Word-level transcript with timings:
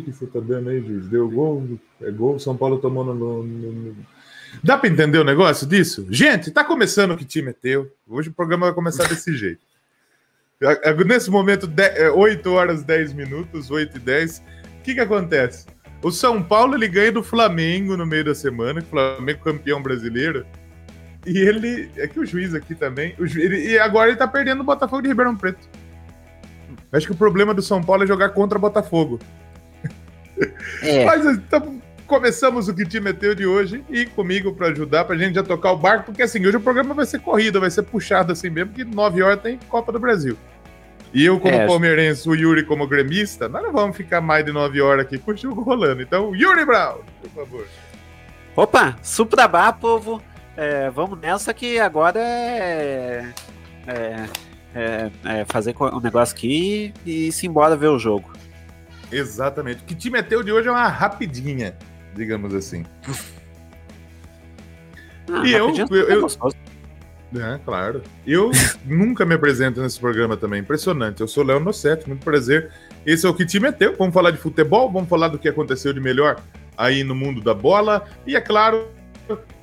que, 0.00 0.12
você 0.12 0.26
tá 0.26 0.40
dando 0.40 0.70
aí? 0.70 0.80
Deu 0.80 1.28
gol? 1.30 1.78
É 2.00 2.10
gol? 2.10 2.38
São 2.38 2.56
Paulo 2.56 2.78
tomando 2.78 3.14
no, 3.14 3.42
no, 3.42 3.72
no... 3.72 3.96
Dá 4.62 4.78
para 4.78 4.88
entender 4.88 5.18
o 5.18 5.24
negócio 5.24 5.66
disso? 5.66 6.06
Gente, 6.10 6.50
tá 6.50 6.64
começando 6.64 7.16
que 7.16 7.24
time 7.24 7.50
é 7.50 7.52
teu. 7.52 7.90
Hoje 8.08 8.28
o 8.28 8.32
programa 8.32 8.66
vai 8.66 8.74
começar 8.74 9.08
desse 9.08 9.34
jeito. 9.36 9.60
Nesse 11.06 11.30
momento, 11.30 11.70
8 12.14 12.50
horas 12.52 12.82
10 12.82 13.12
minutos, 13.12 13.70
8 13.70 13.96
e 13.96 14.00
10. 14.00 14.38
O 14.78 14.82
que, 14.82 14.94
que 14.94 15.00
acontece? 15.00 15.66
O 16.02 16.10
São 16.10 16.42
Paulo 16.42 16.74
ele 16.74 16.88
ganha 16.88 17.12
do 17.12 17.22
Flamengo 17.22 17.96
no 17.96 18.06
meio 18.06 18.24
da 18.24 18.34
semana, 18.34 18.80
o 18.80 18.84
Flamengo 18.84 19.40
campeão 19.40 19.82
brasileiro. 19.82 20.46
E 21.26 21.38
ele. 21.38 21.90
É 21.96 22.06
que 22.06 22.20
o 22.20 22.26
juiz 22.26 22.54
aqui 22.54 22.74
também. 22.74 23.14
Juiz, 23.18 23.36
ele, 23.36 23.70
e 23.70 23.78
agora 23.78 24.10
ele 24.10 24.18
tá 24.18 24.28
perdendo 24.28 24.60
o 24.60 24.64
Botafogo 24.64 25.02
de 25.02 25.08
Ribeirão 25.08 25.36
Preto. 25.36 25.66
Acho 26.92 27.06
que 27.06 27.12
o 27.12 27.16
problema 27.16 27.52
do 27.52 27.62
São 27.62 27.82
Paulo 27.82 28.04
é 28.04 28.06
jogar 28.06 28.30
contra 28.30 28.56
o 28.58 28.60
Botafogo. 28.60 29.18
É. 30.82 31.04
Mas 31.06 31.24
então, 31.26 31.80
começamos 32.06 32.68
o 32.68 32.74
que 32.74 32.84
te 32.84 33.00
meteu 33.00 33.34
de 33.34 33.46
hoje 33.46 33.84
e 33.88 34.06
comigo 34.06 34.52
para 34.52 34.68
ajudar, 34.68 35.04
pra 35.04 35.16
gente 35.16 35.34
já 35.34 35.42
tocar 35.42 35.72
o 35.72 35.76
barco, 35.76 36.06
porque 36.06 36.22
assim, 36.22 36.44
hoje 36.44 36.56
o 36.56 36.60
programa 36.60 36.94
vai 36.94 37.06
ser 37.06 37.20
corrida, 37.20 37.60
vai 37.60 37.70
ser 37.70 37.82
puxado 37.82 38.32
assim 38.32 38.50
mesmo, 38.50 38.72
porque 38.72 38.84
9 38.84 39.22
horas 39.22 39.40
tem 39.40 39.58
Copa 39.68 39.92
do 39.92 39.98
Brasil. 39.98 40.36
E 41.12 41.24
eu, 41.24 41.38
como 41.38 41.54
é. 41.54 41.64
palmeirense, 41.64 42.28
o 42.28 42.34
Yuri 42.34 42.64
como 42.64 42.88
gremista, 42.88 43.48
nós 43.48 43.62
não 43.62 43.72
vamos 43.72 43.96
ficar 43.96 44.20
mais 44.20 44.44
de 44.44 44.50
9 44.50 44.80
horas 44.80 45.06
aqui 45.06 45.16
com 45.16 45.30
o 45.30 45.36
jogo 45.36 45.62
rolando. 45.62 46.02
Então, 46.02 46.34
Yuri 46.34 46.64
Brown, 46.64 46.98
por 47.22 47.30
favor. 47.30 47.66
Opa, 48.56 48.96
suprabá, 49.00 49.72
povo. 49.72 50.20
É, 50.56 50.90
vamos 50.90 51.18
nessa 51.20 51.54
que 51.54 51.78
agora 51.78 52.18
é, 52.20 53.32
é, 53.86 54.26
é, 54.74 55.10
é 55.24 55.44
fazer 55.44 55.74
um 55.80 56.00
negócio 56.00 56.34
aqui 56.34 56.92
e 57.06 57.28
ir 57.28 57.46
embora 57.46 57.76
ver 57.76 57.88
o 57.88 57.98
jogo. 57.98 58.33
Exatamente. 59.16 59.82
O 59.82 59.86
que 59.86 59.94
te 59.94 60.10
meteu 60.10 60.42
de 60.42 60.52
hoje 60.52 60.68
é 60.68 60.70
uma 60.70 60.88
rapidinha, 60.88 61.76
digamos 62.14 62.54
assim. 62.54 62.84
Ah, 65.32 65.46
e 65.46 65.52
eu, 65.52 65.74
eu, 65.74 66.08
eu, 66.08 66.28
é, 67.36 67.58
claro. 67.64 68.02
Eu 68.26 68.50
nunca 68.84 69.24
me 69.24 69.34
apresento 69.34 69.80
nesse 69.80 69.98
programa 69.98 70.36
também. 70.36 70.60
Impressionante. 70.60 71.20
Eu 71.20 71.28
sou 71.28 71.44
Léo 71.44 71.60
Nossetti, 71.60 72.08
muito 72.08 72.24
prazer. 72.24 72.70
Esse 73.04 73.26
é 73.26 73.28
o 73.28 73.34
que 73.34 73.44
te 73.44 73.58
meteu. 73.58 73.94
Vamos 73.96 74.14
falar 74.14 74.30
de 74.30 74.38
futebol, 74.38 74.90
vamos 74.90 75.08
falar 75.08 75.28
do 75.28 75.38
que 75.38 75.48
aconteceu 75.48 75.92
de 75.92 76.00
melhor 76.00 76.40
aí 76.76 77.02
no 77.04 77.14
mundo 77.14 77.40
da 77.40 77.54
bola. 77.54 78.06
E 78.26 78.36
é 78.36 78.40
claro 78.40 78.88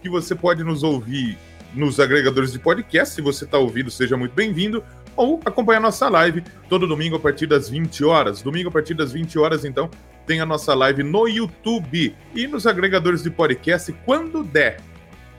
que 0.01 0.09
você 0.09 0.35
pode 0.35 0.63
nos 0.63 0.83
ouvir 0.83 1.37
nos 1.73 1.99
agregadores 1.99 2.51
de 2.51 2.59
podcast. 2.59 3.15
Se 3.15 3.21
você 3.21 3.45
está 3.45 3.57
ouvindo, 3.57 3.89
seja 3.89 4.17
muito 4.17 4.33
bem-vindo 4.33 4.83
ou 5.21 5.39
acompanhar 5.45 5.79
nossa 5.79 6.09
live 6.09 6.43
todo 6.67 6.87
domingo 6.87 7.15
a 7.15 7.19
partir 7.19 7.45
das 7.45 7.69
20 7.69 8.03
horas. 8.03 8.41
Domingo 8.41 8.69
a 8.69 8.71
partir 8.71 8.95
das 8.95 9.11
20 9.11 9.37
horas, 9.37 9.63
então, 9.63 9.87
tem 10.25 10.41
a 10.41 10.45
nossa 10.47 10.73
live 10.73 11.03
no 11.03 11.27
YouTube 11.27 12.15
e 12.33 12.47
nos 12.47 12.65
agregadores 12.65 13.21
de 13.21 13.29
podcast 13.29 13.93
quando 14.03 14.43
der. 14.43 14.77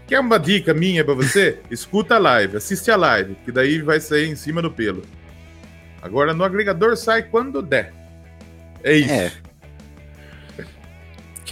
Quer 0.06 0.20
uma 0.20 0.38
dica 0.38 0.72
minha 0.72 1.04
para 1.04 1.14
você? 1.14 1.58
Escuta 1.68 2.14
a 2.14 2.18
live, 2.18 2.58
assiste 2.58 2.92
a 2.92 2.96
live, 2.96 3.34
que 3.44 3.50
daí 3.50 3.82
vai 3.82 3.98
sair 3.98 4.28
em 4.28 4.36
cima 4.36 4.62
do 4.62 4.70
pelo. 4.70 5.02
Agora 6.00 6.32
no 6.32 6.44
agregador 6.44 6.96
sai 6.96 7.24
quando 7.24 7.60
der. 7.60 7.92
É 8.84 8.94
isso. 8.94 9.12
É. 9.12 9.32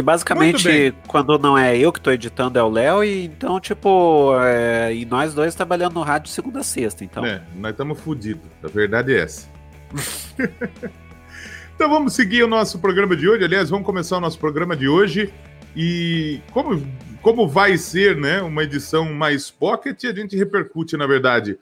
Que 0.00 0.02
basicamente, 0.02 0.94
quando 1.06 1.38
não 1.38 1.58
é 1.58 1.76
eu 1.76 1.92
que 1.92 1.98
estou 1.98 2.10
editando, 2.10 2.58
é 2.58 2.62
o 2.62 2.70
Léo, 2.70 3.04
e 3.04 3.26
então, 3.26 3.60
tipo, 3.60 4.32
é, 4.40 4.94
e 4.94 5.04
nós 5.04 5.34
dois 5.34 5.54
trabalhando 5.54 5.92
no 5.92 6.00
rádio 6.00 6.32
segunda 6.32 6.60
a 6.60 6.62
sexta, 6.62 7.04
então. 7.04 7.22
É, 7.22 7.42
nós 7.54 7.72
estamos 7.72 8.00
fodidos, 8.00 8.42
a 8.62 8.68
verdade 8.68 9.14
é 9.14 9.18
essa. 9.18 9.46
então 11.76 11.90
vamos 11.90 12.14
seguir 12.14 12.42
o 12.42 12.48
nosso 12.48 12.78
programa 12.78 13.14
de 13.14 13.28
hoje. 13.28 13.44
Aliás, 13.44 13.68
vamos 13.68 13.84
começar 13.84 14.16
o 14.16 14.20
nosso 14.20 14.38
programa 14.38 14.74
de 14.74 14.88
hoje. 14.88 15.30
E 15.76 16.40
como, 16.50 16.82
como 17.20 17.46
vai 17.46 17.76
ser 17.76 18.16
né, 18.16 18.40
uma 18.40 18.62
edição 18.62 19.12
mais 19.12 19.50
pocket, 19.50 20.02
a 20.04 20.14
gente 20.14 20.34
repercute, 20.34 20.96
na 20.96 21.06
verdade, 21.06 21.58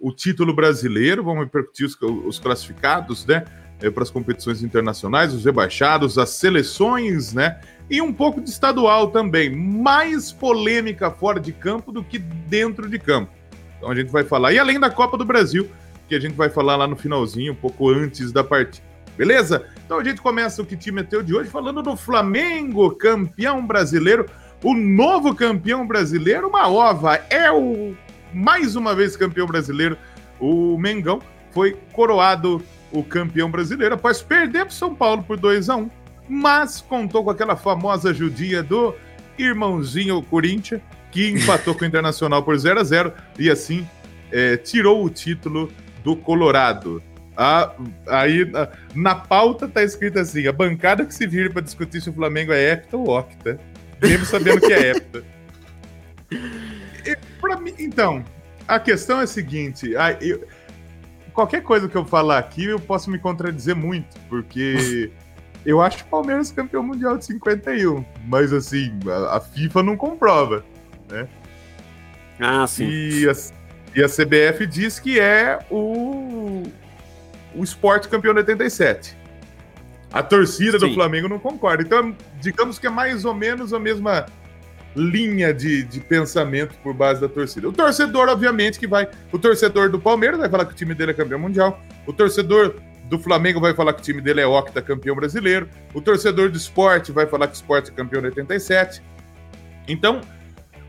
o 0.00 0.10
título 0.10 0.54
brasileiro, 0.54 1.22
vamos 1.22 1.44
repercutir 1.44 1.86
os, 1.86 1.98
os 2.00 2.38
classificados, 2.38 3.26
né? 3.26 3.44
É, 3.82 3.90
para 3.90 4.02
as 4.02 4.10
competições 4.10 4.62
internacionais, 4.62 5.34
os 5.34 5.44
rebaixados, 5.44 6.16
as 6.16 6.30
seleções, 6.30 7.34
né? 7.34 7.60
E 7.90 8.00
um 8.00 8.12
pouco 8.12 8.40
de 8.40 8.48
estadual 8.48 9.08
também. 9.08 9.54
Mais 9.54 10.32
polêmica 10.32 11.10
fora 11.10 11.40
de 11.40 11.52
campo 11.52 11.92
do 11.92 12.02
que 12.02 12.18
dentro 12.18 12.88
de 12.88 12.98
campo. 12.98 13.30
Então 13.76 13.90
a 13.90 13.94
gente 13.94 14.10
vai 14.10 14.24
falar. 14.24 14.52
E 14.52 14.58
além 14.58 14.78
da 14.78 14.88
Copa 14.88 15.18
do 15.18 15.24
Brasil, 15.24 15.68
que 16.08 16.14
a 16.14 16.20
gente 16.20 16.34
vai 16.34 16.48
falar 16.48 16.76
lá 16.76 16.86
no 16.86 16.96
finalzinho, 16.96 17.52
um 17.52 17.56
pouco 17.56 17.90
antes 17.90 18.30
da 18.30 18.44
partida. 18.44 18.86
Beleza? 19.16 19.66
Então 19.84 19.98
a 19.98 20.04
gente 20.04 20.22
começa 20.22 20.62
o 20.62 20.64
que 20.64 20.76
time 20.76 21.02
meteu 21.02 21.22
de 21.22 21.34
hoje 21.34 21.50
falando 21.50 21.82
do 21.82 21.96
Flamengo, 21.96 22.90
campeão 22.92 23.66
brasileiro. 23.66 24.26
O 24.62 24.74
novo 24.74 25.34
campeão 25.34 25.86
brasileiro, 25.86 26.48
uma 26.48 26.68
ova, 26.70 27.16
é 27.28 27.50
o 27.50 27.94
mais 28.32 28.76
uma 28.76 28.94
vez 28.94 29.16
campeão 29.16 29.46
brasileiro. 29.46 29.98
O 30.40 30.78
Mengão 30.78 31.20
foi 31.50 31.76
coroado 31.92 32.62
o 32.92 33.02
campeão 33.02 33.50
brasileiro 33.50 33.94
após 33.94 34.22
perder 34.22 34.66
para 34.66 34.72
o 34.72 34.74
São 34.74 34.94
Paulo 34.94 35.22
por 35.22 35.36
2 35.36 35.70
a 35.70 35.76
1 35.76 35.90
mas 36.28 36.80
contou 36.80 37.24
com 37.24 37.30
aquela 37.30 37.56
famosa 37.56 38.14
judia 38.14 38.62
do 38.62 38.94
irmãozinho 39.36 40.22
Corinthians, 40.22 40.80
que 41.10 41.28
empatou 41.32 41.74
com 41.74 41.84
o 41.84 41.88
Internacional 41.88 42.42
por 42.42 42.56
0 42.56 42.80
a 42.80 42.84
0 42.84 43.12
e 43.38 43.50
assim 43.50 43.86
é, 44.30 44.56
tirou 44.56 45.04
o 45.04 45.10
título 45.10 45.70
do 46.02 46.16
Colorado. 46.16 47.02
A, 47.36 47.72
aí 48.06 48.44
na, 48.44 48.68
na 48.94 49.14
pauta 49.14 49.66
tá 49.66 49.82
escrito 49.82 50.18
assim: 50.18 50.46
a 50.46 50.52
bancada 50.52 51.04
que 51.04 51.14
se 51.14 51.26
vira 51.26 51.50
para 51.50 51.62
discutir 51.62 52.00
se 52.00 52.10
o 52.10 52.12
Flamengo 52.12 52.52
é 52.52 52.72
hepta 52.72 52.96
ou 52.96 53.08
octa, 53.08 53.58
mesmo 54.00 54.26
sabendo 54.26 54.60
que 54.60 54.72
é 54.72 54.90
hepta. 54.90 55.24
E, 57.04 57.16
mim, 57.60 57.74
então, 57.80 58.24
a 58.66 58.78
questão 58.78 59.20
é 59.20 59.24
a 59.24 59.26
seguinte: 59.26 59.96
a, 59.96 60.12
eu, 60.12 60.46
qualquer 61.32 61.62
coisa 61.62 61.88
que 61.88 61.96
eu 61.96 62.04
falar 62.04 62.38
aqui, 62.38 62.64
eu 62.66 62.80
posso 62.80 63.10
me 63.10 63.18
contradizer 63.18 63.74
muito, 63.74 64.18
porque 64.28 65.10
eu 65.64 65.80
acho 65.80 66.04
o 66.04 66.06
Palmeiras 66.06 66.50
campeão 66.52 66.82
mundial 66.82 67.16
de 67.16 67.24
51, 67.26 68.04
mas 68.26 68.52
assim, 68.52 68.92
a, 69.06 69.36
a 69.36 69.40
FIFA 69.40 69.82
não 69.82 69.96
comprova, 69.96 70.64
né? 71.10 71.28
Ah, 72.38 72.66
sim. 72.66 72.88
E 72.88 73.28
a, 73.28 73.32
e 73.94 74.02
a 74.02 74.08
CBF 74.08 74.66
diz 74.66 74.98
que 74.98 75.20
é 75.20 75.58
o, 75.70 76.64
o 77.54 77.62
esporte 77.62 78.08
campeão 78.08 78.32
de 78.34 78.40
87. 78.40 79.16
A 80.12 80.22
torcida 80.22 80.78
sim. 80.78 80.88
do 80.88 80.94
Flamengo 80.94 81.28
não 81.28 81.38
concorda. 81.38 81.82
Então, 81.82 82.14
digamos 82.40 82.78
que 82.78 82.86
é 82.86 82.90
mais 82.90 83.24
ou 83.24 83.34
menos 83.34 83.72
a 83.72 83.78
mesma 83.78 84.26
linha 84.94 85.52
de, 85.52 85.82
de 85.84 86.00
pensamento 86.00 86.74
por 86.82 86.94
base 86.94 87.20
da 87.20 87.28
torcida. 87.28 87.68
O 87.68 87.72
torcedor, 87.72 88.28
obviamente, 88.28 88.78
que 88.78 88.86
vai. 88.86 89.08
O 89.32 89.38
torcedor 89.38 89.90
do 89.90 89.98
Palmeiras 89.98 90.38
vai 90.38 90.48
falar 90.48 90.66
que 90.66 90.72
o 90.72 90.76
time 90.76 90.94
dele 90.94 91.12
é 91.12 91.14
campeão 91.14 91.38
mundial. 91.38 91.80
O 92.06 92.12
torcedor 92.12 92.76
do 93.04 93.18
Flamengo 93.18 93.60
vai 93.60 93.74
falar 93.74 93.92
que 93.94 94.00
o 94.00 94.04
time 94.04 94.20
dele 94.20 94.40
é 94.40 94.46
octa 94.46 94.82
campeão 94.82 95.16
brasileiro. 95.16 95.68
O 95.94 96.00
torcedor 96.00 96.50
do 96.50 96.56
esporte 96.56 97.12
vai 97.12 97.26
falar 97.26 97.46
que 97.46 97.54
o 97.54 97.56
esporte 97.56 97.90
é 97.90 97.94
campeão 97.94 98.20
de 98.20 98.28
87. 98.28 99.02
Então, 99.88 100.20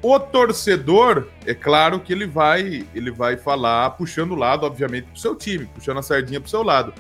o 0.02 0.20
torcedor, 0.20 1.28
é 1.46 1.54
claro 1.54 2.00
que 2.00 2.12
ele 2.12 2.28
vai, 2.28 2.86
ele 2.94 3.12
vai 3.12 3.38
falar 3.38 3.92
puxando 3.92 4.32
o 4.32 4.36
lado, 4.36 4.66
obviamente, 4.66 5.06
pro 5.06 5.20
seu 5.20 5.36
time, 5.36 5.66
puxando 5.66 6.00
a 6.00 6.04
sardinha 6.04 6.42
pro 6.42 6.50
seu 6.50 6.62
lado. 6.62 6.94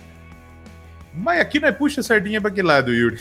Mas 1.13 1.39
aqui 1.39 1.59
não 1.59 1.67
é 1.67 1.71
puxa 1.71 2.01
a 2.01 2.03
sardinha 2.03 2.41
para 2.41 2.49
que 2.49 2.61
lado, 2.61 2.93
Yuri? 2.93 3.19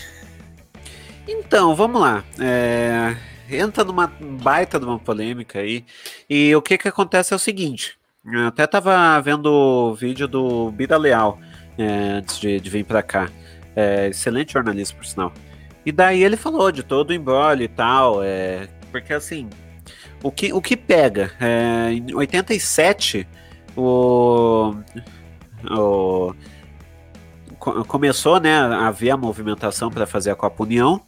Então, 1.28 1.75
vamos 1.75 2.00
lá. 2.00 2.25
É 2.41 3.31
entra 3.57 3.85
numa 3.85 4.07
baita 4.07 4.79
de 4.79 4.85
uma 4.85 4.99
polêmica 4.99 5.61
aí. 5.61 5.85
E 6.29 6.55
o 6.55 6.63
que 6.63 6.79
que 6.79 6.89
acontece 6.89 7.33
é 7.33 7.37
o 7.37 7.39
seguinte. 7.39 7.99
Eu 8.25 8.47
até 8.47 8.67
tava 8.67 9.21
vendo 9.21 9.47
o 9.47 9.95
vídeo 9.95 10.29
do 10.29 10.71
Bida 10.71 10.97
Leal 10.97 11.39
é, 11.77 11.87
antes 12.19 12.39
de, 12.39 12.61
de 12.61 12.71
vir 12.71 12.85
para 12.85 13.03
cá. 13.03 13.31
É, 13.75 14.09
excelente 14.09 14.53
jornalista, 14.53 14.97
por 14.97 15.05
sinal. 15.05 15.32
E 15.85 15.91
daí 15.91 16.23
ele 16.23 16.37
falou 16.37 16.71
de 16.71 16.82
todo 16.82 17.11
o 17.11 17.15
embrolho 17.15 17.62
e 17.62 17.69
tal. 17.69 18.23
É, 18.23 18.69
porque 18.91 19.12
assim, 19.12 19.49
o 20.23 20.31
que, 20.31 20.53
o 20.53 20.61
que 20.61 20.76
pega? 20.76 21.32
É, 21.41 21.93
em 21.93 22.15
87, 22.15 23.26
o, 23.76 24.75
o 25.71 26.35
começou 27.87 28.41
né, 28.41 28.55
a 28.56 28.88
haver 28.88 29.11
a 29.11 29.17
movimentação 29.17 29.91
para 29.91 30.06
fazer 30.06 30.31
a 30.31 30.37
Copa 30.37 30.62
União. 30.62 31.00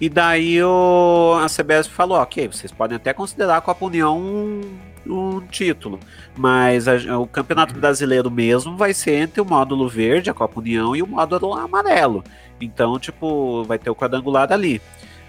E 0.00 0.08
daí 0.08 0.62
o, 0.62 1.34
a 1.42 1.46
CBS 1.46 1.88
falou: 1.88 2.18
ok, 2.18 2.48
vocês 2.48 2.70
podem 2.70 2.96
até 2.96 3.12
considerar 3.12 3.56
a 3.56 3.60
Copa 3.60 3.84
União 3.84 4.18
um, 4.18 4.60
um 5.06 5.40
título, 5.40 5.98
mas 6.36 6.86
a, 6.86 7.18
o 7.18 7.26
Campeonato 7.26 7.74
Brasileiro 7.74 8.30
mesmo 8.30 8.76
vai 8.76 8.94
ser 8.94 9.14
entre 9.16 9.40
o 9.40 9.44
módulo 9.44 9.88
verde, 9.88 10.30
a 10.30 10.34
Copa 10.34 10.60
União, 10.60 10.94
e 10.94 11.02
o 11.02 11.06
módulo 11.06 11.54
amarelo. 11.54 12.22
Então, 12.60 12.98
tipo, 12.98 13.64
vai 13.64 13.78
ter 13.78 13.90
o 13.90 13.94
quadrangular 13.94 14.52
ali. 14.52 14.80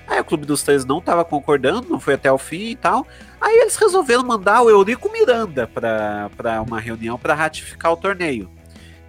Aí 0.07 0.19
o 0.19 0.25
Clube 0.25 0.45
dos 0.45 0.63
Três 0.63 0.86
não 0.86 0.98
estava 0.98 1.24
concordando, 1.24 1.88
não 1.88 2.00
foi 2.00 2.16
até 2.16 2.31
o 2.31 2.38
fim 2.38 2.71
e 2.71 2.75
tal. 2.75 3.06
Aí 3.39 3.60
eles 3.60 3.75
resolveram 3.75 4.24
mandar 4.24 4.62
o 4.62 4.69
Eurico 4.69 5.12
Miranda 5.12 5.68
para 5.68 6.62
uma 6.66 6.80
reunião 6.80 7.18
para 7.18 7.36
ratificar 7.36 7.92
o 7.94 7.98
torneio. 7.98 8.50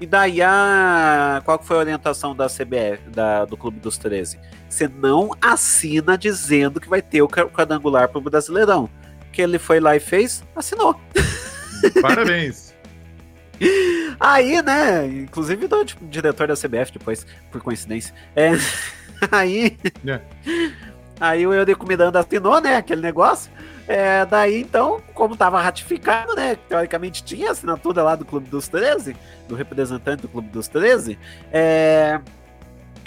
E 0.00 0.06
daí 0.06 0.40
a. 0.40 1.42
Qual 1.44 1.62
foi 1.62 1.76
a 1.76 1.80
orientação 1.80 2.34
da 2.34 2.46
CBF, 2.46 3.10
da, 3.10 3.44
do 3.44 3.56
Clube 3.56 3.78
dos 3.78 3.98
13? 3.98 4.40
Você 4.66 4.88
não 4.88 5.30
assina 5.40 6.16
dizendo 6.16 6.80
que 6.80 6.88
vai 6.88 7.02
ter 7.02 7.20
o 7.20 7.28
quadrangular 7.28 8.08
pro 8.08 8.20
Brasileirão. 8.20 8.88
Que 9.30 9.42
ele 9.42 9.58
foi 9.58 9.78
lá 9.78 9.94
e 9.94 10.00
fez, 10.00 10.42
assinou. 10.56 10.98
Parabéns. 12.00 12.74
Aí, 14.18 14.62
né? 14.62 15.06
Inclusive 15.06 15.68
do 15.68 15.84
tipo, 15.84 16.06
diretor 16.06 16.48
da 16.48 16.54
CBF 16.54 16.92
depois, 16.92 17.26
por 17.52 17.60
coincidência. 17.60 18.14
É, 18.34 18.52
aí. 19.30 19.76
É. 20.06 20.20
Aí 21.20 21.46
o 21.46 21.52
Eurico 21.52 21.86
Miranda 21.86 22.20
assinou, 22.20 22.58
né? 22.60 22.76
Aquele 22.76 23.02
negócio. 23.02 23.52
É, 23.90 24.24
daí, 24.24 24.60
então, 24.60 25.02
como 25.12 25.34
estava 25.34 25.60
ratificado, 25.60 26.36
né? 26.36 26.56
Teoricamente 26.68 27.24
tinha 27.24 27.50
assinatura 27.50 28.04
lá 28.04 28.14
do 28.14 28.24
Clube 28.24 28.48
dos 28.48 28.68
13, 28.68 29.16
do 29.48 29.56
representante 29.56 30.22
do 30.22 30.28
Clube 30.28 30.48
dos 30.48 30.68
13. 30.68 31.18
É, 31.50 32.20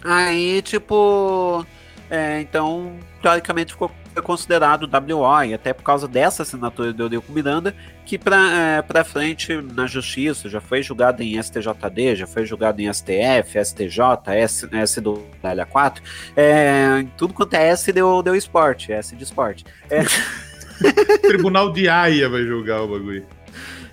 aí, 0.04 0.62
tipo. 0.62 1.66
É, 2.10 2.42
então, 2.42 3.00
teoricamente 3.22 3.72
ficou 3.72 3.90
considerado 4.26 4.84
WO, 4.84 5.44
e 5.46 5.54
até 5.54 5.72
por 5.72 5.84
causa 5.84 6.06
dessa 6.06 6.44
assinatura 6.44 6.92
do 6.92 7.04
Eurico 7.04 7.32
Miranda, 7.32 7.74
que 8.06 8.18
para 8.18 8.84
é, 8.86 9.04
frente 9.06 9.56
na 9.56 9.88
justiça 9.88 10.50
já 10.50 10.60
foi 10.60 10.84
julgado 10.84 11.24
em 11.24 11.42
STJD, 11.42 12.18
já 12.18 12.28
foi 12.28 12.46
julgado 12.46 12.82
em 12.82 12.94
STF, 12.94 13.58
STJ, 13.58 14.00
S, 14.28 14.68
S 14.70 15.00
do 15.00 15.26
LA4, 15.42 16.02
é, 16.36 17.06
tudo 17.18 17.34
quanto 17.34 17.54
é 17.54 17.70
S 17.70 17.90
deu, 17.94 18.22
deu 18.22 18.36
esporte, 18.36 18.92
S 18.92 19.16
de 19.16 19.24
esporte. 19.24 19.66
É. 19.90 20.04
Tribunal 21.22 21.72
de 21.72 21.88
Haia 21.88 22.30
vai 22.30 22.44
julgar 22.44 22.82
o 22.82 22.88
bagulho. 22.88 23.26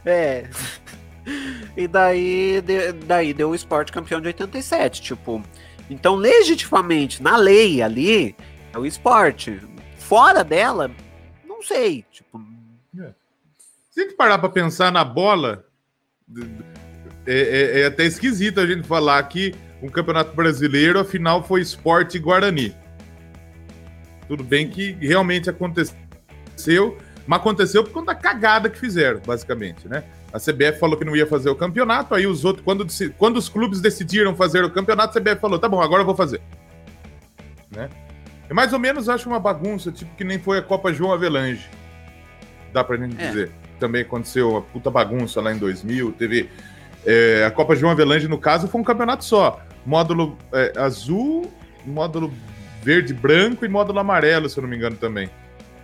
É. 0.05 0.49
E 1.77 1.87
daí, 1.87 2.61
de, 2.61 2.93
daí 2.93 3.33
deu 3.33 3.51
o 3.51 3.55
esporte 3.55 3.93
campeão 3.93 4.21
de 4.21 4.29
87. 4.29 5.03
Tipo, 5.03 5.43
então, 5.89 6.15
legitimamente, 6.15 7.23
na 7.23 7.37
lei 7.37 7.83
ali, 7.83 8.35
é 8.73 8.79
o 8.79 8.87
esporte. 8.87 9.61
Fora 9.99 10.43
dela, 10.43 10.91
não 11.47 11.63
sei. 11.63 12.05
Tipo. 12.11 12.41
É. 12.99 13.13
Se 13.91 14.01
a 14.01 14.03
gente 14.05 14.17
parar 14.17 14.39
pra 14.39 14.49
pensar 14.49 14.91
na 14.91 15.05
bola, 15.05 15.65
é, 17.27 17.35
é, 17.35 17.81
é, 17.81 17.87
até 17.87 18.05
esquisito 18.05 18.61
a 18.61 18.67
gente 18.67 18.87
falar 18.87 19.23
que 19.25 19.55
um 19.83 19.89
campeonato 19.89 20.35
brasileiro, 20.35 21.01
afinal, 21.01 21.43
foi 21.43 21.61
esporte 21.61 22.19
Guarani. 22.19 22.75
Tudo 24.29 24.45
bem 24.45 24.69
que 24.69 24.93
realmente 24.93 25.51
aconteceu 25.51 25.97
aconteceu, 26.61 26.99
mas 27.27 27.41
aconteceu 27.41 27.85
por 27.85 27.93
conta 27.93 28.07
da 28.13 28.15
cagada 28.15 28.69
que 28.69 28.79
fizeram, 28.79 29.21
basicamente, 29.25 29.89
né? 29.89 30.05
A 30.33 30.39
CBF 30.39 30.79
falou 30.79 30.97
que 30.97 31.05
não 31.05 31.17
ia 31.17 31.27
fazer 31.27 31.51
o 31.51 31.57
campeonato, 31.57 32.15
aí 32.15 32.27
os 32.27 32.45
outros, 32.45 32.65
quando, 32.65 32.87
quando 33.19 33.37
os 33.37 33.49
clubes 33.49 33.81
decidiram 33.81 34.35
fazer 34.35 34.63
o 34.65 34.71
campeonato, 34.71 35.19
a 35.19 35.21
CBF 35.21 35.41
falou: 35.41 35.59
tá 35.59 35.69
bom, 35.69 35.81
agora 35.81 36.03
eu 36.03 36.07
vou 36.07 36.15
fazer. 36.15 36.41
Né? 37.71 37.89
É 38.49 38.55
mais 38.55 38.73
ou 38.73 38.79
menos, 38.79 39.09
acho, 39.09 39.29
uma 39.29 39.41
bagunça, 39.41 39.91
tipo 39.91 40.15
que 40.17 40.25
nem 40.25 40.39
foi 40.39 40.59
a 40.59 40.63
Copa 40.63 40.93
João 40.93 41.13
Avelange. 41.13 41.69
Dá 42.73 42.85
pra 42.85 42.97
gente 42.97 43.21
é. 43.21 43.29
dizer. 43.29 43.51
Também 43.81 44.03
aconteceu 44.03 44.51
uma 44.51 44.63
puta 44.63 44.91
bagunça 44.91 45.41
lá 45.41 45.53
em 45.53 45.59
2000, 45.59 46.13
teve. 46.13 46.51
É, 47.05 47.45
a 47.47 47.51
Copa 47.51 47.75
João 47.75 47.91
Avelange, 47.91 48.29
no 48.29 48.39
caso, 48.39 48.69
foi 48.69 48.81
um 48.81 48.85
campeonato 48.85 49.25
só. 49.25 49.61
Módulo 49.87 50.37
é, 50.53 50.73
azul, 50.77 51.51
módulo 51.87 52.31
verde 52.83 53.15
branco 53.15 53.65
e 53.65 53.69
módulo 53.69 53.99
amarelo, 53.99 54.49
se 54.49 54.59
eu 54.59 54.63
não 54.63 54.69
me 54.69 54.77
engano 54.77 54.97
também. 54.97 55.31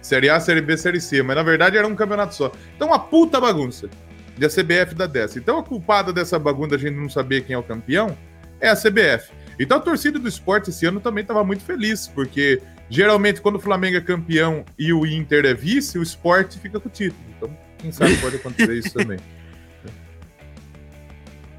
Série 0.06 0.30
A, 0.30 0.38
Série 0.38 0.60
B, 0.60 0.76
Série 0.76 1.00
C, 1.00 1.20
mas 1.20 1.34
na 1.34 1.42
verdade 1.42 1.76
era 1.76 1.86
um 1.86 1.96
campeonato 1.96 2.32
só. 2.32 2.52
Então, 2.76 2.88
uma 2.88 2.98
puta 2.98 3.40
bagunça. 3.40 3.90
E 4.38 4.44
a 4.44 4.48
CBF 4.48 4.94
da 4.94 5.06
dessa. 5.06 5.36
Então, 5.36 5.58
a 5.58 5.64
culpada 5.64 6.12
dessa 6.12 6.38
bagunça, 6.38 6.76
a 6.76 6.78
gente 6.78 6.94
não 6.94 7.08
saber 7.08 7.40
quem 7.40 7.54
é 7.54 7.58
o 7.58 7.62
campeão, 7.62 8.16
é 8.60 8.68
a 8.68 8.76
CBF. 8.76 9.32
Então, 9.58 9.78
a 9.78 9.80
torcida 9.80 10.16
do 10.16 10.28
esporte 10.28 10.70
esse 10.70 10.86
ano 10.86 11.00
também 11.00 11.22
estava 11.22 11.42
muito 11.42 11.64
feliz, 11.64 12.06
porque 12.06 12.62
geralmente 12.88 13.40
quando 13.40 13.56
o 13.56 13.58
Flamengo 13.58 13.96
é 13.96 14.00
campeão 14.00 14.64
e 14.78 14.92
o 14.92 15.04
Inter 15.04 15.44
é 15.44 15.54
vice, 15.54 15.98
o 15.98 16.02
esporte 16.02 16.56
fica 16.60 16.78
com 16.78 16.88
o 16.88 16.92
título. 16.92 17.24
Então, 17.36 17.58
quem 17.78 17.90
sabe 17.90 18.16
pode 18.22 18.36
acontecer 18.36 18.74
isso 18.74 18.92
também. 18.92 19.18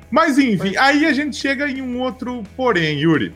Mas 0.09 0.37
enfim, 0.37 0.77
aí 0.77 1.05
a 1.05 1.11
gente 1.11 1.35
chega 1.35 1.69
em 1.69 1.81
um 1.81 1.99
outro 1.99 2.43
porém, 2.55 2.99
Yuri. 2.99 3.33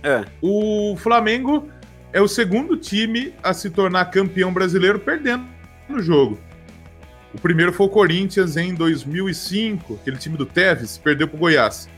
É. 0.00 0.24
O 0.40 0.96
Flamengo 0.96 1.68
é 2.12 2.20
o 2.20 2.28
segundo 2.28 2.76
time 2.76 3.34
a 3.42 3.52
se 3.52 3.70
tornar 3.70 4.06
campeão 4.06 4.52
brasileiro 4.52 4.98
perdendo 4.98 5.46
no 5.88 6.00
jogo. 6.00 6.38
O 7.34 7.40
primeiro 7.40 7.72
foi 7.72 7.86
o 7.86 7.90
Corinthians 7.90 8.56
em 8.56 8.74
2005, 8.74 9.98
aquele 10.00 10.16
time 10.16 10.36
do 10.36 10.46
Tevez, 10.46 10.96
perdeu 10.96 11.28
para 11.28 11.36
o 11.36 11.40
Goiás. 11.40 11.88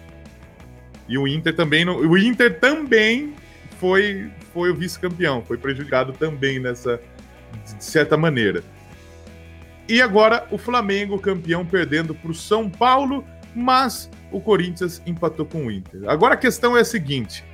E 1.08 1.16
o 1.16 1.26
Inter 1.26 1.54
também, 1.54 1.88
o 1.88 2.16
Inter 2.16 2.58
também 2.58 3.34
foi 3.78 4.30
foi 4.52 4.70
o 4.70 4.74
vice-campeão, 4.74 5.42
foi 5.42 5.56
prejudicado 5.56 6.12
também 6.12 6.58
nessa 6.58 7.00
de 7.76 7.84
certa 7.84 8.16
maneira. 8.16 8.62
E 9.88 10.00
agora 10.00 10.46
o 10.50 10.58
Flamengo 10.58 11.18
campeão 11.18 11.64
perdendo 11.64 12.14
para 12.14 12.30
o 12.30 12.34
São 12.34 12.68
Paulo, 12.68 13.24
mas 13.54 14.10
o 14.30 14.40
Corinthians 14.40 15.02
empatou 15.06 15.44
com 15.46 15.66
o 15.66 15.70
Inter. 15.70 16.02
Agora 16.08 16.34
a 16.34 16.36
questão 16.36 16.76
é 16.76 16.80
a 16.80 16.84
seguinte: 16.84 17.44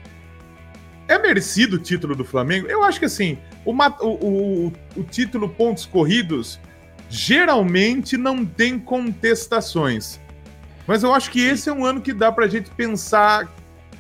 é 1.09 1.19
merecido 1.19 1.77
o 1.77 1.79
título 1.79 2.15
do 2.15 2.25
Flamengo? 2.25 2.67
Eu 2.67 2.83
acho 2.83 2.99
que 2.99 3.07
assim, 3.07 3.39
o, 3.65 3.73
o, 3.73 4.73
o, 4.97 5.03
título 5.05 5.49
pontos 5.49 5.87
corridos 5.87 6.61
geralmente 7.09 8.17
não 8.17 8.45
tem 8.45 8.79
contestações. 8.79 10.21
Mas 10.87 11.03
eu 11.03 11.13
acho 11.13 11.31
que 11.31 11.41
esse 11.41 11.69
é 11.69 11.73
um 11.73 11.85
ano 11.85 12.01
que 12.01 12.13
dá 12.13 12.31
pra 12.31 12.47
gente 12.47 12.71
pensar. 12.71 13.53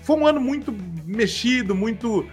Foi 0.02 0.16
um 0.16 0.26
ano 0.26 0.40
muito 0.40 0.74
mexido, 1.04 1.74
muito 1.74 2.26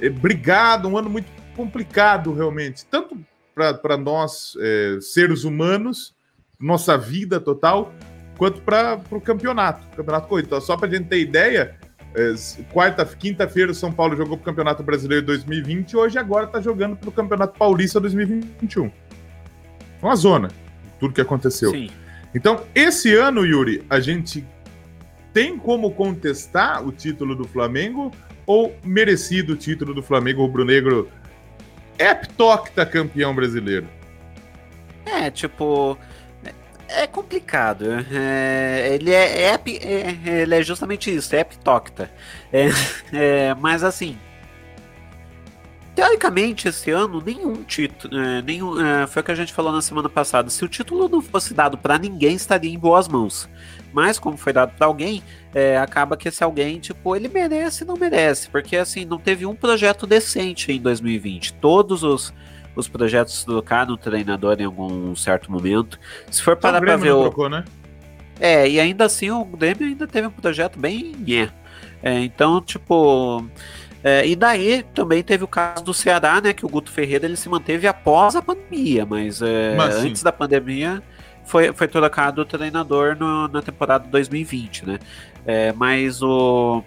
é, 0.00 0.08
brigado, 0.08 0.88
um 0.88 0.96
ano 0.96 1.10
muito 1.10 1.28
complicado, 1.56 2.32
realmente. 2.32 2.86
Tanto 2.86 3.18
para 3.54 3.96
nós, 3.96 4.56
é, 4.60 4.98
seres 5.00 5.42
humanos, 5.42 6.14
nossa 6.60 6.96
vida 6.96 7.40
total, 7.40 7.92
quanto 8.36 8.62
para 8.62 9.00
o 9.10 9.20
campeonato, 9.20 9.84
campeonato 9.96 10.28
corrido. 10.28 10.46
Então, 10.46 10.60
só 10.60 10.76
para 10.76 10.88
a 10.88 10.90
gente 10.90 11.08
ter 11.08 11.18
ideia, 11.18 11.76
é, 12.18 12.34
quarta, 12.72 13.04
quinta-feira 13.04 13.70
o 13.70 13.74
São 13.74 13.92
Paulo 13.92 14.16
jogou 14.16 14.36
para 14.36 14.42
o 14.42 14.44
Campeonato 14.44 14.82
Brasileiro 14.82 15.24
2020 15.26 15.92
e 15.92 15.96
hoje 15.96 16.18
agora 16.18 16.46
está 16.46 16.60
jogando 16.60 16.96
pelo 16.96 17.12
Campeonato 17.12 17.58
Paulista 17.58 18.00
2021. 18.00 18.90
Uma 20.02 20.16
zona, 20.16 20.48
tudo 20.98 21.14
que 21.14 21.20
aconteceu. 21.20 21.70
Sim. 21.70 21.90
Então, 22.34 22.64
esse 22.74 23.14
ano, 23.14 23.44
Yuri, 23.44 23.84
a 23.88 24.00
gente 24.00 24.44
tem 25.32 25.56
como 25.56 25.92
contestar 25.92 26.86
o 26.86 26.92
título 26.92 27.34
do 27.34 27.44
Flamengo 27.44 28.12
ou 28.46 28.74
merecido 28.84 29.52
o 29.52 29.56
título 29.56 29.94
do 29.94 30.02
Flamengo 30.02 30.42
rubro-negro 30.42 31.08
heptocta 31.98 32.86
campeão 32.86 33.34
brasileiro? 33.34 33.86
É, 35.04 35.30
tipo, 35.30 35.98
é 36.88 37.06
complicado. 37.06 37.84
É, 38.10 38.90
ele 38.94 39.12
é, 39.12 39.42
é, 39.42 39.54
é, 39.54 40.42
ele 40.42 40.54
é 40.54 40.62
justamente 40.62 41.14
isso, 41.14 41.34
é 41.36 41.40
epitocta. 41.40 42.10
É, 42.52 42.68
é, 43.12 43.54
mas 43.54 43.84
assim, 43.84 44.16
teoricamente 45.94 46.68
esse 46.68 46.90
ano 46.90 47.22
nenhum 47.24 47.62
título, 47.62 48.18
é, 48.18 48.42
nenhum, 48.42 48.80
é, 48.80 49.06
foi 49.06 49.20
o 49.20 49.24
que 49.24 49.30
a 49.30 49.34
gente 49.34 49.52
falou 49.52 49.70
na 49.70 49.82
semana 49.82 50.08
passada. 50.08 50.48
Se 50.48 50.64
o 50.64 50.68
título 50.68 51.08
não 51.08 51.20
fosse 51.20 51.52
dado 51.52 51.76
para 51.76 51.98
ninguém, 51.98 52.34
estaria 52.34 52.72
em 52.72 52.78
boas 52.78 53.06
mãos. 53.06 53.48
Mas 53.92 54.18
como 54.18 54.36
foi 54.36 54.52
dado 54.52 54.72
para 54.76 54.86
alguém, 54.86 55.22
acaba 55.82 56.14
que 56.14 56.28
esse 56.28 56.44
alguém, 56.44 56.78
tipo, 56.78 57.16
ele 57.16 57.26
merece, 57.26 57.86
não 57.86 57.96
merece, 57.96 58.46
porque 58.50 58.76
assim 58.76 59.06
não 59.06 59.18
teve 59.18 59.46
um 59.46 59.54
projeto 59.54 60.06
decente 60.06 60.70
em 60.70 60.78
2020. 60.78 61.54
Todos 61.54 62.02
os 62.02 62.32
os 62.78 62.88
projetos 62.88 63.44
trocaram 63.44 63.94
o 63.94 63.96
treinador 63.96 64.56
em 64.60 64.64
algum 64.64 65.14
certo 65.16 65.50
momento. 65.50 65.98
Se 66.30 66.40
for 66.40 66.56
parar 66.56 66.80
para 66.80 66.96
ver 66.96 67.12
o. 67.12 67.22
Trocou, 67.22 67.48
né? 67.48 67.64
É, 68.40 68.68
e 68.68 68.78
ainda 68.78 69.04
assim 69.04 69.30
o 69.30 69.44
Grêmio 69.44 69.88
ainda 69.88 70.06
teve 70.06 70.28
um 70.28 70.30
projeto 70.30 70.78
bem. 70.78 71.12
É, 72.02 72.20
então, 72.20 72.60
tipo. 72.60 73.44
É, 74.02 74.24
e 74.24 74.36
daí 74.36 74.84
também 74.94 75.24
teve 75.24 75.42
o 75.42 75.48
caso 75.48 75.82
do 75.82 75.92
Ceará, 75.92 76.40
né? 76.40 76.52
Que 76.52 76.64
o 76.64 76.68
Guto 76.68 76.90
Ferreira 76.90 77.26
ele 77.26 77.36
se 77.36 77.48
manteve 77.48 77.88
após 77.88 78.36
a 78.36 78.42
pandemia, 78.42 79.04
mas, 79.04 79.42
é, 79.42 79.74
mas 79.74 79.96
antes 79.96 80.22
da 80.22 80.30
pandemia 80.30 81.02
foi, 81.44 81.72
foi 81.72 81.88
trocado 81.88 82.42
o 82.42 82.44
treinador 82.44 83.16
no, 83.16 83.48
na 83.48 83.60
temporada 83.60 84.06
2020, 84.06 84.86
né? 84.86 84.98
É, 85.44 85.72
mas 85.72 86.22
o. 86.22 86.84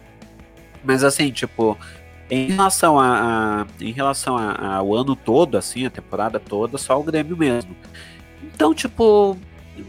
Mas 0.84 1.04
assim, 1.04 1.32
tipo, 1.32 1.78
em 2.32 2.48
relação 2.48 2.98
a, 2.98 3.66
a 3.68 3.84
em 3.84 3.92
relação 3.92 4.38
a, 4.38 4.78
ao 4.78 4.96
ano 4.96 5.18
todo, 5.18 5.58
assim, 5.58 5.86
a 5.86 5.90
temporada 5.90 6.40
toda, 6.40 6.78
só 6.78 6.98
o 6.98 7.04
Grêmio 7.04 7.36
mesmo. 7.36 7.76
Então, 8.42 8.74
tipo, 8.74 9.38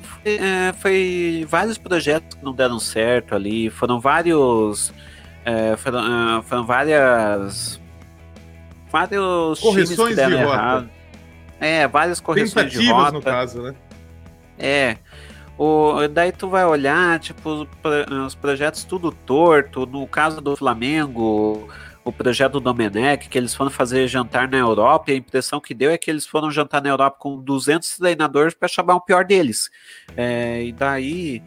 foi, 0.02 0.34
é, 0.34 0.72
foi 0.72 1.46
vários 1.49 1.78
projetos 1.78 2.37
que 2.37 2.44
não 2.44 2.52
deram 2.52 2.80
certo 2.80 3.37
ali, 3.37 3.70
foram 3.70 4.00
vários, 4.00 4.92
é, 5.44 5.76
foram, 5.76 6.00
é, 6.38 6.42
foram 6.42 6.66
várias, 6.66 7.80
vários 8.90 9.61
correções 9.61 10.11
que 10.11 10.14
deram 10.16 10.37
de 10.37 10.42
errado. 10.42 10.80
rota. 10.80 10.90
É, 11.61 11.87
várias 11.87 12.18
correções 12.18 12.72
Tentativas, 12.72 12.84
de 12.84 12.92
rota. 12.92 13.12
no 13.12 13.22
caso, 13.22 13.62
né? 13.62 13.75
É. 14.58 14.96
O, 15.56 16.08
daí 16.11 16.32
tu 16.32 16.49
vai 16.49 16.64
olhar, 16.64 17.20
tipo, 17.20 17.68
os 18.26 18.34
projetos 18.34 18.82
tudo 18.82 19.12
torto. 19.12 19.87
No 19.87 20.08
caso 20.08 20.40
do 20.40 20.56
Flamengo, 20.56 21.68
o 22.04 22.12
projeto 22.12 22.54
do 22.54 22.61
Domenech, 22.61 23.28
que 23.28 23.38
eles 23.38 23.54
foram 23.54 23.71
fazer 23.71 24.09
jantar 24.09 24.49
na 24.49 24.59
Europa, 24.59 25.11
e 25.11 25.14
a 25.14 25.16
impressão 25.16 25.61
que 25.61 25.73
deu 25.73 25.90
é 25.90 25.99
que 25.99 26.11
eles 26.11 26.26
foram 26.26 26.50
jantar 26.50 26.82
na 26.82 26.88
Europa 26.88 27.16
com 27.18 27.40
200 27.40 27.97
treinadores 27.97 28.54
para 28.54 28.68
chamar 28.68 28.97
o 28.97 29.00
pior 29.00 29.25
deles. 29.25 29.71
É, 30.16 30.64
e 30.64 30.73
daí 30.73 31.42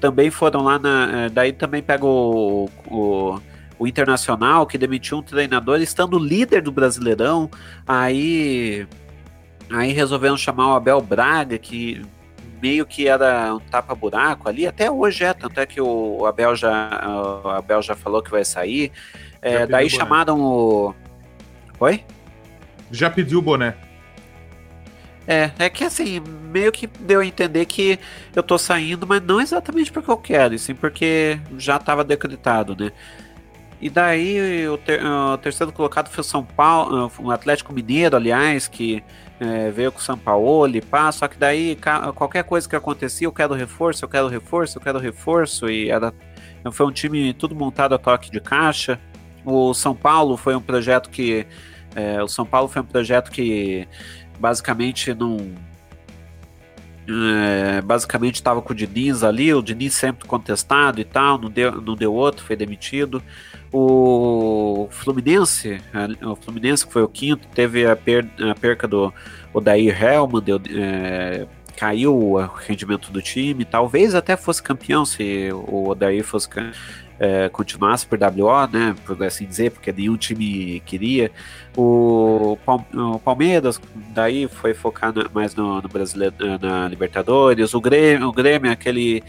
também 0.00 0.30
foram 0.30 0.62
lá 0.62 0.78
na. 0.78 1.24
É, 1.24 1.28
daí 1.28 1.52
também 1.52 1.82
pega 1.82 2.04
o, 2.04 2.68
o, 2.86 3.40
o, 3.78 3.86
Internacional, 3.86 4.66
que 4.66 4.76
demitiu 4.76 5.18
um 5.18 5.22
treinador 5.22 5.80
estando 5.80 6.18
líder 6.18 6.62
do 6.62 6.72
Brasileirão. 6.72 7.50
Aí. 7.86 8.86
Aí 9.70 9.92
resolveram 9.92 10.36
chamar 10.36 10.72
o 10.72 10.74
Abel 10.74 11.00
Braga, 11.00 11.56
que 11.56 12.02
meio 12.60 12.86
que 12.86 13.08
era 13.08 13.54
um 13.54 13.60
tapa-buraco 13.60 14.48
ali, 14.48 14.66
até 14.66 14.90
hoje 14.90 15.24
é, 15.24 15.32
tanto 15.32 15.58
é 15.58 15.66
que 15.66 15.80
o 15.80 16.26
Abel 16.26 16.54
já, 16.54 17.42
o 17.44 17.48
Abel 17.48 17.82
já 17.82 17.94
falou 17.94 18.22
que 18.22 18.30
vai 18.30 18.44
sair. 18.44 18.92
É, 19.40 19.66
daí 19.66 19.88
chamaram 19.88 20.40
o. 20.40 20.94
Oi? 21.78 22.04
Já 22.90 23.08
pediu 23.08 23.38
o 23.38 23.42
boné. 23.42 23.74
É, 25.26 25.50
é 25.58 25.70
que 25.70 25.84
assim, 25.84 26.20
meio 26.20 26.72
que 26.72 26.86
deu 26.86 27.20
a 27.20 27.26
entender 27.26 27.64
que 27.64 27.98
eu 28.34 28.42
tô 28.42 28.58
saindo, 28.58 29.06
mas 29.06 29.22
não 29.22 29.40
exatamente 29.40 29.92
porque 29.92 30.10
eu 30.10 30.16
quero, 30.16 30.54
e 30.54 30.58
sim 30.58 30.74
porque 30.74 31.38
já 31.56 31.76
estava 31.76 32.02
decretado, 32.02 32.76
né? 32.76 32.90
E 33.80 33.88
daí 33.88 34.68
o, 34.68 34.76
ter, 34.76 35.02
o, 35.02 35.38
terceiro 35.38 35.72
colocado 35.72 36.08
foi 36.08 36.20
o 36.20 36.24
São 36.24 36.44
Paulo, 36.44 37.10
o 37.18 37.30
Atlético 37.30 37.72
Mineiro, 37.72 38.14
aliás, 38.16 38.68
que 38.68 39.02
é, 39.40 39.70
veio 39.70 39.90
com 39.90 39.98
o 39.98 40.02
São 40.02 40.18
Paulo 40.18 40.68
e 40.76 40.82
pá, 40.82 41.10
só 41.10 41.26
que 41.26 41.38
daí 41.38 41.78
qualquer 42.14 42.44
coisa 42.44 42.68
que 42.68 42.76
acontecia, 42.76 43.26
eu 43.26 43.32
quero 43.32 43.54
reforço, 43.54 44.04
eu 44.04 44.08
quero 44.08 44.28
reforço, 44.28 44.76
eu 44.76 44.82
quero 44.82 44.98
reforço, 44.98 45.70
e 45.70 45.88
era, 45.88 46.12
foi 46.70 46.86
um 46.86 46.92
time 46.92 47.32
tudo 47.32 47.54
montado 47.54 47.94
a 47.94 47.98
toque 47.98 48.30
de 48.30 48.38
caixa. 48.38 49.00
O 49.44 49.72
São 49.72 49.94
Paulo 49.94 50.36
foi 50.36 50.54
um 50.54 50.60
projeto 50.60 51.08
que. 51.10 51.46
É, 51.94 52.22
o 52.22 52.28
São 52.28 52.46
Paulo 52.46 52.68
foi 52.68 52.82
um 52.82 52.84
projeto 52.84 53.30
que 53.30 53.88
basicamente 54.38 55.14
não. 55.14 55.38
É, 57.12 57.80
basicamente 57.80 58.36
estava 58.36 58.62
com 58.62 58.72
o 58.72 58.76
Diniz 58.76 59.24
ali, 59.24 59.52
o 59.52 59.62
Diniz 59.62 59.94
sempre 59.94 60.28
contestado 60.28 61.00
e 61.00 61.04
tal, 61.04 61.38
não 61.38 61.50
deu, 61.50 61.80
não 61.80 61.96
deu 61.96 62.14
outro, 62.14 62.44
foi 62.44 62.54
demitido. 62.54 63.22
O 63.72 64.88
Fluminense, 64.90 65.80
o 66.22 66.36
Fluminense 66.36 66.86
que 66.86 66.92
foi 66.92 67.02
o 67.02 67.08
quinto, 67.08 67.48
teve 67.48 67.86
a, 67.86 67.96
per, 67.96 68.28
a 68.50 68.54
perca 68.54 68.86
do 68.86 69.12
Odair 69.52 70.02
Helman, 70.02 70.42
deu, 70.42 70.60
é, 70.70 71.46
caiu 71.76 72.16
o 72.16 72.36
rendimento 72.46 73.10
do 73.10 73.22
time. 73.22 73.64
Talvez 73.64 74.14
até 74.14 74.36
fosse 74.36 74.62
campeão 74.62 75.04
se 75.04 75.48
o 75.52 75.88
Odair 75.88 76.22
fosse 76.22 76.48
é, 77.20 77.50
continuasse 77.50 78.06
por 78.06 78.18
WO, 78.18 78.66
né, 78.72 78.96
por 79.04 79.22
assim 79.22 79.44
dizer, 79.44 79.70
porque 79.72 79.92
nenhum 79.92 80.16
time 80.16 80.80
queria. 80.86 81.30
O, 81.76 82.56
o 82.94 83.18
Palmeiras 83.18 83.78
daí 84.14 84.48
foi 84.48 84.72
focar 84.72 85.12
mais 85.34 85.54
no, 85.54 85.82
no 85.82 85.88
brasileiro, 85.88 86.34
na 86.58 86.88
Libertadores. 86.88 87.74
O 87.74 87.80
Grêmio, 87.80 88.26
o 88.26 88.32
Grêmio 88.32 88.70
é 88.70 88.72
aquele 88.72 89.22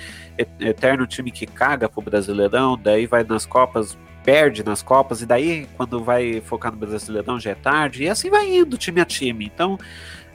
eterno 0.59 1.05
time 1.05 1.29
que 1.31 1.45
caga 1.45 1.89
pro 1.89 2.01
Brasileirão, 2.01 2.79
daí 2.81 3.05
vai 3.05 3.25
nas 3.25 3.45
Copas 3.45 3.97
perde 4.23 4.63
nas 4.63 4.83
Copas, 4.83 5.23
e 5.23 5.25
daí, 5.25 5.67
quando 5.75 6.03
vai 6.03 6.41
focar 6.41 6.71
no 6.71 6.77
Brasileirão, 6.77 7.39
já 7.39 7.51
é 7.51 7.55
tarde, 7.55 8.03
e 8.03 8.07
assim 8.07 8.29
vai 8.29 8.55
indo, 8.55 8.77
time 8.77 9.01
a 9.01 9.05
time. 9.05 9.51
Então, 9.51 9.79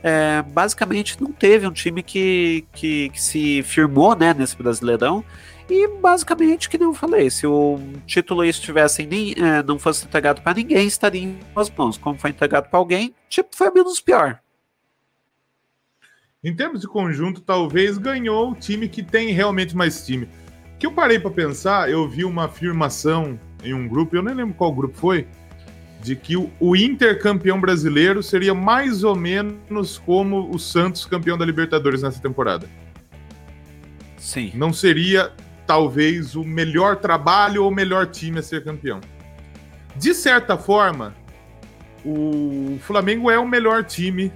é, 0.03 0.43
basicamente, 0.43 1.21
não 1.21 1.31
teve 1.31 1.67
um 1.69 1.73
time 1.73 2.03
que, 2.03 2.65
que, 2.73 3.09
que, 3.11 3.23
se 3.23 3.63
firmou 3.63 4.17
né, 4.17 4.35
nesse 4.37 4.57
Brasileirão, 4.57 5.25
e 5.69 5.89
basicamente, 6.01 6.69
que 6.69 6.79
nem 6.79 6.87
eu 6.87 6.95
falei, 6.95 7.29
se 7.29 7.47
o 7.47 7.79
título 8.07 8.45
estivesse 8.45 9.05
nem, 9.05 9.33
é, 9.33 9.63
não 9.63 9.79
fosse 9.79 10.05
entregado 10.05 10.41
para 10.41 10.55
ninguém, 10.55 10.87
estaria 10.87 11.23
em 11.23 11.39
suas 11.53 11.71
mãos. 11.71 11.99
Como 11.99 12.19
foi 12.19 12.31
entregado 12.31 12.69
para 12.71 12.79
alguém, 12.79 13.15
tipo, 13.29 13.55
foi 13.55 13.71
menos 13.73 14.01
pior. 14.01 14.41
Em 16.45 16.55
termos 16.55 16.81
de 16.81 16.87
conjunto, 16.87 17.41
talvez 17.41 17.99
ganhou 17.99 18.53
o 18.53 18.55
time 18.55 18.89
que 18.89 19.03
tem 19.03 19.33
realmente 19.33 19.77
mais 19.77 20.07
time. 20.07 20.29
Que 20.79 20.87
eu 20.87 20.93
parei 20.93 21.19
para 21.19 21.31
pensar, 21.31 21.91
eu 21.91 22.09
vi 22.09 22.25
uma 22.25 22.45
afirmação 22.45 23.39
em 23.65 23.75
um 23.75 23.89
grupo, 23.89 24.15
eu 24.15 24.23
nem 24.23 24.35
lembro 24.35 24.55
qual 24.55 24.73
grupo 24.73 24.97
foi, 24.97 25.27
de 26.01 26.15
que 26.15 26.37
o, 26.37 26.49
o 26.61 26.77
Inter 26.77 27.21
campeão 27.21 27.61
brasileiro 27.61 28.23
seria 28.23 28.55
mais 28.55 29.03
ou 29.03 29.17
menos 29.17 29.99
como 29.99 30.49
o 30.55 30.59
Santos 30.59 31.05
campeão 31.05 31.37
da 31.37 31.45
Libertadores 31.45 32.03
nessa 32.03 32.21
temporada. 32.21 32.69
Sim. 34.17 34.53
Não 34.55 34.73
seria 34.73 35.33
talvez 35.67 36.37
o 36.37 36.45
melhor 36.45 36.97
trabalho 36.97 37.65
ou 37.65 37.71
o 37.71 37.75
melhor 37.75 38.07
time 38.07 38.39
a 38.39 38.43
ser 38.43 38.63
campeão. 38.63 39.01
De 39.97 40.15
certa 40.15 40.57
forma, 40.57 41.15
o 42.05 42.79
Flamengo 42.83 43.31
é 43.31 43.39
o 43.39 43.47
melhor 43.47 43.85
time 43.85 44.33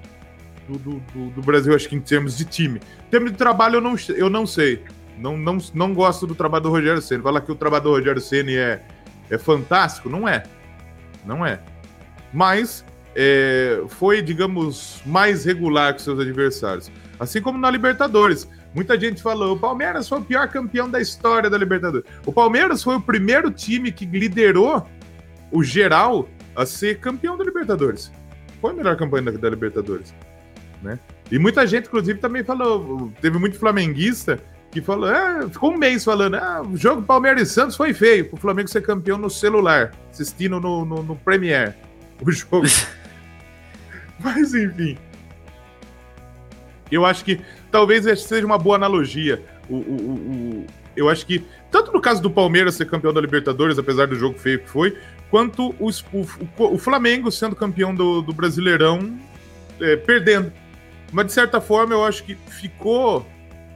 do, 0.68 0.78
do, 0.78 1.30
do, 1.30 1.42
Brasil, 1.42 1.74
acho 1.74 1.88
que 1.88 1.96
em 1.96 2.00
termos 2.00 2.36
de 2.36 2.44
time. 2.44 2.80
Em 3.06 3.10
termos 3.10 3.32
de 3.32 3.36
trabalho, 3.36 3.76
eu 3.76 3.80
não, 3.80 3.96
eu 4.08 4.30
não 4.30 4.46
sei. 4.46 4.82
Não, 5.18 5.36
não, 5.36 5.58
não 5.74 5.94
gosto 5.94 6.26
do 6.26 6.34
trabalho 6.34 6.64
do 6.64 6.70
Rogério 6.70 7.02
Senna. 7.02 7.22
Falar 7.22 7.40
que 7.40 7.52
o 7.52 7.54
trabalho 7.54 7.84
do 7.84 7.90
Rogério 7.90 8.20
Senna 8.20 8.50
é, 8.50 8.82
é 9.28 9.38
fantástico, 9.38 10.08
não 10.08 10.28
é. 10.28 10.44
Não 11.24 11.44
é. 11.44 11.60
Mas 12.32 12.84
é, 13.14 13.82
foi, 13.88 14.22
digamos, 14.22 15.02
mais 15.04 15.44
regular 15.44 15.94
que 15.94 16.02
seus 16.02 16.18
adversários. 16.18 16.90
Assim 17.18 17.42
como 17.42 17.58
na 17.58 17.70
Libertadores. 17.70 18.48
Muita 18.74 18.98
gente 18.98 19.22
falou: 19.22 19.54
o 19.54 19.58
Palmeiras 19.58 20.08
foi 20.08 20.18
o 20.18 20.24
pior 20.24 20.48
campeão 20.48 20.88
da 20.88 21.00
história 21.00 21.50
da 21.50 21.58
Libertadores. 21.58 22.06
O 22.24 22.32
Palmeiras 22.32 22.82
foi 22.82 22.96
o 22.96 23.00
primeiro 23.00 23.50
time 23.50 23.90
que 23.90 24.04
liderou 24.04 24.86
o 25.50 25.62
geral 25.62 26.28
a 26.54 26.64
ser 26.64 26.98
campeão 26.98 27.36
da 27.36 27.44
Libertadores. 27.44 28.12
Foi 28.60 28.70
a 28.70 28.74
melhor 28.74 28.96
campanha 28.96 29.24
da, 29.24 29.32
da 29.32 29.50
Libertadores. 29.50 30.14
Né? 30.82 30.98
E 31.30 31.38
muita 31.38 31.66
gente, 31.66 31.86
inclusive, 31.86 32.18
também 32.18 32.44
falou. 32.44 33.12
Teve 33.20 33.38
muito 33.38 33.58
flamenguista 33.58 34.40
que 34.70 34.80
falou: 34.80 35.10
é, 35.10 35.48
ficou 35.48 35.72
um 35.72 35.76
mês 35.76 36.04
falando: 36.04 36.36
ah, 36.36 36.62
o 36.62 36.76
jogo 36.76 37.02
Palmeiras 37.02 37.48
e 37.48 37.52
Santos 37.52 37.76
foi 37.76 37.92
feio, 37.92 38.28
o 38.30 38.36
Flamengo 38.36 38.68
ser 38.68 38.82
campeão 38.82 39.18
no 39.18 39.28
celular, 39.28 39.92
assistindo 40.10 40.60
no, 40.60 40.84
no, 40.84 41.02
no 41.02 41.16
Premiere 41.16 41.74
o 42.22 42.30
jogo. 42.30 42.66
Mas 44.20 44.54
enfim. 44.54 44.96
Eu 46.90 47.06
acho 47.06 47.24
que 47.24 47.40
talvez 47.70 48.04
seja 48.20 48.46
uma 48.46 48.58
boa 48.58 48.76
analogia. 48.76 49.42
O, 49.68 49.76
o, 49.76 49.78
o, 49.78 50.66
eu 50.96 51.08
acho 51.08 51.24
que, 51.24 51.44
tanto 51.70 51.92
no 51.92 52.00
caso 52.00 52.20
do 52.20 52.30
Palmeiras 52.30 52.74
ser 52.74 52.86
campeão 52.86 53.12
da 53.12 53.20
Libertadores, 53.20 53.78
apesar 53.78 54.06
do 54.06 54.16
jogo 54.16 54.38
feio 54.38 54.58
que 54.58 54.68
foi, 54.68 54.96
quanto 55.30 55.74
o, 55.78 56.78
Flamengo 56.78 57.30
sendo 57.30 57.54
campeão 57.54 57.94
do, 57.94 58.20
do 58.20 58.32
Brasileirão 58.32 59.18
é, 59.80 59.96
perdendo. 59.96 60.52
Mas, 61.12 61.26
de 61.26 61.32
certa 61.32 61.60
forma, 61.60 61.94
eu 61.94 62.04
acho 62.04 62.24
que 62.24 62.34
ficou, 62.34 63.26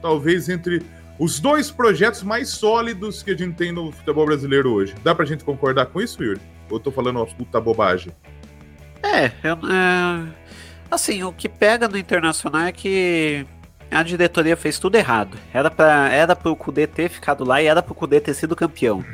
talvez, 0.01 0.49
entre 0.49 0.81
os 1.17 1.39
dois 1.39 1.71
projetos 1.71 2.23
mais 2.23 2.49
sólidos 2.49 3.23
que 3.23 3.31
a 3.31 3.37
gente 3.37 3.55
tem 3.55 3.71
no 3.71 3.91
futebol 3.91 4.25
brasileiro 4.25 4.71
hoje. 4.71 4.93
Dá 5.03 5.15
pra 5.15 5.25
gente 5.25 5.43
concordar 5.43 5.87
com 5.87 6.01
isso, 6.01 6.21
Yuri? 6.23 6.41
Ou 6.69 6.77
eu 6.77 6.79
tô 6.79 6.91
falando 6.91 7.17
uma 7.17 7.25
puta 7.25 7.59
bobagem? 7.59 8.11
É, 9.01 9.31
eu, 9.43 9.57
é, 9.69 10.27
assim, 10.95 11.23
o 11.23 11.31
que 11.31 11.47
pega 11.47 11.87
no 11.87 11.97
Internacional 11.97 12.63
é 12.63 12.71
que 12.71 13.45
a 13.91 14.03
diretoria 14.03 14.57
fez 14.57 14.79
tudo 14.79 14.95
errado. 14.95 15.37
Era 15.53 15.69
para 15.69 16.09
era 16.09 16.37
o 16.45 16.55
Kudê 16.55 16.87
ter 16.87 17.09
ficado 17.09 17.43
lá 17.43 17.61
e 17.61 17.67
era 17.67 17.81
para 17.81 17.91
o 17.91 17.95
Kudê 17.95 18.19
ter 18.19 18.33
sido 18.33 18.55
campeão. 18.55 19.05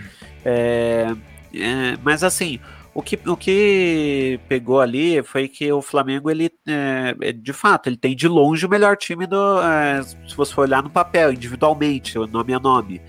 É, 0.46 1.14
é, 1.54 1.98
mas 2.04 2.24
assim, 2.24 2.60
o 2.94 3.02
que, 3.02 3.20
o 3.26 3.38
que 3.38 4.40
pegou 4.48 4.82
ali 4.82 5.22
foi 5.24 5.48
que 5.48 5.72
o 5.72 5.82
Flamengo, 5.82 6.30
ele, 6.30 6.52
é, 6.68 7.16
é 7.22 7.32
de 7.32 7.54
fato, 7.54 7.88
ele 7.88 7.98
tem 7.98 8.16
de 8.16 8.28
longe 8.28 8.66
o 8.66 8.70
melhor 8.70 8.98
time 8.98 9.26
do. 9.26 9.62
É, 9.62 10.04
se 10.04 10.36
você 10.36 10.54
for 10.54 10.62
olhar 10.62 10.84
no 10.84 10.90
papel, 10.90 11.32
individualmente, 11.32 12.18
nome 12.18 12.54
a 12.54 12.60
nome. 12.60 13.02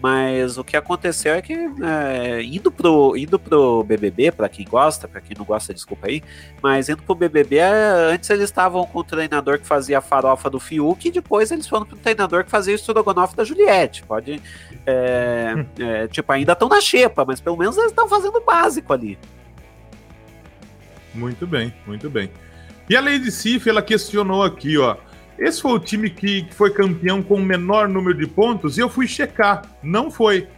Mas 0.00 0.56
o 0.56 0.62
que 0.62 0.76
aconteceu 0.76 1.34
é 1.34 1.42
que, 1.42 1.52
é, 1.52 2.40
indo, 2.42 2.70
pro, 2.70 3.16
indo 3.16 3.38
pro 3.38 3.82
BBB, 3.82 4.30
para 4.30 4.48
quem 4.48 4.64
gosta, 4.64 5.08
para 5.08 5.20
quem 5.20 5.36
não 5.36 5.44
gosta, 5.44 5.74
desculpa 5.74 6.06
aí, 6.06 6.22
mas 6.62 6.88
indo 6.88 7.02
pro 7.02 7.16
BBB, 7.16 7.56
é, 7.56 8.12
antes 8.12 8.30
eles 8.30 8.44
estavam 8.44 8.86
com 8.86 9.00
o 9.00 9.04
treinador 9.04 9.58
que 9.58 9.66
fazia 9.66 9.98
a 9.98 10.00
farofa 10.00 10.48
do 10.48 10.60
Fiuk, 10.60 11.08
e 11.08 11.10
depois 11.10 11.50
eles 11.50 11.66
foram 11.66 11.84
pro 11.84 11.96
treinador 11.96 12.44
que 12.44 12.50
fazia 12.50 12.74
o 12.74 12.76
estrogonofe 12.76 13.36
da 13.36 13.42
Juliette. 13.42 14.04
Pode. 14.04 14.40
É, 14.86 15.54
hum. 15.56 15.66
é, 15.80 16.06
tipo, 16.06 16.30
ainda 16.32 16.52
estão 16.52 16.68
na 16.68 16.80
xepa, 16.80 17.24
mas 17.24 17.40
pelo 17.40 17.56
menos 17.56 17.76
eles 17.76 17.90
estão 17.90 18.08
fazendo 18.08 18.36
o 18.36 18.44
básico 18.44 18.92
ali. 18.92 19.18
Muito 21.12 21.44
bem, 21.44 21.74
muito 21.84 22.08
bem. 22.08 22.30
E 22.88 22.96
a 22.96 23.00
Lady 23.00 23.30
Sif, 23.32 23.68
ela 23.68 23.82
questionou 23.82 24.44
aqui, 24.44 24.78
ó. 24.78 24.96
Esse 25.38 25.62
foi 25.62 25.72
o 25.72 25.78
time 25.78 26.10
que, 26.10 26.46
foi 26.50 26.70
campeão 26.70 27.22
com 27.22 27.34
o 27.34 27.42
menor 27.42 27.88
número 27.88 28.16
de 28.16 28.26
pontos 28.26 28.76
e 28.76 28.80
eu 28.80 28.88
fui 28.88 29.06
checar. 29.06 29.62
Não 29.82 30.10
foi. 30.10 30.48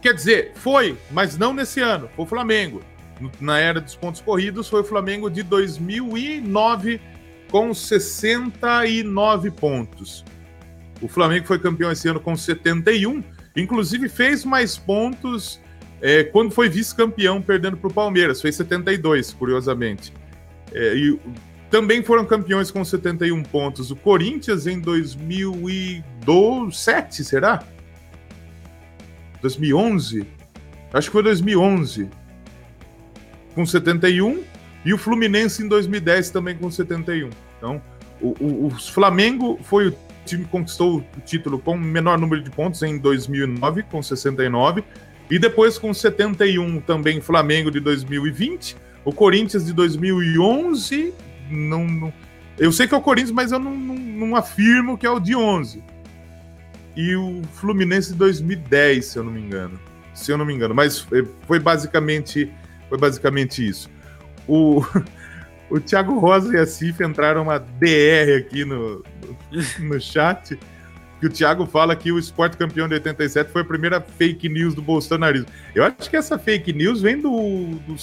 Quer 0.00 0.14
dizer, 0.14 0.52
foi, 0.54 0.96
mas 1.10 1.36
não 1.36 1.52
nesse 1.52 1.80
ano. 1.80 2.08
Foi 2.14 2.24
o 2.24 2.28
Flamengo. 2.28 2.80
Na 3.40 3.58
era 3.58 3.80
dos 3.80 3.94
pontos 3.94 4.20
corridos, 4.20 4.68
foi 4.68 4.80
o 4.80 4.84
Flamengo 4.84 5.30
de 5.30 5.42
2009 5.42 7.00
com 7.50 7.74
69 7.74 9.50
pontos. 9.50 10.24
O 11.00 11.08
Flamengo 11.08 11.46
foi 11.46 11.58
campeão 11.58 11.90
esse 11.90 12.08
ano 12.08 12.20
com 12.20 12.36
71, 12.36 13.22
inclusive 13.56 14.08
fez 14.08 14.44
mais 14.44 14.76
pontos 14.76 15.60
é, 16.00 16.24
quando 16.24 16.50
foi 16.50 16.68
vice-campeão, 16.68 17.40
perdendo 17.40 17.76
para 17.76 17.88
o 17.88 17.92
Palmeiras, 17.92 18.40
fez 18.40 18.56
72, 18.56 19.32
curiosamente. 19.32 20.12
É, 20.72 20.96
e 20.96 21.18
também 21.72 22.02
foram 22.02 22.26
campeões 22.26 22.70
com 22.70 22.84
71 22.84 23.42
pontos. 23.44 23.90
O 23.90 23.96
Corinthians 23.96 24.66
em 24.66 24.78
2007, 24.78 27.24
será? 27.24 27.64
2011? 29.40 30.26
Acho 30.92 31.08
que 31.08 31.12
foi 31.12 31.22
2011. 31.22 32.10
Com 33.54 33.64
71. 33.64 34.44
E 34.84 34.92
o 34.92 34.98
Fluminense 34.98 35.62
em 35.62 35.68
2010 35.68 36.28
também 36.28 36.54
com 36.54 36.70
71. 36.70 37.30
Então, 37.56 37.80
o, 38.20 38.36
o, 38.38 38.66
o 38.66 38.70
Flamengo 38.70 39.58
foi 39.62 39.88
o 39.88 39.96
time 40.26 40.44
que 40.44 40.50
conquistou 40.50 40.98
o 40.98 41.04
título 41.24 41.58
com 41.58 41.74
o 41.74 41.80
menor 41.80 42.18
número 42.18 42.42
de 42.42 42.50
pontos 42.50 42.82
em 42.82 42.98
2009, 42.98 43.84
com 43.84 44.02
69. 44.02 44.84
E 45.30 45.38
depois 45.38 45.78
com 45.78 45.94
71 45.94 46.82
também 46.82 47.22
Flamengo 47.22 47.70
de 47.70 47.80
2020. 47.80 48.76
O 49.06 49.12
Corinthians 49.12 49.64
de 49.64 49.72
2011 49.72 51.31
não, 51.52 51.86
não, 51.86 52.12
Eu 52.58 52.72
sei 52.72 52.86
que 52.86 52.94
é 52.94 52.96
o 52.96 53.02
Corinthians, 53.02 53.30
mas 53.30 53.52
eu 53.52 53.58
não, 53.58 53.76
não, 53.76 53.94
não, 53.94 54.36
afirmo 54.36 54.96
que 54.96 55.06
é 55.06 55.10
o 55.10 55.20
de 55.20 55.36
11. 55.36 55.82
E 56.96 57.14
o 57.14 57.42
Fluminense 57.54 58.12
de 58.12 58.18
2010, 58.18 59.04
se 59.04 59.18
eu 59.18 59.24
não 59.24 59.32
me 59.32 59.40
engano. 59.40 59.78
Se 60.14 60.30
eu 60.30 60.38
não 60.38 60.44
me 60.44 60.52
engano. 60.54 60.74
Mas 60.74 60.98
foi 61.46 61.58
basicamente, 61.58 62.52
foi 62.88 62.98
basicamente 62.98 63.66
isso. 63.66 63.90
O, 64.46 64.84
o 65.70 65.80
Thiago 65.80 66.18
Rosa 66.18 66.54
e 66.54 66.58
a 66.58 66.66
Cif 66.66 67.02
entraram 67.02 67.42
uma 67.42 67.58
DR 67.58 68.36
aqui 68.38 68.64
no, 68.64 69.04
no, 69.78 70.00
chat 70.00 70.58
que 71.18 71.26
o 71.26 71.30
Thiago 71.30 71.66
fala 71.66 71.94
que 71.94 72.10
o 72.10 72.18
esporte 72.18 72.56
campeão 72.56 72.88
de 72.88 72.94
87 72.94 73.50
foi 73.52 73.62
a 73.62 73.64
primeira 73.64 74.00
fake 74.00 74.48
news 74.48 74.74
do 74.74 74.82
bolsonarismo. 74.82 75.46
Eu 75.74 75.84
acho 75.84 76.10
que 76.10 76.16
essa 76.16 76.36
fake 76.36 76.72
news 76.72 77.00
vem 77.00 77.20
do, 77.20 77.76
do 77.86 77.96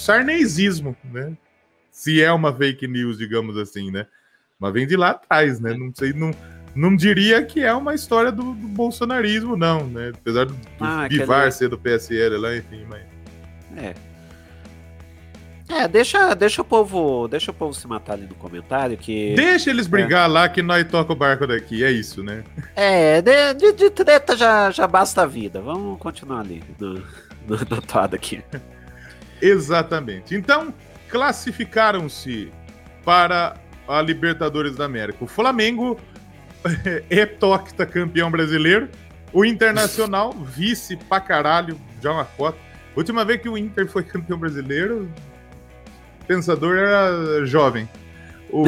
né? 1.12 1.34
Se 1.91 2.22
é 2.22 2.31
uma 2.31 2.53
fake 2.53 2.88
news, 2.88 3.17
digamos 3.17 3.58
assim, 3.58 3.91
né? 3.91 4.05
Mas 4.60 4.74
vem 4.74 4.86
de 4.86 4.96
lá 4.96 5.12
atrás, 5.12 5.60
né? 5.60 5.74
Não 5.74 5.91
sei, 5.93 6.13
não, 6.13 6.31
não 6.75 6.96
diria 6.96 7.43
que 7.43 7.62
é 7.62 7.74
uma 7.74 7.96
história 7.96 8.31
do, 8.31 8.53
do 8.53 8.67
bolsonarismo, 8.67 9.55
não, 9.55 9.88
né? 9.88 10.12
Apesar 10.13 10.46
do, 10.46 10.53
do 10.53 10.62
ah, 10.79 11.08
Bivar 11.08 11.39
aquele... 11.39 11.51
ser 11.51 11.69
do 11.69 11.77
PSL 11.77 12.38
lá, 12.38 12.55
enfim, 12.55 12.86
mas. 12.89 13.01
É. 13.77 13.93
É, 15.69 15.88
deixa, 15.88 16.34
deixa 16.34 16.63
o 16.63 16.65
povo, 16.65 17.27
deixa 17.27 17.51
o 17.51 17.53
povo 17.53 17.75
se 17.75 17.88
matar 17.88 18.13
ali 18.13 18.25
no 18.25 18.34
comentário 18.34 18.98
que 18.98 19.36
Deixa 19.36 19.69
eles 19.69 19.86
brigar 19.86 20.27
é. 20.27 20.34
lá 20.34 20.50
que 20.50 20.63
nós 20.63 20.84
toca 20.89 21.13
o 21.13 21.15
barco 21.15 21.46
daqui, 21.46 21.84
é 21.84 21.91
isso, 21.91 22.24
né? 22.24 22.43
É, 22.75 23.22
de, 23.22 23.53
de, 23.53 23.74
de 23.74 23.89
treta 23.91 24.36
já, 24.36 24.72
já 24.72 24.88
basta 24.88 25.22
a 25.22 25.25
vida. 25.27 25.62
Vamos 25.62 26.00
continuar 26.00 26.39
ali 26.39 26.63
no, 26.79 26.96
no, 26.96 27.58
no 27.69 27.81
toado 27.84 28.15
aqui. 28.15 28.43
Exatamente. 29.39 30.34
Então, 30.34 30.74
classificaram-se 31.10 32.51
para 33.04 33.56
a 33.88 34.01
Libertadores 34.01 34.75
da 34.75 34.86
América. 34.86 35.24
O 35.24 35.28
Flamengo 35.28 36.00
é 36.86 37.04
heptócta 37.10 37.86
campeão 37.86 38.30
brasileiro. 38.30 38.89
O 39.34 39.44
Internacional, 39.44 40.32
vice 40.56 40.96
pra 40.96 41.20
caralho, 41.20 41.80
já 42.01 42.12
uma 42.12 42.25
cota. 42.25 42.58
Última 42.96 43.24
vez 43.24 43.42
que 43.42 43.50
o 43.50 43.58
Inter 43.58 43.88
foi 43.88 44.04
campeão 44.04 44.38
brasileiro, 44.38 45.10
o 46.22 46.25
pensador 46.25 46.78
era 46.78 47.46
jovem. 47.46 47.88
O, 48.50 48.66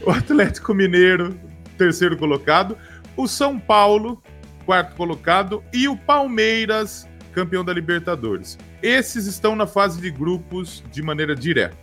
o 0.06 0.10
Atlético 0.10 0.74
Mineiro, 0.74 1.38
terceiro 1.76 2.16
colocado. 2.16 2.76
O 3.16 3.26
São 3.26 3.58
Paulo, 3.58 4.22
quarto 4.64 4.94
colocado. 4.94 5.64
E 5.72 5.88
o 5.88 5.96
Palmeiras, 5.96 7.08
campeão 7.34 7.64
da 7.64 7.72
Libertadores. 7.72 8.56
Esses 8.82 9.26
estão 9.26 9.56
na 9.56 9.66
fase 9.66 10.00
de 10.00 10.10
grupos 10.10 10.82
de 10.90 11.02
maneira 11.02 11.34
direta. 11.34 11.76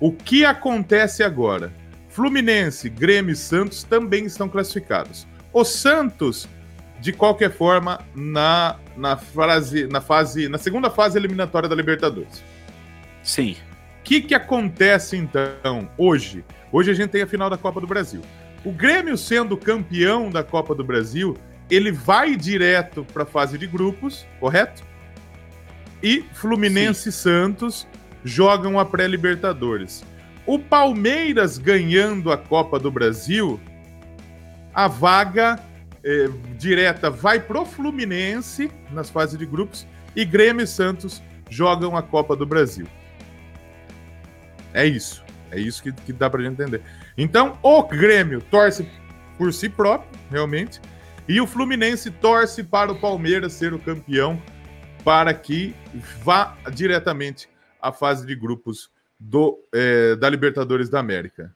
O 0.00 0.12
que 0.12 0.44
acontece 0.44 1.22
agora? 1.24 1.72
Fluminense, 2.08 2.88
Grêmio 2.88 3.32
e 3.32 3.36
Santos 3.36 3.82
também 3.82 4.24
estão 4.24 4.48
classificados. 4.48 5.26
O 5.52 5.64
Santos, 5.64 6.48
de 7.00 7.12
qualquer 7.12 7.50
forma, 7.50 8.00
na, 8.14 8.76
na, 8.96 9.16
fase, 9.16 9.86
na, 9.86 10.00
fase, 10.00 10.48
na 10.48 10.58
segunda 10.58 10.88
fase 10.88 11.18
eliminatória 11.18 11.68
da 11.68 11.74
Libertadores. 11.74 12.42
Sim. 13.22 13.56
O 14.00 14.02
que, 14.04 14.20
que 14.22 14.34
acontece 14.34 15.16
então 15.16 15.90
hoje? 15.98 16.44
Hoje 16.72 16.90
a 16.90 16.94
gente 16.94 17.10
tem 17.10 17.22
a 17.22 17.26
final 17.26 17.50
da 17.50 17.58
Copa 17.58 17.80
do 17.80 17.86
Brasil. 17.86 18.22
O 18.64 18.72
Grêmio 18.72 19.16
sendo 19.16 19.56
campeão 19.56 20.30
da 20.30 20.42
Copa 20.42 20.74
do 20.74 20.84
Brasil, 20.84 21.36
ele 21.70 21.92
vai 21.92 22.36
direto 22.36 23.04
para 23.12 23.24
a 23.24 23.26
fase 23.26 23.58
de 23.58 23.66
grupos, 23.66 24.26
correto? 24.40 24.88
e 26.02 26.24
Fluminense 26.32 27.08
e 27.08 27.12
Santos 27.12 27.86
jogam 28.24 28.78
a 28.78 28.84
pré-Libertadores. 28.84 30.04
O 30.46 30.58
Palmeiras 30.58 31.58
ganhando 31.58 32.32
a 32.32 32.38
Copa 32.38 32.78
do 32.78 32.90
Brasil, 32.90 33.60
a 34.72 34.88
vaga 34.88 35.58
é, 36.02 36.28
direta 36.56 37.10
vai 37.10 37.40
pro 37.40 37.64
Fluminense 37.64 38.70
nas 38.90 39.10
fases 39.10 39.38
de 39.38 39.44
grupos 39.44 39.86
e 40.16 40.24
Grêmio 40.24 40.64
e 40.64 40.66
Santos 40.66 41.22
jogam 41.50 41.96
a 41.96 42.02
Copa 42.02 42.34
do 42.34 42.46
Brasil. 42.46 42.86
É 44.72 44.86
isso. 44.86 45.24
É 45.50 45.58
isso 45.58 45.82
que, 45.82 45.92
que 45.92 46.12
dá 46.12 46.28
pra 46.28 46.42
gente 46.42 46.60
entender. 46.60 46.82
Então, 47.16 47.58
o 47.62 47.82
Grêmio 47.82 48.40
torce 48.40 48.86
por 49.38 49.52
si 49.52 49.68
próprio, 49.68 50.10
realmente, 50.30 50.80
e 51.28 51.40
o 51.40 51.46
Fluminense 51.46 52.10
torce 52.10 52.64
para 52.64 52.90
o 52.90 52.98
Palmeiras 52.98 53.52
ser 53.52 53.74
o 53.74 53.78
campeão 53.78 54.40
para 55.04 55.34
que 55.34 55.74
vá 56.24 56.56
diretamente 56.72 57.48
à 57.80 57.92
fase 57.92 58.26
de 58.26 58.34
grupos 58.34 58.90
do, 59.20 59.58
é, 59.72 60.16
da 60.16 60.28
Libertadores 60.30 60.88
da 60.88 60.98
América. 60.98 61.54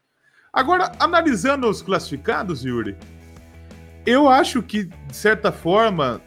Agora, 0.53 0.93
analisando 1.01 1.69
os 1.69 1.81
classificados, 1.81 2.65
Yuri, 2.65 2.97
eu 4.05 4.29
acho 4.29 4.63
que, 4.63 4.85
de 4.85 5.17
certa 5.17 5.51
forma, 5.51 6.21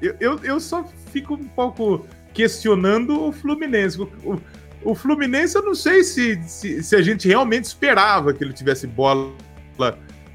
eu, 0.00 0.14
eu, 0.20 0.38
eu 0.44 0.60
só 0.60 0.84
fico 1.10 1.34
um 1.34 1.48
pouco 1.48 2.06
questionando 2.34 3.28
o 3.28 3.32
Fluminense. 3.32 4.00
O, 4.00 4.40
o, 4.82 4.94
Fluminense, 4.94 5.56
eu 5.56 5.62
não 5.62 5.74
sei 5.74 6.04
se, 6.04 6.42
se, 6.42 6.82
se, 6.82 6.96
a 6.96 7.00
gente 7.00 7.26
realmente 7.28 7.64
esperava 7.64 8.34
que 8.34 8.42
ele 8.42 8.52
tivesse 8.52 8.86
bola 8.86 9.32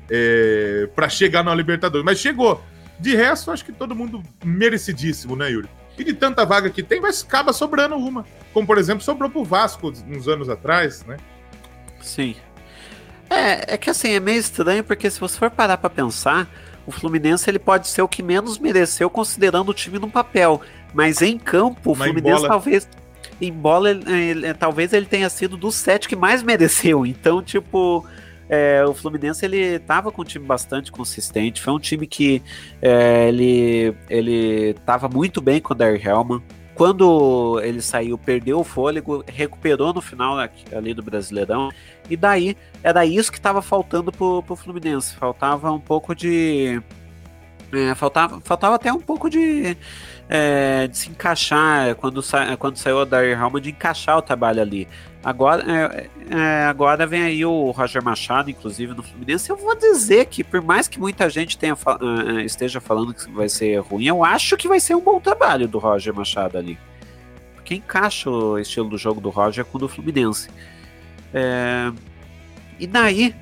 é, 0.10 0.88
para 0.96 1.10
chegar 1.10 1.44
na 1.44 1.54
Libertadores, 1.54 2.06
mas 2.06 2.20
chegou. 2.20 2.64
De 3.00 3.16
resto, 3.16 3.52
acho 3.52 3.64
que 3.64 3.72
todo 3.72 3.96
mundo 3.96 4.24
merecidíssimo, 4.44 5.36
né, 5.36 5.52
Yuri? 5.52 5.70
E 5.98 6.04
de 6.04 6.14
tanta 6.14 6.46
vaga 6.46 6.70
que 6.70 6.84
tem, 6.84 7.00
mas 7.00 7.24
acaba 7.24 7.54
sobrando 7.54 7.96
uma. 7.96 8.26
Como, 8.54 8.66
por 8.66 8.78
exemplo, 8.78 9.04
sobrou 9.04 9.30
pro 9.30 9.44
Vasco 9.44 9.92
uns 10.08 10.28
anos 10.28 10.50
atrás, 10.50 11.04
né? 11.06 11.18
Sim. 12.02 12.36
É, 13.30 13.74
é 13.74 13.78
que 13.78 13.90
assim, 13.90 14.12
é 14.12 14.20
meio 14.20 14.40
estranho, 14.40 14.84
porque 14.84 15.10
se 15.10 15.20
você 15.20 15.38
for 15.38 15.50
parar 15.50 15.78
pra 15.78 15.90
pensar, 15.90 16.48
o 16.86 16.92
Fluminense 16.92 17.50
ele 17.50 17.60
pode 17.60 17.88
ser 17.88 18.02
o 18.02 18.08
que 18.08 18.24
menos 18.24 18.58
mereceu, 18.58 19.10
considerando 19.10 19.70
o 19.70 19.74
time 19.74 20.00
no 20.00 20.10
papel. 20.10 20.62
Mas 20.94 21.22
em 21.22 21.38
campo, 21.38 21.92
o 21.92 21.96
mas 21.96 22.08
Fluminense 22.08 22.48
talvez. 22.48 22.88
Em 23.40 23.52
bola, 23.52 23.92
ele, 23.92 24.12
ele, 24.12 24.54
talvez 24.56 24.94
ele 24.94 25.06
tenha 25.06 25.30
sido 25.30 25.58
dos 25.58 25.76
sete 25.76 26.08
que 26.08 26.16
mais 26.16 26.42
mereceu. 26.42 27.06
Então, 27.06 27.44
tipo 27.44 28.04
é, 28.50 28.84
o 28.86 28.94
Fluminense 28.94 29.46
ele 29.46 29.58
estava 29.58 30.12
com 30.12 30.22
um 30.22 30.26
time 30.26 30.46
bastante 30.46 30.92
consistente. 30.92 31.62
Foi 31.62 31.74
um 31.74 31.80
time 31.80 32.08
que 32.08 32.42
é, 32.82 33.28
ele 33.28 33.96
ele 34.10 34.70
estava 34.72 35.08
muito 35.10 35.42
bem 35.42 35.60
com 35.60 35.74
o 35.74 35.76
Darryl 35.76 36.02
Hellman. 36.02 36.42
Quando 36.74 37.60
ele 37.64 37.82
saiu, 37.82 38.20
perdeu 38.20 38.60
o 38.60 38.64
fôlego, 38.64 39.24
recuperou 39.26 39.92
no 39.92 40.00
final 40.00 40.38
ali 40.72 40.94
do 40.94 41.02
Brasileirão. 41.02 41.72
E 42.08 42.16
daí 42.16 42.56
era 42.84 43.04
isso 43.04 43.32
que 43.32 43.40
estava 43.40 43.64
faltando 43.64 44.12
pro, 44.12 44.44
pro 44.44 44.56
Fluminense. 44.56 45.16
Faltava 45.16 45.72
um 45.72 45.80
pouco 45.80 46.14
de 46.14 46.80
é, 47.74 47.94
faltava, 47.96 48.40
faltava 48.42 48.76
até 48.76 48.92
um 48.92 49.00
pouco 49.00 49.30
de, 49.30 49.76
é, 50.30 50.88
de 50.88 50.98
se 50.98 51.10
encaixar 51.10 51.96
quando, 51.96 52.22
sa, 52.22 52.56
quando 52.58 52.78
saiu 52.78 52.98
o 52.98 53.06
Darryl 53.06 53.38
Hellman 53.38 53.62
de 53.62 53.70
encaixar 53.72 54.18
o 54.18 54.22
trabalho 54.22 54.62
ali. 54.62 54.88
Agora, 55.24 55.64
é, 55.70 56.10
é, 56.30 56.64
agora 56.66 57.06
vem 57.06 57.22
aí 57.22 57.46
o 57.46 57.72
Roger 57.72 58.02
Machado, 58.02 58.50
inclusive, 58.50 58.94
no 58.94 59.04
Fluminense. 59.04 59.50
Eu 59.50 59.58
vou 59.58 59.76
dizer 59.76 60.26
que, 60.28 60.44
por 60.44 60.62
mais 60.62 60.88
que 60.88 61.00
muita 61.00 61.30
gente 61.30 61.58
tenha, 61.58 61.76
esteja 62.46 62.80
falando 62.80 63.14
que 63.14 63.30
vai 63.32 63.50
ser 63.50 63.78
ruim, 63.80 64.06
eu 64.06 64.24
acho 64.24 64.56
que 64.56 64.68
vai 64.68 64.80
ser 64.80 64.96
um 64.96 65.02
bom 65.02 65.20
trabalho 65.20 65.68
do 65.68 65.80
Roger 65.80 66.14
Machado 66.14 66.58
ali. 66.58 66.80
Porque 67.56 67.76
encaixa 67.76 68.30
o 68.30 68.58
estilo 68.58 68.88
do 68.88 68.98
jogo 68.98 69.20
do 69.20 69.30
Roger 69.30 69.66
com 69.66 69.78
o 69.78 69.82
do 69.82 69.90
Fluminense. 69.90 70.50
É, 71.34 71.92
e 72.80 72.88
daí, 72.88 73.36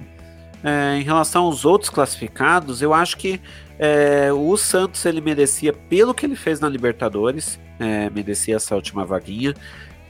é, 0.64 0.98
em 0.98 1.04
relação 1.04 1.44
aos 1.44 1.66
outros 1.66 1.92
classificados, 1.92 2.82
eu 2.82 2.94
acho 2.94 3.18
que 3.18 3.40
é, 3.78 4.32
o 4.32 4.56
Santos 4.58 5.06
ele 5.06 5.22
merecia, 5.22 5.74
pelo 5.74 6.14
que 6.14 6.26
ele 6.26 6.36
fez 6.36 6.60
na 6.60 6.70
Libertadores, 6.70 7.60
é, 7.80 8.10
merecia 8.10 8.56
essa 8.56 8.76
última 8.76 9.06
vaguinha. 9.06 9.54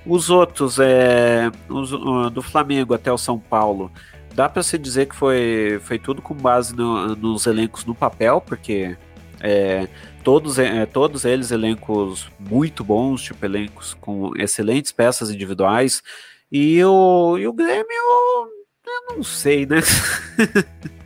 Os 0.05 0.29
outros, 0.29 0.77
é, 0.79 1.51
os, 1.67 1.89
do 2.31 2.41
Flamengo 2.41 2.93
até 2.93 3.11
o 3.11 3.17
São 3.17 3.39
Paulo, 3.39 3.91
dá 4.35 4.47
para 4.47 4.61
se 4.61 4.77
dizer 4.77 5.07
que 5.07 5.15
foi, 5.15 5.79
foi 5.83 5.97
tudo 5.97 6.21
com 6.21 6.35
base 6.35 6.75
no, 6.75 7.15
nos 7.15 7.47
elencos 7.47 7.85
no 7.85 7.95
papel, 7.95 8.39
porque 8.39 8.95
é, 9.41 9.87
todos, 10.23 10.59
é, 10.59 10.85
todos 10.85 11.25
eles 11.25 11.49
elencos 11.49 12.29
muito 12.39 12.83
bons, 12.83 13.23
tipo 13.23 13.43
elencos 13.45 13.95
com 13.95 14.31
excelentes 14.37 14.91
peças 14.91 15.31
individuais. 15.31 16.03
E 16.51 16.83
o, 16.83 17.37
e 17.39 17.47
o 17.47 17.53
Grêmio, 17.53 17.85
eu 17.89 19.15
não 19.15 19.23
sei, 19.23 19.65
né? 19.65 19.77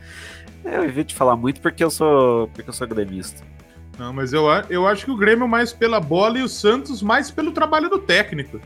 eu 0.64 0.84
evito 0.84 1.14
falar 1.14 1.36
muito 1.36 1.60
porque 1.60 1.82
eu 1.82 1.90
sou, 1.90 2.48
porque 2.48 2.68
eu 2.68 2.74
sou 2.74 2.86
gremista. 2.86 3.42
Não, 3.98 4.12
mas 4.12 4.32
eu, 4.32 4.46
eu 4.70 4.86
acho 4.86 5.04
que 5.04 5.10
o 5.10 5.16
Grêmio 5.16 5.46
mais 5.46 5.72
pela 5.72 6.00
bola 6.00 6.38
e 6.38 6.42
o 6.42 6.48
Santos 6.48 7.02
mais 7.02 7.30
pelo 7.30 7.52
trabalho 7.52 7.88
do 7.90 7.98
técnico. 7.98 8.60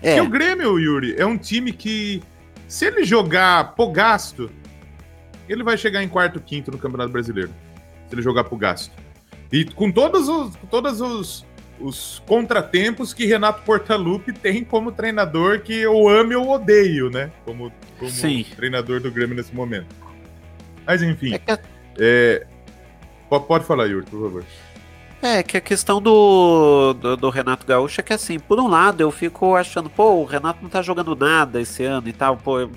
É. 0.00 0.14
Porque 0.14 0.20
o 0.20 0.30
Grêmio, 0.30 0.78
Yuri, 0.78 1.14
é 1.18 1.26
um 1.26 1.36
time 1.36 1.72
que, 1.72 2.22
se 2.68 2.86
ele 2.86 3.04
jogar 3.04 3.74
por 3.74 3.90
gasto, 3.90 4.50
ele 5.48 5.64
vai 5.64 5.76
chegar 5.76 6.02
em 6.02 6.08
quarto, 6.08 6.40
quinto 6.40 6.70
no 6.70 6.78
Campeonato 6.78 7.10
Brasileiro. 7.10 7.50
Se 8.08 8.14
ele 8.14 8.22
jogar 8.22 8.44
por 8.44 8.56
gasto. 8.56 8.92
E 9.50 9.64
com 9.64 9.90
todos 9.90 10.28
os, 10.28 10.54
todos 10.70 11.00
os, 11.00 11.44
os 11.80 12.22
contratempos 12.24 13.12
que 13.12 13.26
Renato 13.26 13.62
Portaluppi 13.62 14.32
tem 14.32 14.62
como 14.62 14.92
treinador 14.92 15.60
que 15.60 15.74
eu 15.74 16.08
amo 16.08 16.38
ou 16.38 16.50
odeio, 16.50 17.10
né? 17.10 17.32
Como, 17.44 17.72
como 17.98 18.44
treinador 18.56 19.00
do 19.00 19.10
Grêmio 19.10 19.34
nesse 19.34 19.52
momento. 19.54 19.88
Mas 20.90 21.02
enfim. 21.02 21.34
É 21.34 21.38
que... 21.38 21.60
é... 22.00 22.46
Pode 23.46 23.64
falar, 23.64 23.86
Yuri, 23.86 24.04
por 24.06 24.22
favor. 24.22 24.44
É, 25.22 25.40
que 25.40 25.56
a 25.56 25.60
questão 25.60 26.02
do, 26.02 26.94
do, 26.94 27.16
do, 27.16 27.30
Renato 27.30 27.64
Gaúcho 27.64 28.00
é 28.00 28.02
que 28.02 28.12
assim, 28.12 28.40
por 28.40 28.58
um 28.58 28.66
lado 28.66 29.00
eu 29.00 29.10
fico 29.12 29.54
achando, 29.54 29.88
pô, 29.88 30.14
o 30.14 30.24
Renato 30.24 30.60
não 30.60 30.68
tá 30.68 30.82
jogando 30.82 31.14
nada 31.14 31.60
esse 31.60 31.84
ano 31.84 32.08
e 32.08 32.12
tal, 32.12 32.36
pô, 32.36 32.68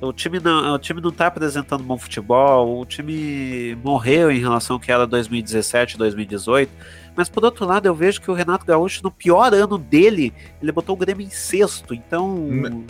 o 0.00 0.12
time 0.14 0.40
não, 0.40 0.74
o 0.74 0.78
time 0.78 0.98
não 1.02 1.10
tá 1.10 1.26
apresentando 1.26 1.84
bom 1.84 1.98
futebol, 1.98 2.80
o 2.80 2.86
time 2.86 3.76
morreu 3.84 4.30
em 4.30 4.40
relação 4.40 4.76
ao 4.76 4.80
que 4.80 4.90
era 4.90 5.06
2017, 5.06 5.98
2018. 5.98 6.72
Mas 7.14 7.28
por 7.28 7.44
outro 7.44 7.66
lado, 7.66 7.84
eu 7.84 7.94
vejo 7.94 8.22
que 8.22 8.30
o 8.30 8.34
Renato 8.34 8.64
Gaúcho, 8.64 9.02
no 9.02 9.10
pior 9.10 9.52
ano 9.52 9.76
dele, 9.76 10.32
ele 10.62 10.72
botou 10.72 10.94
o 10.94 10.98
Grêmio 10.98 11.26
em 11.26 11.30
sexto. 11.30 11.92
Então. 11.92 12.84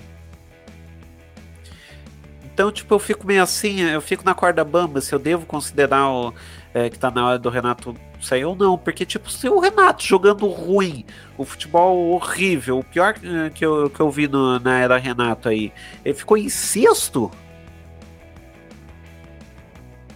Então, 2.53 2.71
tipo, 2.71 2.95
eu 2.95 2.99
fico 2.99 3.27
meio 3.27 3.43
assim, 3.43 3.81
eu 3.81 4.01
fico 4.01 4.25
na 4.25 4.35
corda 4.35 4.62
bamba 4.62 5.01
se 5.01 5.15
eu 5.15 5.19
devo 5.19 5.47
considerar 5.47 6.11
o, 6.11 6.35
é, 6.75 6.91
que 6.91 6.99
tá 6.99 7.11
na 7.11 7.27
hora 7.27 7.38
do 7.38 7.49
Renato 7.49 7.97
sair 8.21 8.45
ou 8.45 8.55
não. 8.55 8.77
Porque, 8.77 9.07
tipo, 9.07 9.31
se 9.31 9.49
o 9.49 9.59
Renato 9.59 10.05
jogando 10.05 10.47
ruim, 10.47 11.05
o 11.38 11.45
futebol 11.45 12.11
horrível, 12.11 12.79
o 12.79 12.85
pior 12.85 13.15
é, 13.23 13.51
que 13.51 13.65
eu, 13.65 13.88
que 13.88 14.01
eu 14.01 14.11
vi 14.11 14.29
no, 14.29 14.59
na 14.59 14.79
era 14.79 14.99
Renato 14.99 15.49
aí, 15.49 15.73
ele 16.05 16.15
ficou 16.15 16.37
em 16.37 16.51
sexto. 16.51 17.31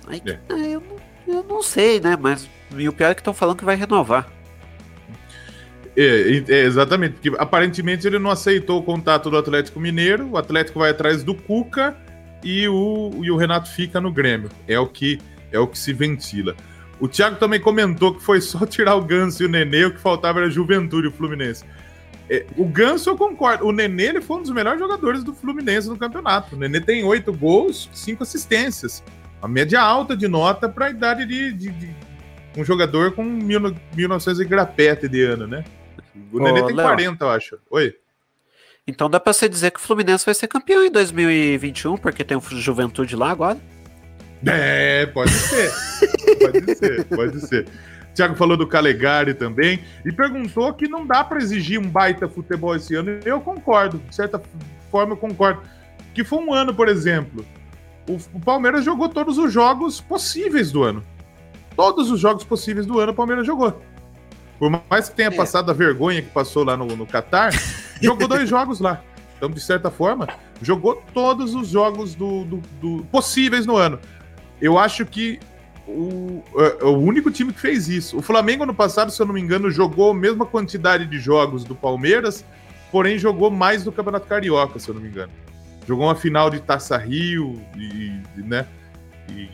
Aí, 0.07 0.23
é. 0.27 0.39
é 0.53 0.75
eu, 0.75 0.83
não, 0.83 1.35
eu 1.35 1.43
não 1.43 1.63
sei, 1.63 2.01
né? 2.01 2.19
Mas 2.21 2.47
o 2.71 2.93
pior 2.93 3.11
é 3.11 3.15
que 3.15 3.21
estão 3.23 3.35
falando 3.35 3.57
que 3.57 3.65
vai 3.65 3.77
renovar. 3.77 4.31
É, 5.97 6.45
é, 6.49 6.65
exatamente, 6.65 7.15
porque 7.15 7.33
aparentemente 7.39 8.07
ele 8.07 8.19
não 8.19 8.31
aceitou 8.31 8.79
o 8.79 8.83
contato 8.83 9.31
do 9.31 9.39
Atlético 9.39 9.81
Mineiro, 9.81 10.29
o 10.33 10.37
Atlético 10.37 10.81
vai 10.81 10.91
atrás 10.91 11.25
do 11.25 11.35
Cuca 11.35 11.97
e 12.43 12.69
o, 12.69 13.11
e 13.23 13.31
o 13.31 13.37
Renato 13.37 13.71
fica 13.71 14.01
no 14.01 14.13
Grêmio. 14.13 14.51
É 14.67 14.79
o 14.79 14.87
que 14.87 15.19
é 15.53 15.59
o 15.59 15.67
que 15.67 15.79
se 15.79 15.93
ventila. 15.93 16.55
O 16.99 17.07
Thiago 17.07 17.37
também 17.37 17.61
comentou 17.61 18.15
que 18.15 18.23
foi 18.23 18.41
só 18.41 18.65
tirar 18.67 18.95
o 18.95 19.03
Ganso 19.03 19.43
e 19.43 19.47
o 19.47 19.49
Nenê, 19.49 19.85
o 19.85 19.93
que 19.93 20.01
faltava 20.01 20.39
era 20.39 20.49
a 20.49 20.51
Juventude, 20.51 21.09
o 21.09 21.13
Fluminense. 21.13 21.65
É, 22.29 22.45
o 22.57 22.65
Ganso 22.65 23.11
eu 23.11 23.17
concordo. 23.17 23.67
O 23.67 23.73
Nenê 23.73 24.05
ele 24.05 24.21
foi 24.21 24.39
um 24.39 24.43
dos 24.43 24.51
melhores 24.51 24.81
jogadores 24.81 25.23
do 25.23 25.35
Fluminense 25.35 25.89
no 25.89 25.97
campeonato. 25.97 26.57
O 26.57 26.59
Nenê 26.59 26.81
tem 26.81 27.05
oito 27.05 27.33
gols, 27.33 27.89
cinco 27.93 28.23
assistências. 28.23 29.03
A 29.41 29.47
média 29.47 29.81
alta 29.81 30.17
de 30.17 30.27
nota 30.27 30.69
para 30.69 30.87
a 30.87 30.91
idade 30.91 31.27
de, 31.27 31.53
de, 31.53 31.71
de, 31.71 31.91
um 32.57 32.65
jogador 32.65 33.13
com 33.13 33.23
mil, 33.23 33.61
1900 33.95 34.41
e 34.41 34.45
grapete 34.45 35.09
de 35.09 35.23
ano, 35.23 35.47
né? 35.47 35.65
O 36.33 36.41
Nenê 36.41 36.65
tem 36.65 36.75
Léo, 36.75 36.87
40, 36.87 37.25
eu 37.25 37.31
acho. 37.31 37.59
Oi. 37.71 37.95
Então 38.89 39.11
dá 39.11 39.19
para 39.19 39.33
você 39.33 39.49
dizer 39.49 39.73
que 39.73 39.81
o 39.81 39.83
Fluminense 39.83 40.25
vai 40.25 40.35
ser 40.35 40.47
campeão 40.47 40.85
em 40.85 40.91
2021, 40.91 41.97
porque 41.97 42.23
tem 42.23 42.37
o 42.37 42.41
Juventude 42.41 43.17
lá 43.17 43.31
agora? 43.33 43.59
É, 44.47 45.07
pode 45.07 45.33
ser. 45.33 45.73
pode 46.39 46.75
ser, 46.77 47.05
pode 47.05 47.41
ser. 47.41 47.67
Thiago 48.15 48.37
falou 48.37 48.57
do 48.57 48.67
Calegari 48.67 49.35
também 49.35 49.83
e 50.05 50.13
perguntou 50.13 50.73
que 50.73 50.87
não 50.87 51.05
dá 51.05 51.25
para 51.25 51.39
exigir 51.39 51.81
um 51.81 51.89
baita 51.89 52.29
futebol 52.29 52.77
esse 52.77 52.95
ano. 52.95 53.19
Eu 53.25 53.41
concordo, 53.41 53.99
de 54.09 54.15
certa 54.15 54.41
forma 54.91 55.15
eu 55.15 55.17
concordo. 55.17 55.63
Que 56.15 56.23
foi 56.23 56.39
um 56.39 56.55
ano, 56.55 56.73
por 56.73 56.89
exemplo, 56.89 57.45
o, 58.09 58.15
o 58.35 58.41
Palmeiras 58.41 58.85
jogou 58.85 59.09
todos 59.09 59.37
os 59.37 59.53
jogos 59.53 60.01
possíveis 60.01 60.71
do 60.71 60.85
ano. 60.85 61.03
Todos 61.75 62.09
os 62.11 62.21
jogos 62.21 62.45
possíveis 62.45 62.87
do 62.87 63.01
ano 63.01 63.11
o 63.11 63.15
Palmeiras 63.15 63.45
jogou. 63.45 63.83
Por 64.59 64.71
mais 64.89 65.09
que 65.09 65.17
tenha 65.17 65.29
é. 65.29 65.33
passado 65.33 65.71
a 65.71 65.75
vergonha 65.75 66.23
que 66.23 66.31
passou 66.31 66.65
lá 66.65 66.77
no, 66.77 66.87
no 66.97 67.07
Qatar, 67.07 67.53
jogou 68.01 68.27
dois 68.27 68.49
jogos 68.49 68.81
lá. 68.81 69.03
Então, 69.37 69.51
de 69.51 69.61
certa 69.61 69.91
forma, 69.91 70.29
jogou 70.63 71.03
todos 71.13 71.55
os 71.55 71.69
jogos 71.69 72.15
do, 72.15 72.45
do, 72.45 72.63
do 72.81 73.05
possíveis 73.07 73.67
no 73.67 73.77
ano. 73.77 73.99
Eu 74.61 74.79
acho 74.79 75.05
que 75.05 75.39
o, 75.87 76.43
é, 76.57 76.79
é 76.81 76.85
o 76.85 76.97
único 76.97 77.31
time 77.31 77.53
que 77.53 77.61
fez 77.61 77.89
isso. 77.89 78.19
O 78.19 78.23
Flamengo, 78.23 78.65
no 78.65 78.75
passado, 78.75 79.11
se 79.11 79.21
eu 79.21 79.27
não 79.27 79.35
me 79.35 79.41
engano, 79.41 79.71
jogou 79.71 80.11
a 80.11 80.15
mesma 80.15 80.47
quantidade 80.47 81.07
de 81.07 81.19
jogos 81.19 81.65
do 81.65 81.75
Palmeiras, 81.75 82.45
porém 82.91 83.19
jogou 83.19 83.51
mais 83.51 83.85
do 83.85 83.93
Campeonato 83.93 84.27
Carioca, 84.27 84.79
se 84.79 84.89
eu 84.89 84.95
não 84.95 85.03
me 85.03 85.09
engano. 85.09 85.33
Jogou 85.87 86.07
uma 86.07 86.17
final 86.17 86.51
de 86.51 86.61
Taça 86.61 86.97
Rio, 86.97 87.61
e, 87.77 88.11
né? 88.37 88.67
E, 89.31 89.49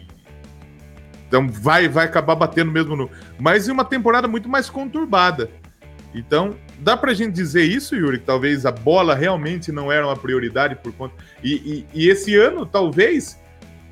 então 1.32 1.48
vai, 1.48 1.88
vai 1.88 2.04
acabar 2.04 2.34
batendo 2.34 2.70
mesmo 2.70 2.94
no. 2.94 3.10
Mas 3.38 3.66
em 3.66 3.72
uma 3.72 3.86
temporada 3.86 4.28
muito 4.28 4.50
mais 4.50 4.68
conturbada. 4.68 5.48
Então, 6.14 6.54
dá 6.78 6.94
pra 6.94 7.14
gente 7.14 7.32
dizer 7.32 7.62
isso, 7.62 7.96
Yuri, 7.96 8.18
que 8.18 8.26
talvez 8.26 8.66
a 8.66 8.70
bola 8.70 9.14
realmente 9.14 9.72
não 9.72 9.90
era 9.90 10.06
uma 10.06 10.14
prioridade 10.14 10.76
por 10.76 10.92
conta. 10.92 11.14
E, 11.42 11.86
e, 11.94 12.02
e 12.02 12.10
esse 12.10 12.36
ano, 12.36 12.66
talvez, 12.66 13.40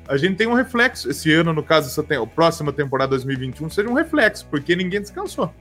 a 0.07 0.17
gente 0.17 0.35
tenha 0.35 0.51
um 0.51 0.53
reflexo. 0.53 1.09
Esse 1.09 1.33
ano, 1.33 1.51
no 1.51 1.63
caso, 1.63 1.87
essa 1.87 2.03
tem... 2.03 2.15
a 2.15 2.27
próxima 2.27 2.71
temporada 2.71 3.09
2021, 3.09 3.71
seja 3.71 3.89
um 3.89 3.95
reflexo, 3.95 4.45
porque 4.45 4.75
ninguém 4.75 5.01
descansou. 5.01 5.51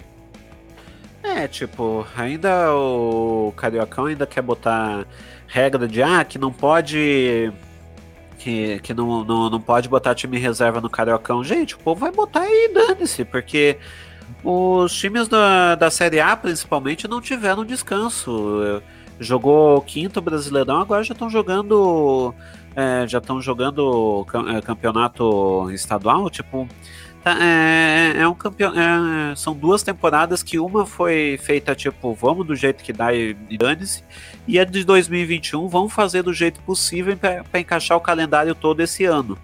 É, 1.23 1.49
tipo, 1.49 2.07
ainda 2.14 2.75
o 2.75 3.55
Cariocão 3.57 4.05
ainda 4.05 4.27
quer 4.27 4.43
botar 4.43 5.07
regra 5.47 5.88
de 5.88 6.03
ah, 6.03 6.23
que 6.25 6.38
não 6.38 6.53
pode 6.53 7.51
que, 8.40 8.81
que 8.81 8.94
não, 8.94 9.22
não, 9.22 9.50
não 9.50 9.61
pode 9.61 9.87
botar 9.87 10.14
time 10.14 10.38
reserva 10.38 10.81
no 10.81 10.88
Cariocão. 10.88 11.44
Gente, 11.44 11.74
o 11.74 11.79
povo 11.79 12.00
vai 12.00 12.11
botar 12.11 12.46
e 12.48 12.72
dane-se, 12.72 13.22
porque 13.22 13.76
os 14.42 14.92
times 14.94 15.29
da, 15.29 15.74
da 15.74 15.90
Série 15.90 16.20
A, 16.20 16.35
principalmente, 16.35 17.07
não 17.07 17.20
tiveram 17.20 17.64
descanso. 17.66 18.83
Jogou 19.18 19.83
quinto 19.83 20.22
Brasileirão, 20.22 20.81
agora 20.81 21.05
já 21.05 21.12
estão 21.12 21.29
jogando. 21.29 22.35
É, 22.74 23.07
já 23.07 23.18
estão 23.18 23.42
jogando 23.42 24.26
é, 24.57 24.62
campeonato 24.62 25.70
estadual, 25.70 26.31
tipo. 26.31 26.66
Tá, 27.22 27.37
é, 27.38 28.22
é, 28.22 28.28
um 28.28 28.35
campeão, 28.35 28.72
é, 28.72 29.37
são 29.37 29.54
duas 29.54 29.83
temporadas 29.83 30.42
que 30.42 30.59
uma 30.59 30.87
foi 30.87 31.38
feita 31.42 31.74
tipo, 31.74 32.14
vamos 32.14 32.46
do 32.46 32.56
jeito 32.56 32.83
que 32.83 32.94
dá 32.94 33.12
e, 33.12 33.35
dane-se, 33.59 34.02
e 34.48 34.59
a 34.59 34.64
de 34.64 34.83
2021 34.85 35.68
vamos 35.68 35.92
fazer 35.92 36.22
do 36.22 36.33
jeito 36.33 36.62
possível 36.62 37.14
para 37.16 37.61
encaixar 37.61 37.98
o 37.98 38.00
calendário 38.00 38.54
todo 38.54 38.80
esse 38.80 39.04
ano. 39.04 39.37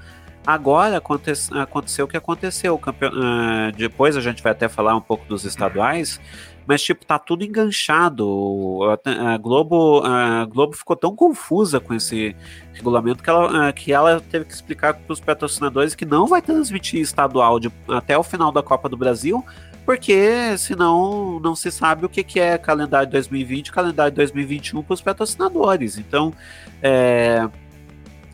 Agora 0.46 0.98
aconte, 0.98 1.32
aconteceu 1.52 2.04
o 2.04 2.08
que 2.08 2.16
aconteceu. 2.16 2.78
Campeão, 2.78 3.10
uh, 3.10 3.72
depois 3.76 4.16
a 4.16 4.20
gente 4.20 4.42
vai 4.42 4.52
até 4.52 4.68
falar 4.68 4.96
um 4.96 5.00
pouco 5.00 5.26
dos 5.26 5.44
estaduais, 5.44 6.20
mas 6.66 6.82
tipo, 6.82 7.04
tá 7.04 7.18
tudo 7.18 7.44
enganchado. 7.44 8.80
A, 9.04 9.36
Globo, 9.38 10.02
a 10.04 10.44
Globo 10.46 10.72
ficou 10.72 10.96
tão 10.96 11.14
confusa 11.14 11.78
com 11.78 11.94
esse 11.94 12.34
regulamento 12.72 13.22
que 13.22 13.30
ela, 13.30 13.72
que 13.72 13.92
ela 13.92 14.20
teve 14.20 14.44
que 14.44 14.52
explicar 14.52 14.94
para 14.94 15.12
os 15.12 15.20
patrocinadores 15.20 15.94
que 15.94 16.04
não 16.04 16.26
vai 16.26 16.42
transmitir 16.42 17.00
estadual 17.00 17.60
de, 17.60 17.70
até 17.88 18.18
o 18.18 18.22
final 18.22 18.50
da 18.50 18.62
Copa 18.62 18.88
do 18.88 18.96
Brasil, 18.96 19.44
porque 19.84 20.58
senão 20.58 21.38
não 21.38 21.54
se 21.54 21.70
sabe 21.70 22.04
o 22.04 22.08
que, 22.08 22.24
que 22.24 22.40
é 22.40 22.58
calendário 22.58 23.08
2020 23.08 23.70
calendário 23.70 24.14
2021 24.14 24.82
para 24.82 24.94
os 24.94 25.00
patrocinadores. 25.00 25.96
Então, 25.96 26.34
é, 26.82 27.48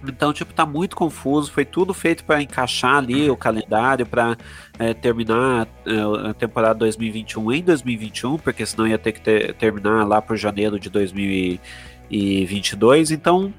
então, 0.07 0.33
tipo, 0.33 0.53
tá 0.53 0.67
muito 0.67 0.97
confuso. 0.97 1.53
Foi 1.53 1.65
tudo 1.65 1.95
feito 1.95 2.25
para 2.25 2.43
encaixar 2.43 2.97
ali 2.97 3.31
o 3.31 3.37
calendário 3.37 4.05
para 4.05 4.37
é, 4.79 4.93
terminar 4.93 5.69
é, 5.87 6.31
a 6.31 6.35
temporada 6.35 6.81
2021 6.81 7.53
em 7.53 7.63
2021, 7.63 8.37
porque 8.39 8.67
senão 8.67 8.85
ia 8.87 8.99
ter 8.99 9.13
que 9.13 9.21
ter, 9.21 9.55
terminar 9.55 10.05
lá 10.07 10.21
por 10.21 10.37
janeiro 10.37 10.81
de 10.81 10.91
2022. 10.91 13.13
Então, 13.13 13.55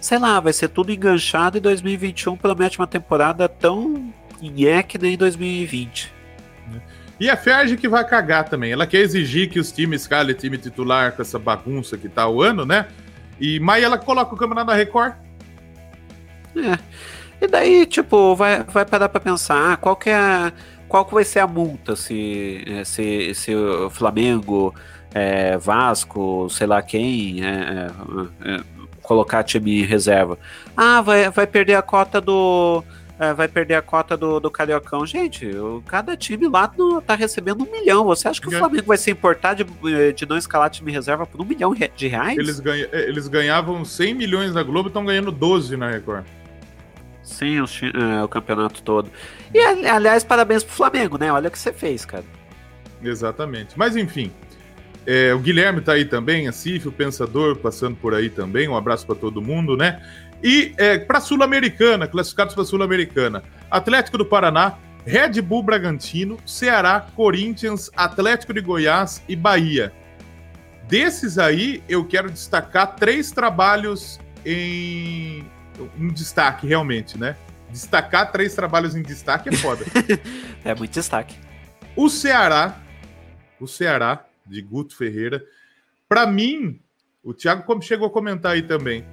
sei 0.00 0.18
lá, 0.18 0.38
vai 0.40 0.52
ser 0.52 0.68
tudo 0.68 0.92
enganchado 0.92 1.56
e 1.56 1.60
2021 1.60 2.36
promete 2.36 2.78
uma 2.78 2.86
temporada 2.86 3.48
tão 3.48 4.12
nheque 4.42 4.98
nem 4.98 5.16
2020. 5.16 6.12
E 7.18 7.28
a 7.28 7.36
Ferg 7.36 7.76
que 7.76 7.88
vai 7.88 8.06
cagar 8.06 8.48
também. 8.48 8.70
Ela 8.70 8.86
quer 8.86 8.98
exigir 8.98 9.48
que 9.48 9.58
os 9.58 9.72
times 9.72 10.02
escalem 10.02 10.36
time 10.36 10.56
titular 10.56 11.10
com 11.12 11.22
essa 11.22 11.36
bagunça 11.38 11.98
que 11.98 12.08
tá 12.08 12.28
o 12.28 12.40
ano, 12.42 12.64
né? 12.64 12.86
E 13.40 13.58
mas 13.58 13.82
ela 13.82 13.98
coloca 13.98 14.32
o 14.34 14.36
campeonato 14.36 14.68
da 14.68 14.74
Record 14.74 15.14
É. 16.56 16.78
E 17.40 17.46
daí, 17.46 17.86
tipo, 17.86 18.34
vai, 18.34 18.64
vai 18.64 18.84
parar 18.84 19.08
pra 19.08 19.20
pensar, 19.20 19.76
qual 19.76 19.94
que 19.94 20.10
é 20.10 20.52
qual 20.88 21.04
que 21.04 21.14
vai 21.14 21.24
ser 21.24 21.40
a 21.40 21.46
multa 21.46 21.94
se, 21.94 22.64
é, 22.66 22.82
se, 22.82 23.34
se 23.34 23.54
o 23.54 23.90
Flamengo, 23.90 24.74
é, 25.12 25.56
Vasco, 25.58 26.48
sei 26.50 26.66
lá 26.66 26.80
quem, 26.80 27.44
é, 27.44 27.90
é, 28.44 28.54
é 28.54 28.60
colocar 29.02 29.42
time 29.42 29.82
em 29.82 29.84
reserva? 29.84 30.38
Ah, 30.76 31.02
vai, 31.02 31.30
vai 31.30 31.46
perder 31.46 31.74
a 31.74 31.82
cota 31.82 32.20
do. 32.20 32.82
É, 33.20 33.34
vai 33.34 33.48
perder 33.48 33.74
a 33.74 33.82
cota 33.82 34.16
do, 34.16 34.38
do 34.38 34.48
Cariocão. 34.48 35.04
Gente, 35.04 35.44
o, 35.46 35.82
cada 35.86 36.16
time 36.16 36.48
lá 36.48 36.72
no, 36.78 37.02
tá 37.02 37.14
recebendo 37.14 37.64
um 37.64 37.70
milhão. 37.70 38.04
Você 38.04 38.28
acha 38.28 38.40
que 38.40 38.48
o 38.48 38.52
Flamengo 38.52 38.86
vai 38.86 38.96
se 38.96 39.10
importar 39.10 39.54
de, 39.54 39.66
de 40.14 40.24
não 40.24 40.38
escalar 40.38 40.70
time 40.70 40.92
reserva 40.92 41.26
por 41.26 41.40
um 41.40 41.44
milhão 41.44 41.74
de 41.74 42.06
reais? 42.06 42.38
Eles, 42.38 42.60
ganha, 42.60 42.88
eles 42.92 43.26
ganhavam 43.26 43.84
100 43.84 44.14
milhões 44.14 44.54
na 44.54 44.62
Globo 44.62 44.88
e 44.88 44.90
estão 44.90 45.04
ganhando 45.04 45.32
12 45.32 45.76
na 45.76 45.90
Record. 45.90 46.24
Sim, 47.28 47.60
o, 47.60 47.64
é, 47.64 48.24
o, 48.24 48.28
campeonato 48.28 48.82
todo. 48.82 49.10
E, 49.52 49.60
aliás, 49.86 50.24
parabéns 50.24 50.64
pro 50.64 50.74
Flamengo, 50.74 51.18
né? 51.18 51.30
Olha 51.30 51.48
o 51.48 51.50
que 51.50 51.58
você 51.58 51.72
fez, 51.72 52.04
cara. 52.04 52.24
Exatamente. 53.02 53.78
Mas, 53.78 53.96
enfim, 53.96 54.32
é, 55.06 55.34
o 55.34 55.38
Guilherme 55.38 55.82
tá 55.82 55.92
aí 55.92 56.06
também, 56.06 56.48
a 56.48 56.52
Cif, 56.52 56.88
o 56.88 56.92
Pensador, 56.92 57.56
passando 57.56 57.96
por 57.96 58.14
aí 58.14 58.30
também. 58.30 58.66
Um 58.66 58.74
abraço 58.74 59.06
para 59.06 59.14
todo 59.14 59.42
mundo, 59.42 59.76
né? 59.76 60.02
E 60.42 60.72
é, 60.78 60.98
para 60.98 61.20
Sul-Americana, 61.20 62.08
classificados 62.08 62.54
para 62.54 62.64
Sul-Americana: 62.64 63.42
Atlético 63.70 64.16
do 64.16 64.24
Paraná, 64.24 64.78
Red 65.04 65.42
Bull 65.42 65.62
Bragantino, 65.62 66.38
Ceará, 66.46 67.06
Corinthians, 67.14 67.90
Atlético 67.94 68.54
de 68.54 68.62
Goiás 68.62 69.22
e 69.28 69.36
Bahia. 69.36 69.92
Desses 70.88 71.38
aí, 71.38 71.82
eu 71.88 72.06
quero 72.06 72.30
destacar 72.30 72.96
três 72.96 73.30
trabalhos 73.30 74.18
em 74.46 75.44
um 75.98 76.08
destaque, 76.08 76.66
realmente, 76.66 77.18
né? 77.18 77.36
Destacar 77.70 78.32
três 78.32 78.54
trabalhos 78.54 78.96
em 78.96 79.02
destaque 79.02 79.48
é 79.48 79.52
foda. 79.52 79.84
é 80.64 80.74
muito 80.74 80.92
destaque. 80.92 81.36
O 81.94 82.08
Ceará, 82.08 82.80
o 83.60 83.66
Ceará, 83.66 84.24
de 84.46 84.62
Guto 84.62 84.96
Ferreira, 84.96 85.44
para 86.08 86.26
mim, 86.26 86.80
o 87.22 87.34
Thiago 87.34 87.64
chegou 87.82 88.06
a 88.06 88.10
comentar 88.10 88.52
aí 88.52 88.62
também. 88.62 89.04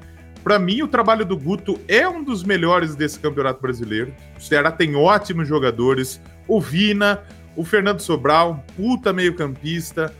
Para 0.43 0.59
mim, 0.59 0.81
o 0.83 0.87
trabalho 0.87 1.25
do 1.25 1.35
Guto 1.35 1.79
é 1.87 2.07
um 2.07 2.23
dos 2.23 2.43
melhores 2.43 2.95
desse 2.95 3.19
Campeonato 3.19 3.61
Brasileiro. 3.61 4.13
O 4.37 4.41
Ceará 4.41 4.71
tem 4.71 4.95
ótimos 4.95 5.47
jogadores. 5.47 6.21
O 6.47 6.61
Vina, 6.61 7.23
o 7.55 7.65
Fernando 7.65 7.99
Sobral, 7.99 8.63
puta 8.77 9.11
meio-campista. 9.11 10.13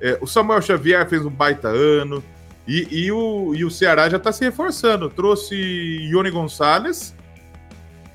É, 0.00 0.18
o 0.20 0.26
Samuel 0.26 0.62
Xavier 0.62 1.06
fez 1.08 1.24
um 1.24 1.30
baita 1.30 1.68
ano. 1.68 2.24
E, 2.66 2.88
e, 2.90 3.12
o, 3.12 3.54
e 3.54 3.64
o 3.64 3.70
Ceará 3.70 4.08
já 4.08 4.16
está 4.16 4.32
se 4.32 4.44
reforçando. 4.44 5.08
Trouxe 5.08 5.54
Ione 6.10 6.30
Gonçalves 6.30 7.14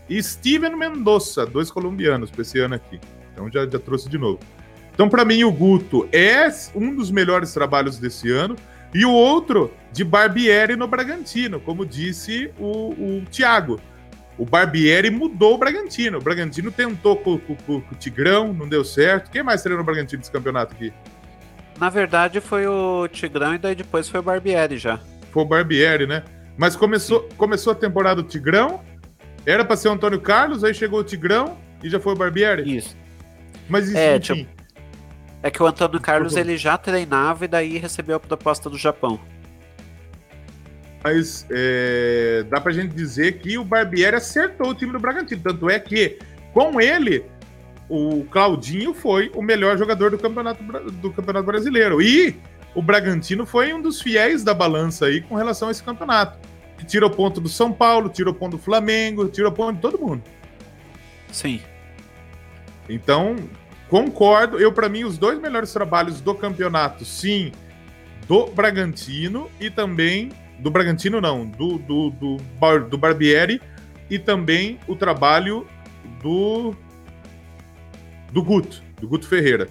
e 0.09 0.21
Steven 0.21 0.75
Mendonça, 0.75 1.45
dois 1.45 1.71
colombianos 1.71 2.29
para 2.29 2.41
esse 2.41 2.59
ano 2.59 2.75
aqui. 2.75 2.99
Então 3.31 3.49
já, 3.51 3.65
já 3.65 3.79
trouxe 3.79 4.09
de 4.09 4.17
novo. 4.17 4.39
Então, 4.93 5.07
para 5.07 5.23
mim, 5.23 5.43
o 5.43 5.51
Guto 5.51 6.07
é 6.11 6.47
um 6.75 6.93
dos 6.93 7.09
melhores 7.09 7.53
trabalhos 7.53 7.97
desse 7.97 8.29
ano. 8.29 8.55
E 8.93 9.05
o 9.05 9.11
outro 9.11 9.73
de 9.93 10.03
Barbieri 10.03 10.75
no 10.75 10.85
Bragantino, 10.85 11.61
como 11.61 11.85
disse 11.85 12.51
o, 12.59 12.89
o 12.89 13.23
Thiago. 13.31 13.79
O 14.37 14.45
Barbieri 14.45 15.09
mudou 15.09 15.55
o 15.55 15.57
Bragantino. 15.57 16.17
O 16.17 16.21
Bragantino 16.21 16.71
tentou 16.71 17.15
com, 17.15 17.37
com, 17.37 17.55
com, 17.55 17.81
com 17.81 17.95
o 17.95 17.97
Tigrão, 17.97 18.51
não 18.51 18.67
deu 18.67 18.83
certo. 18.83 19.31
Quem 19.31 19.43
mais 19.43 19.61
treinou 19.61 19.79
no 19.79 19.85
Bragantino 19.85 20.19
desse 20.19 20.31
campeonato 20.31 20.73
aqui? 20.73 20.91
Na 21.81 21.89
verdade 21.89 22.39
foi 22.39 22.67
o 22.67 23.07
Tigrão 23.07 23.55
e 23.55 23.57
daí 23.57 23.73
depois 23.73 24.07
foi 24.07 24.19
o 24.19 24.23
Barbieri 24.23 24.77
já. 24.77 24.99
Foi 25.31 25.41
o 25.41 25.45
Barbieri, 25.47 26.05
né? 26.05 26.23
Mas 26.55 26.75
começou, 26.75 27.27
começou 27.35 27.73
a 27.73 27.75
temporada 27.75 28.21
do 28.21 28.27
Tigrão, 28.27 28.83
era 29.47 29.65
para 29.65 29.75
ser 29.75 29.87
o 29.87 29.93
Antônio 29.93 30.21
Carlos, 30.21 30.63
aí 30.63 30.75
chegou 30.75 30.99
o 30.99 31.03
Tigrão 31.03 31.57
e 31.83 31.89
já 31.89 31.99
foi 31.99 32.13
o 32.13 32.15
Barbieri? 32.15 32.77
Isso. 32.77 32.95
Mas 33.67 33.87
isso, 33.87 33.97
é, 33.97 34.15
enfim... 34.15 34.35
Tipo, 34.35 34.49
é 35.41 35.49
que 35.49 35.63
o 35.63 35.65
Antônio 35.65 35.99
Carlos 35.99 36.37
ele 36.37 36.55
já 36.55 36.77
treinava 36.77 37.45
e 37.45 37.47
daí 37.47 37.79
recebeu 37.79 38.17
a 38.17 38.19
proposta 38.19 38.69
do 38.69 38.77
Japão. 38.77 39.19
Mas 41.03 41.47
é, 41.49 42.45
dá 42.47 42.61
pra 42.61 42.71
gente 42.71 42.93
dizer 42.93 43.39
que 43.39 43.57
o 43.57 43.65
Barbieri 43.65 44.17
acertou 44.17 44.69
o 44.69 44.75
time 44.75 44.91
do 44.91 44.99
Bragantino. 44.99 45.41
Tanto 45.41 45.67
é 45.67 45.79
que, 45.79 46.19
com 46.53 46.79
ele, 46.79 47.25
o 47.91 48.23
Claudinho 48.31 48.93
foi 48.93 49.29
o 49.35 49.41
melhor 49.41 49.77
jogador 49.77 50.11
do 50.11 50.17
campeonato, 50.17 50.63
do 50.63 51.11
campeonato 51.11 51.45
brasileiro. 51.45 52.01
E 52.01 52.39
o 52.73 52.81
Bragantino 52.81 53.45
foi 53.45 53.73
um 53.73 53.81
dos 53.81 54.01
fiéis 54.01 54.45
da 54.45 54.53
balança 54.53 55.07
aí 55.07 55.19
com 55.19 55.35
relação 55.35 55.67
a 55.67 55.71
esse 55.71 55.83
campeonato. 55.83 56.39
Que 56.77 56.85
tira 56.85 57.05
o 57.05 57.09
ponto 57.09 57.41
do 57.41 57.49
São 57.49 57.73
Paulo, 57.73 58.07
tira 58.07 58.29
o 58.29 58.33
ponto 58.33 58.51
do 58.51 58.63
Flamengo, 58.63 59.27
tira 59.27 59.49
o 59.49 59.51
ponto 59.51 59.75
de 59.75 59.81
todo 59.81 59.99
mundo. 59.99 60.23
Sim. 61.33 61.59
Então, 62.87 63.35
concordo. 63.89 64.57
Eu, 64.57 64.71
para 64.71 64.87
mim, 64.87 65.03
os 65.03 65.17
dois 65.17 65.37
melhores 65.37 65.73
trabalhos 65.73 66.21
do 66.21 66.33
campeonato, 66.33 67.03
sim, 67.03 67.51
do 68.25 68.47
Bragantino 68.47 69.49
e 69.59 69.69
também. 69.69 70.31
Do 70.59 70.71
Bragantino, 70.71 71.19
não, 71.19 71.45
do, 71.45 71.77
do, 71.77 72.09
do, 72.11 72.37
do 72.89 72.97
Barbieri 72.97 73.61
e 74.09 74.17
também 74.17 74.79
o 74.87 74.95
trabalho 74.95 75.67
do 76.21 76.73
do 78.31 78.43
Guto, 78.43 78.81
do 78.99 79.07
Guto 79.07 79.27
Ferreira. 79.27 79.67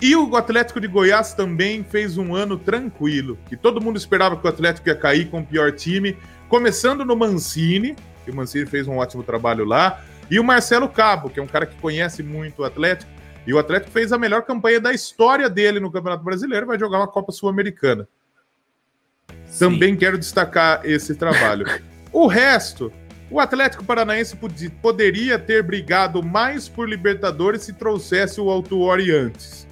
E 0.00 0.14
o 0.16 0.36
Atlético 0.36 0.80
de 0.80 0.88
Goiás 0.88 1.34
também 1.34 1.82
fez 1.84 2.18
um 2.18 2.34
ano 2.34 2.58
tranquilo, 2.58 3.38
que 3.48 3.56
todo 3.56 3.80
mundo 3.80 3.96
esperava 3.96 4.36
que 4.36 4.44
o 4.44 4.50
Atlético 4.50 4.88
ia 4.88 4.96
cair 4.96 5.30
com 5.30 5.40
o 5.40 5.46
pior 5.46 5.72
time, 5.72 6.16
começando 6.48 7.04
no 7.04 7.16
Mancini, 7.16 7.96
que 8.24 8.30
o 8.30 8.34
Mancini 8.34 8.66
fez 8.66 8.88
um 8.88 8.98
ótimo 8.98 9.22
trabalho 9.22 9.64
lá, 9.64 10.02
e 10.30 10.38
o 10.38 10.44
Marcelo 10.44 10.88
Cabo, 10.88 11.30
que 11.30 11.38
é 11.38 11.42
um 11.42 11.46
cara 11.46 11.66
que 11.66 11.76
conhece 11.76 12.22
muito 12.22 12.62
o 12.62 12.64
Atlético, 12.64 13.10
e 13.46 13.54
o 13.54 13.58
Atlético 13.58 13.92
fez 13.92 14.12
a 14.12 14.18
melhor 14.18 14.42
campanha 14.42 14.80
da 14.80 14.92
história 14.92 15.48
dele 15.48 15.78
no 15.78 15.90
Campeonato 15.90 16.24
Brasileiro, 16.24 16.66
vai 16.66 16.78
jogar 16.78 16.98
uma 16.98 17.08
Copa 17.08 17.30
Sul-Americana. 17.30 18.08
Também 19.58 19.96
quero 19.96 20.18
destacar 20.18 20.80
esse 20.84 21.14
trabalho. 21.14 21.66
o 22.12 22.26
resto, 22.26 22.92
o 23.34 23.40
Atlético 23.40 23.84
Paranaense 23.84 24.38
poderia 24.80 25.36
ter 25.40 25.60
brigado 25.60 26.22
mais 26.22 26.68
por 26.68 26.88
Libertadores 26.88 27.62
se 27.62 27.72
trouxesse 27.72 28.40
o 28.40 28.48
Autuori 28.48 29.10
antes. 29.10 29.66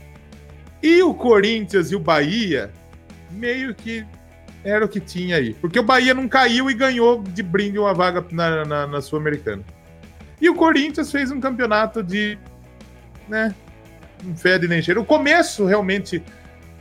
E 0.82 1.00
o 1.00 1.14
Corinthians 1.14 1.92
e 1.92 1.94
o 1.94 2.00
Bahia, 2.00 2.72
meio 3.30 3.72
que 3.72 4.04
era 4.64 4.84
o 4.84 4.88
que 4.88 4.98
tinha 4.98 5.36
aí. 5.36 5.54
Porque 5.54 5.78
o 5.78 5.82
Bahia 5.84 6.12
não 6.12 6.26
caiu 6.26 6.68
e 6.68 6.74
ganhou 6.74 7.22
de 7.22 7.40
brinde 7.40 7.78
uma 7.78 7.94
vaga 7.94 8.24
na, 8.32 8.64
na, 8.64 8.86
na 8.88 9.00
Sul-Americana. 9.00 9.62
E 10.40 10.50
o 10.50 10.56
Corinthians 10.56 11.12
fez 11.12 11.30
um 11.30 11.40
campeonato 11.40 12.02
de. 12.02 12.36
né? 13.28 13.54
Um 14.26 14.34
fede 14.34 14.66
nem 14.66 14.82
cheiro. 14.82 15.02
O 15.02 15.04
começo 15.04 15.64
realmente 15.66 16.20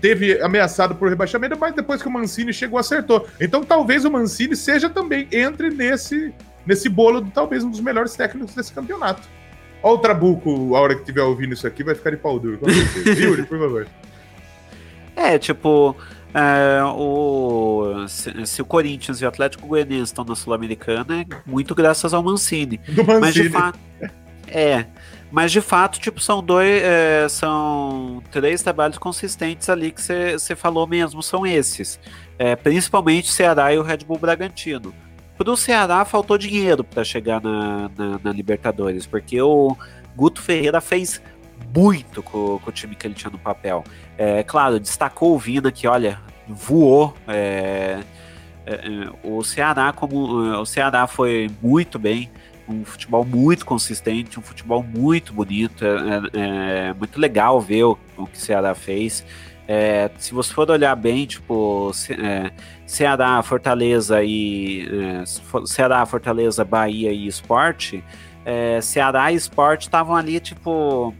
teve 0.02 0.42
ameaçado 0.42 0.96
por 0.96 1.10
rebaixamento, 1.10 1.56
mas 1.60 1.76
depois 1.76 2.02
que 2.02 2.08
o 2.08 2.12
Mancini 2.12 2.52
chegou, 2.52 2.80
acertou. 2.80 3.28
Então 3.40 3.64
talvez 3.64 4.04
o 4.04 4.10
Mancini 4.10 4.56
seja 4.56 4.90
também 4.90 5.28
entre 5.32 5.70
nesse 5.70 6.34
nesse 6.66 6.90
bolo 6.90 7.26
talvez 7.34 7.64
um 7.64 7.70
dos 7.70 7.80
melhores 7.80 8.16
técnicos 8.16 8.56
desse 8.56 8.74
campeonato. 8.74 9.28
Olha 9.84 9.96
o 9.96 9.98
Trabuco, 9.98 10.76
a 10.76 10.80
hora 10.80 10.94
que 10.94 11.02
estiver 11.02 11.24
ouvindo 11.24 11.54
isso 11.54 11.66
aqui, 11.66 11.84
vai 11.84 11.96
ficar 11.96 12.12
de 12.12 12.18
pau 12.18 12.40
duro. 12.40 12.60
Yuri, 13.06 13.44
por 13.44 13.60
favor. 13.60 13.88
É, 15.16 15.38
tipo, 15.40 15.96
é, 16.34 16.84
o, 16.84 18.06
se, 18.08 18.46
se, 18.46 18.62
o 18.62 18.66
Corinthians 18.66 19.22
e 19.22 19.26
o 19.26 19.28
Atlético 19.28 19.68
Goianiense 19.68 20.12
estão 20.12 20.24
na 20.24 20.36
Sul-Americana, 20.36 21.22
é 21.22 21.26
muito 21.46 21.74
graças 21.74 22.14
ao 22.14 22.24
Mancini. 22.24 22.80
Do 22.88 23.04
Mancini. 23.04 23.20
Mas 23.20 23.34
de 23.34 23.50
fato, 23.50 23.80
é, 24.48 24.86
mas 25.32 25.52
de 25.52 25.62
fato, 25.62 26.00
tipo, 26.00 26.20
são 26.20 26.44
dois, 26.44 26.84
é, 26.84 27.28
são 27.30 28.22
três 28.32 28.62
trabalhos 28.62 28.98
consistentes 28.98 29.70
ali 29.70 29.92
que 29.92 30.02
você 30.02 30.56
falou 30.56 30.86
mesmo, 30.86 31.24
são 31.24 31.48
esses. 31.48 32.00
É, 32.38 32.56
principalmente 32.56 33.32
Ceará 33.32 33.74
e 33.74 33.78
o 33.78 33.82
Red 33.82 34.00
Bull 34.00 34.18
Bragantino. 34.18 34.94
Pro 35.44 35.58
Ceará 35.58 36.06
faltou 36.06 36.38
dinheiro 36.38 36.84
para 36.84 37.04
chegar 37.04 37.42
na, 37.42 37.90
na, 37.98 38.20
na, 38.24 38.32
Libertadores, 38.32 39.08
porque 39.08 39.42
o 39.42 39.76
Guto 40.16 40.40
Ferreira 40.40 40.80
fez 40.80 41.20
muito 41.76 42.22
com, 42.22 42.60
com, 42.60 42.70
o 42.70 42.72
time 42.72 42.94
que 42.94 43.08
ele 43.08 43.16
tinha 43.16 43.32
no 43.32 43.40
papel. 43.40 43.84
É, 44.20 44.44
claro, 44.44 44.80
destacou 44.80 45.34
o 45.34 45.40
Vina, 45.40 45.72
que 45.72 45.88
olha, 45.88 46.20
voou. 46.48 47.16
É, 47.28 48.02
é, 48.68 48.74
é 48.74 48.80
o 49.24 49.44
Ceará, 49.44 49.92
como 49.92 50.16
o 50.60 50.66
Ceará 50.68 51.08
foi 51.08 51.50
muito 51.60 51.98
bem, 51.98 52.30
um 52.70 52.86
futebol 52.86 53.26
muito 53.26 53.66
consistente, 53.66 54.40
um 54.40 54.44
futebol 54.44 54.84
muito 54.84 55.34
bonito, 55.34 55.84
é, 55.84 55.90
é, 55.90 56.88
é 56.90 56.94
muito 56.94 57.20
legal 57.20 57.60
ver 57.60 57.86
o, 57.86 57.98
o 58.16 58.28
que 58.28 58.38
o 58.38 58.40
Ceará 58.40 58.76
fez. 58.76 59.26
É, 59.68 60.12
se 60.18 60.34
você 60.34 60.54
for 60.54 60.70
olhar 60.70 60.96
bem, 60.96 61.26
tipo, 61.26 61.92
é, 62.10 62.52
Ceará, 62.92 63.42
Fortaleza 63.42 64.22
e 64.22 64.86
é, 64.86 65.24
Ceará, 65.66 66.06
Fortaleza, 66.06 66.66
Bahia 66.66 67.14
e 67.14 67.26
Esporte, 67.26 68.04
é, 68.44 68.82
Ceará 68.82 69.32
e 69.32 69.36
Esporte 69.36 69.84
estavam 69.84 70.14
ali, 70.14 70.42
tipo, 70.42 71.16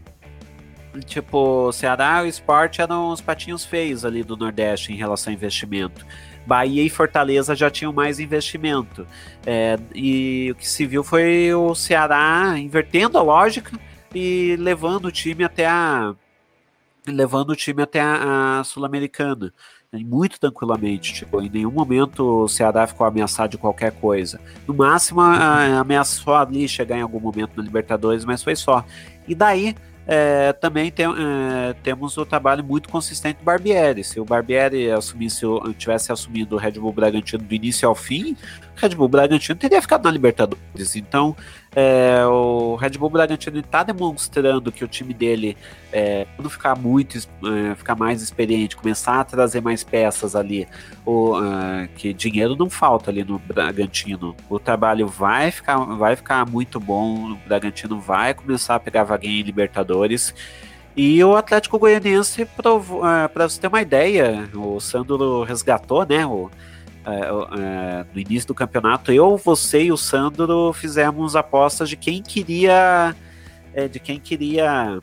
tipo, 1.06 1.72
Ceará 1.72 2.22
e 2.22 2.26
o 2.26 2.28
Sport 2.28 2.78
eram 2.78 3.08
os 3.08 3.22
patinhos 3.22 3.64
feios 3.64 4.04
ali 4.04 4.22
do 4.22 4.36
Nordeste 4.36 4.92
em 4.92 4.96
relação 4.96 5.30
a 5.30 5.34
investimento. 5.34 6.04
Bahia 6.46 6.82
e 6.82 6.90
Fortaleza 6.90 7.56
já 7.56 7.70
tinham 7.70 7.90
mais 7.90 8.20
investimento. 8.20 9.06
É, 9.46 9.78
e 9.94 10.50
o 10.52 10.54
que 10.54 10.68
se 10.68 10.84
viu 10.84 11.02
foi 11.02 11.54
o 11.54 11.74
Ceará 11.74 12.52
invertendo 12.58 13.16
a 13.16 13.22
lógica 13.22 13.80
e 14.14 14.56
levando 14.58 15.06
o 15.06 15.12
time 15.12 15.42
até 15.42 15.66
a 15.66 16.14
levando 17.06 17.50
o 17.50 17.56
time 17.56 17.82
até 17.82 17.98
a, 17.98 18.60
a 18.60 18.64
Sul-Americana 18.64 19.54
muito 20.00 20.40
tranquilamente. 20.40 21.12
Tipo, 21.12 21.42
em 21.42 21.50
nenhum 21.50 21.70
momento 21.70 22.44
o 22.44 22.48
Ceará 22.48 22.86
ficou 22.86 23.06
ameaçado 23.06 23.50
de 23.50 23.58
qualquer 23.58 23.92
coisa. 23.92 24.40
No 24.66 24.72
máximo, 24.72 25.20
ameaçou 25.20 26.34
ali 26.34 26.66
chegar 26.66 26.96
em 26.96 27.02
algum 27.02 27.20
momento 27.20 27.52
na 27.56 27.62
Libertadores, 27.62 28.24
mas 28.24 28.42
foi 28.42 28.56
só. 28.56 28.84
E 29.28 29.34
daí 29.34 29.74
é, 30.06 30.52
também 30.54 30.90
tem, 30.90 31.06
é, 31.06 31.74
temos 31.82 32.16
o 32.16 32.24
trabalho 32.24 32.64
muito 32.64 32.88
consistente 32.88 33.38
do 33.38 33.44
Barbieri. 33.44 34.02
Se 34.02 34.18
o 34.18 34.24
Barbieri 34.24 34.90
assumisse, 34.90 35.44
tivesse 35.78 36.10
assumido 36.10 36.56
o 36.56 36.58
Red 36.58 36.72
Bull 36.72 36.92
Bragantino 36.92 37.42
do 37.42 37.54
início 37.54 37.88
ao 37.88 37.94
fim, 37.94 38.36
Red 38.76 38.90
Bull 38.90 39.08
Bragantino 39.08 39.56
teria 39.56 39.80
ficado 39.80 40.04
na 40.04 40.10
Libertadores. 40.10 40.96
Então, 40.96 41.36
é, 41.74 42.24
o 42.26 42.74
Red 42.76 42.90
Bull 42.90 43.10
Bragantino 43.10 43.58
está 43.58 43.82
demonstrando 43.82 44.70
que 44.72 44.84
o 44.84 44.88
time 44.88 45.14
dele, 45.14 45.56
é, 45.92 46.26
quando 46.36 46.50
ficar 46.50 46.76
muito, 46.76 47.16
é, 47.18 47.74
ficar 47.74 47.94
mais 47.94 48.22
experiente, 48.22 48.76
começar 48.76 49.20
a 49.20 49.24
trazer 49.24 49.60
mais 49.60 49.84
peças 49.84 50.34
ali, 50.34 50.66
o, 51.04 51.38
uh, 51.38 51.88
que 51.96 52.12
dinheiro 52.12 52.56
não 52.56 52.68
falta 52.68 53.10
ali 53.10 53.24
no 53.24 53.38
Bragantino. 53.38 54.36
O 54.48 54.58
trabalho 54.58 55.06
vai 55.06 55.50
ficar, 55.50 55.78
vai 55.78 56.16
ficar 56.16 56.46
muito 56.46 56.78
bom. 56.80 57.32
O 57.32 57.36
Bragantino 57.46 58.00
vai 58.00 58.34
começar 58.34 58.74
a 58.74 58.80
pegar 58.80 59.04
vaguinha 59.04 59.40
em 59.40 59.42
Libertadores. 59.42 60.34
E 60.94 61.24
o 61.24 61.34
Atlético 61.34 61.78
Goianiense, 61.78 62.44
para 62.44 62.74
uh, 62.74 62.82
você 63.34 63.58
ter 63.58 63.68
uma 63.68 63.80
ideia, 63.80 64.50
o 64.54 64.78
Sandro 64.78 65.42
resgatou, 65.42 66.04
né? 66.06 66.26
O, 66.26 66.50
é, 67.04 67.20
é, 67.60 68.06
no 68.14 68.20
início 68.20 68.48
do 68.48 68.54
campeonato, 68.54 69.10
eu, 69.10 69.36
você 69.36 69.84
e 69.84 69.92
o 69.92 69.96
Sandro 69.96 70.72
fizemos 70.72 71.34
apostas 71.34 71.88
de 71.88 71.96
quem 71.96 72.22
queria. 72.22 73.14
É, 73.74 73.88
de 73.88 73.98
quem 73.98 74.20
queria. 74.20 75.00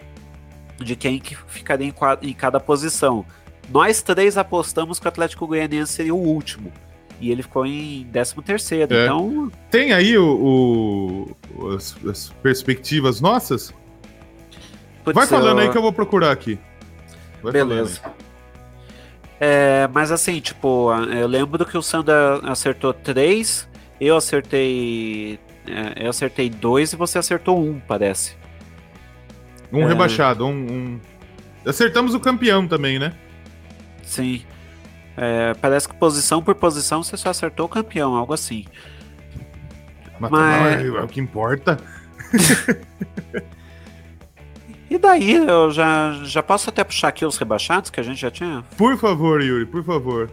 De 0.77 0.95
quem 0.95 1.19
que 1.19 1.35
ficaria 1.47 1.87
em, 1.87 1.93
em, 2.21 2.33
cada 2.33 2.59
posição. 2.59 3.25
Nós 3.69 4.01
três 4.01 4.37
apostamos 4.37 4.97
que 4.97 5.05
o 5.05 5.09
Atlético 5.09 5.45
Goianiense 5.45 5.93
seria 5.93 6.15
o 6.15 6.17
último. 6.17 6.71
E 7.19 7.31
ele 7.31 7.43
ficou 7.43 7.65
em 7.65 8.07
13 8.11 8.35
terceiro. 8.41 8.93
É. 8.93 9.05
Então. 9.05 9.51
Tem 9.69 9.91
aí 9.91 10.17
o, 10.17 11.35
o 11.51 11.75
as, 11.75 11.97
as, 12.05 12.29
perspectivas 12.41 13.19
nossas? 13.19 13.73
Putz, 15.03 15.15
Vai 15.15 15.27
falando 15.27 15.59
eu... 15.59 15.65
aí 15.65 15.69
que 15.69 15.77
eu 15.77 15.81
vou 15.81 15.91
procurar 15.91 16.31
aqui. 16.31 16.57
Vai 17.43 17.51
Beleza. 17.51 18.01
É, 19.39 19.87
mas 19.93 20.11
assim, 20.11 20.39
tipo, 20.41 20.91
eu 20.93 21.27
lembro 21.27 21.65
que 21.65 21.77
o 21.77 21.81
Sandra 21.81 22.39
acertou 22.43 22.93
três, 22.93 23.69
eu 23.99 24.17
acertei. 24.17 25.39
É, 25.65 26.05
eu 26.05 26.09
acertei 26.09 26.49
dois 26.49 26.91
e 26.91 26.95
você 26.95 27.17
acertou 27.17 27.59
um, 27.59 27.79
parece. 27.79 28.35
Um 29.71 29.83
é... 29.83 29.87
rebaixado, 29.87 30.45
um, 30.45 30.51
um, 30.51 30.99
Acertamos 31.65 32.15
o 32.15 32.19
campeão 32.19 32.67
também, 32.67 32.97
né? 32.97 33.13
Sim. 34.03 34.43
É, 35.15 35.53
parece 35.55 35.87
que 35.87 35.95
posição 35.95 36.41
por 36.41 36.55
posição 36.55 37.03
você 37.03 37.15
só 37.17 37.29
acertou 37.29 37.65
o 37.65 37.69
campeão, 37.69 38.15
algo 38.15 38.33
assim. 38.33 38.65
Mas, 40.19 40.31
Mas... 40.31 40.85
é 40.85 41.01
o 41.01 41.07
que 41.07 41.19
importa. 41.19 41.77
E 44.89 44.97
daí, 44.97 45.33
eu 45.35 45.69
já, 45.69 46.13
já 46.23 46.41
posso 46.41 46.69
até 46.69 46.83
puxar 46.83 47.09
aqui 47.09 47.23
os 47.23 47.37
rebaixados 47.37 47.91
que 47.91 47.99
a 47.99 48.03
gente 48.03 48.19
já 48.19 48.31
tinha? 48.31 48.63
Por 48.75 48.97
favor, 48.97 49.41
Yuri, 49.41 49.65
por 49.65 49.83
favor. 49.83 50.31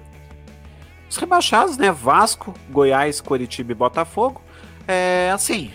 Os 1.09 1.17
rebaixados, 1.19 1.77
né? 1.77 1.93
Vasco, 1.93 2.55
Goiás, 2.71 3.21
Coritiba 3.21 3.73
e 3.73 3.75
Botafogo. 3.75 4.43
É, 4.89 5.31
assim, 5.33 5.71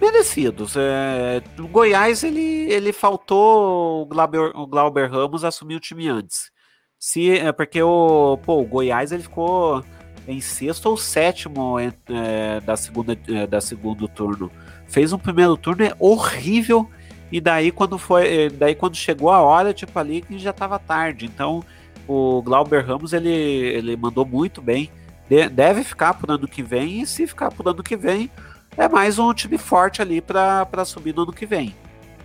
merecidos. 0.00 0.76
É, 0.76 1.42
o 1.58 1.66
Goiás, 1.66 2.22
ele, 2.22 2.70
ele 2.72 2.92
faltou 2.92 4.02
o 4.02 4.06
Glauber, 4.06 4.52
o 4.54 4.66
Glauber 4.66 5.10
Ramos 5.10 5.44
assumir 5.44 5.74
o 5.76 5.80
time 5.80 6.08
antes. 6.08 6.50
Se, 6.98 7.38
é 7.38 7.52
porque 7.52 7.82
o, 7.82 8.38
pô, 8.38 8.60
o 8.60 8.64
Goiás 8.64 9.12
ele 9.12 9.22
ficou 9.22 9.84
em 10.26 10.40
sexto 10.40 10.86
ou 10.86 10.96
sétimo 10.96 11.78
é, 11.78 12.60
da, 12.60 12.76
segunda, 12.76 13.18
é, 13.28 13.46
da 13.46 13.60
segundo 13.60 14.08
turno. 14.08 14.50
Fez 14.86 15.12
um 15.12 15.18
primeiro 15.18 15.56
turno 15.56 15.84
é 15.84 15.94
horrível 15.98 16.88
e 17.34 17.40
daí 17.40 17.72
quando 17.72 17.98
foi, 17.98 18.44
eh, 18.44 18.48
daí 18.48 18.76
quando 18.76 18.94
chegou 18.94 19.28
a 19.28 19.40
hora, 19.40 19.74
tipo 19.74 19.98
ali 19.98 20.22
que 20.22 20.38
já 20.38 20.50
estava 20.50 20.78
tarde. 20.78 21.26
Então 21.26 21.64
o 22.06 22.40
Glauber 22.42 22.86
Ramos 22.86 23.12
ele, 23.12 23.28
ele 23.28 23.96
mandou 23.96 24.24
muito 24.24 24.62
bem. 24.62 24.88
De, 25.28 25.48
deve 25.48 25.82
ficar 25.82 26.14
por 26.14 26.30
ano 26.30 26.46
que 26.46 26.62
vem 26.62 27.00
e 27.00 27.06
se 27.06 27.26
ficar 27.26 27.50
por 27.50 27.66
ano 27.66 27.82
que 27.82 27.96
vem 27.96 28.30
é 28.76 28.88
mais 28.88 29.18
um 29.18 29.34
time 29.34 29.58
forte 29.58 30.00
ali 30.00 30.20
para 30.20 30.84
subir 30.84 31.12
no 31.12 31.22
ano 31.22 31.32
que 31.32 31.44
vem. 31.44 31.74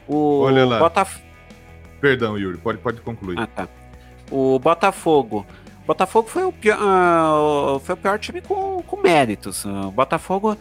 O 0.07 0.41
Olha 0.41 0.63
lá. 0.63 0.77
Botaf... 0.77 1.19
Perdão, 1.99 2.37
Yuri, 2.37 2.59
pode, 2.59 2.77
pode 2.77 3.01
concluir. 3.01 3.39
Ah, 3.39 3.47
tá. 3.47 3.67
O 4.29 4.59
Botafogo. 4.59 5.43
Botafogo 5.87 6.29
foi 6.29 6.43
o 6.43 6.51
pior, 6.51 6.77
uh, 6.77 7.79
foi 7.79 7.95
o 7.95 7.97
pior 7.97 8.19
time 8.19 8.41
com, 8.41 8.83
com 8.83 9.01
méritos. 9.01 9.65
O 9.65 9.89
Botafogo 9.89 10.55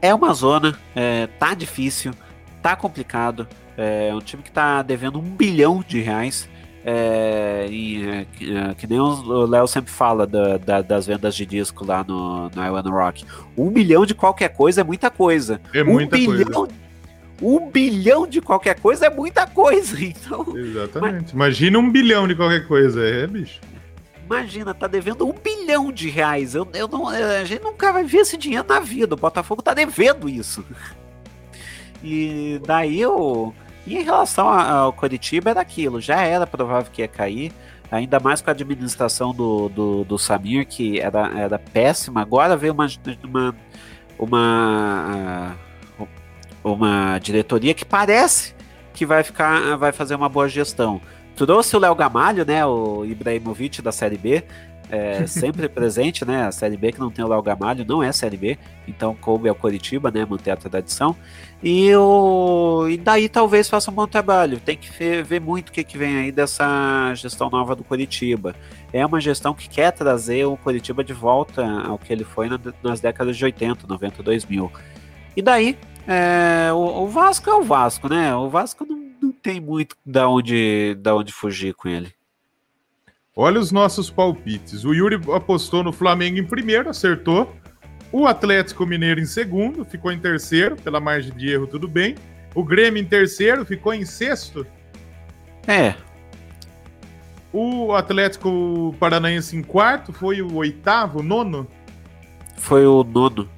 é 0.00 0.14
uma 0.14 0.32
zona, 0.32 0.78
é, 0.96 1.26
tá 1.26 1.52
difícil, 1.52 2.14
tá 2.62 2.74
complicado. 2.74 3.46
É 3.76 4.14
um 4.14 4.20
time 4.20 4.42
que 4.42 4.48
está 4.48 4.82
devendo 4.82 5.18
um 5.18 5.22
bilhão 5.22 5.84
de 5.86 6.00
reais. 6.00 6.48
É, 6.84 7.68
e, 7.70 8.08
é, 8.08 8.26
que, 8.32 8.56
é, 8.56 8.74
que, 8.74 8.86
nem 8.88 8.98
o 8.98 9.46
Léo 9.46 9.68
sempre 9.68 9.92
fala 9.92 10.26
da, 10.26 10.58
da, 10.58 10.82
das 10.82 11.06
vendas 11.06 11.36
de 11.36 11.46
disco 11.46 11.86
lá 11.86 12.02
no, 12.02 12.50
no 12.50 12.64
Iwan 12.64 12.82
Rock. 12.82 13.24
Um 13.56 13.70
bilhão 13.70 14.04
de 14.04 14.14
qualquer 14.14 14.48
coisa 14.48 14.80
é 14.80 14.84
muita 14.84 15.08
coisa. 15.08 15.60
É 15.72 15.84
muita 15.84 16.16
um 16.16 16.18
bilhão, 16.18 16.52
coisa. 16.52 16.74
Um 17.40 17.70
bilhão 17.70 18.26
de 18.26 18.40
qualquer 18.40 18.78
coisa 18.80 19.06
é 19.06 19.10
muita 19.10 19.46
coisa. 19.46 19.96
Então, 20.02 20.56
Exatamente. 20.56 21.24
Mas, 21.24 21.32
Imagina 21.32 21.78
um 21.78 21.90
bilhão 21.90 22.26
de 22.26 22.34
qualquer 22.34 22.66
coisa, 22.66 23.00
é, 23.00 23.26
bicho. 23.26 23.60
Imagina, 24.24 24.72
tá 24.72 24.86
devendo 24.86 25.28
um 25.28 25.32
bilhão 25.32 25.92
de 25.92 26.08
reais. 26.08 26.54
Eu, 26.54 26.66
eu 26.72 26.88
não, 26.88 27.08
a 27.08 27.44
gente 27.44 27.62
nunca 27.62 27.92
vai 27.92 28.04
ver 28.04 28.18
esse 28.18 28.36
dinheiro 28.36 28.66
na 28.66 28.80
vida. 28.80 29.14
O 29.14 29.18
Botafogo 29.18 29.62
tá 29.62 29.74
devendo 29.74 30.28
isso. 30.28 30.64
E 32.02 32.60
daí 32.66 33.04
o. 33.06 33.52
E 33.86 33.96
em 33.96 34.02
relação 34.02 34.48
ao 34.48 34.92
Curitiba 34.92 35.50
era 35.50 35.60
aquilo, 35.60 36.00
já 36.00 36.20
era 36.22 36.46
provável 36.46 36.90
que 36.92 37.02
ia 37.02 37.08
cair, 37.08 37.52
ainda 37.90 38.20
mais 38.20 38.40
com 38.40 38.48
a 38.48 38.52
administração 38.52 39.34
do, 39.34 39.68
do, 39.68 40.04
do 40.04 40.18
Samir, 40.18 40.66
que 40.66 41.00
era, 41.00 41.28
era 41.36 41.58
péssima. 41.58 42.22
Agora 42.22 42.56
veio 42.56 42.72
uma, 42.74 42.86
uma, 43.24 43.54
uma, 44.18 45.56
uma 46.62 47.18
diretoria 47.18 47.74
que 47.74 47.84
parece 47.84 48.54
que 48.94 49.04
vai 49.04 49.24
ficar, 49.24 49.76
vai 49.76 49.90
fazer 49.90 50.14
uma 50.14 50.28
boa 50.28 50.48
gestão. 50.48 51.00
Trouxe 51.34 51.74
o 51.74 51.78
Léo 51.80 51.94
Gamalho, 51.94 52.44
né, 52.44 52.64
o 52.64 53.04
Ibrahimovic 53.04 53.82
da 53.82 53.90
Série 53.90 54.18
B, 54.18 54.44
é, 54.90 55.26
sempre 55.26 55.68
presente, 55.68 56.24
né? 56.24 56.46
A 56.46 56.52
Série 56.52 56.76
B 56.76 56.92
que 56.92 57.00
não 57.00 57.10
tem 57.10 57.24
o 57.24 57.28
Léo 57.28 57.42
Gamalho 57.42 57.84
não 57.86 58.02
é 58.02 58.12
Série 58.12 58.36
B, 58.36 58.58
então 58.86 59.14
coube 59.14 59.48
ao 59.48 59.54
Coritiba, 59.54 60.10
né? 60.10 60.26
Manter 60.28 60.50
a 60.50 60.56
tradição. 60.56 61.16
E, 61.62 61.94
o, 61.94 62.88
e 62.88 62.96
daí 62.96 63.28
talvez 63.28 63.68
faça 63.68 63.90
um 63.90 63.94
bom 63.94 64.06
trabalho. 64.06 64.60
Tem 64.60 64.76
que 64.76 64.90
ver, 64.90 65.22
ver 65.22 65.40
muito 65.40 65.68
o 65.70 65.72
que, 65.72 65.84
que 65.84 65.96
vem 65.96 66.16
aí 66.16 66.32
dessa 66.32 67.14
gestão 67.14 67.48
nova 67.48 67.74
do 67.74 67.84
Coritiba. 67.84 68.54
É 68.92 69.04
uma 69.06 69.20
gestão 69.20 69.54
que 69.54 69.68
quer 69.68 69.92
trazer 69.92 70.44
o 70.44 70.56
Coritiba 70.56 71.02
de 71.02 71.12
volta 71.12 71.64
ao 71.86 71.98
que 71.98 72.12
ele 72.12 72.24
foi 72.24 72.48
na, 72.48 72.60
nas 72.82 73.00
décadas 73.00 73.36
de 73.36 73.44
80, 73.44 73.86
90, 73.86 74.22
2000. 74.22 74.72
E 75.36 75.40
daí, 75.40 75.78
é, 76.06 76.72
o, 76.72 77.04
o, 77.04 77.08
Vasco 77.08 77.48
é 77.48 77.54
o 77.54 77.62
Vasco, 77.62 78.08
né? 78.08 78.34
O 78.34 78.50
Vasco 78.50 78.84
não, 78.84 78.98
não 79.22 79.32
tem 79.32 79.60
muito 79.60 79.96
da 80.04 80.28
onde, 80.28 80.94
da 81.00 81.14
onde 81.14 81.32
fugir 81.32 81.74
com 81.74 81.88
ele. 81.88 82.12
Olha 83.34 83.58
os 83.58 83.72
nossos 83.72 84.10
palpites. 84.10 84.84
O 84.84 84.92
Yuri 84.92 85.18
apostou 85.34 85.82
no 85.82 85.92
Flamengo 85.92 86.38
em 86.38 86.44
primeiro, 86.44 86.90
acertou. 86.90 87.56
O 88.12 88.26
Atlético 88.26 88.84
Mineiro 88.84 89.20
em 89.20 89.24
segundo, 89.24 89.86
ficou 89.86 90.12
em 90.12 90.18
terceiro, 90.18 90.76
pela 90.76 91.00
margem 91.00 91.32
de 91.34 91.48
erro, 91.48 91.66
tudo 91.66 91.88
bem. 91.88 92.14
O 92.54 92.62
Grêmio 92.62 93.00
em 93.00 93.06
terceiro, 93.06 93.64
ficou 93.64 93.94
em 93.94 94.04
sexto. 94.04 94.66
É. 95.66 95.94
O 97.50 97.94
Atlético 97.94 98.94
Paranaense 99.00 99.56
em 99.56 99.62
quarto, 99.62 100.12
foi 100.12 100.42
o 100.42 100.56
oitavo, 100.56 101.22
nono? 101.22 101.66
Foi 102.58 102.84
o 102.84 103.02
nono. 103.02 103.48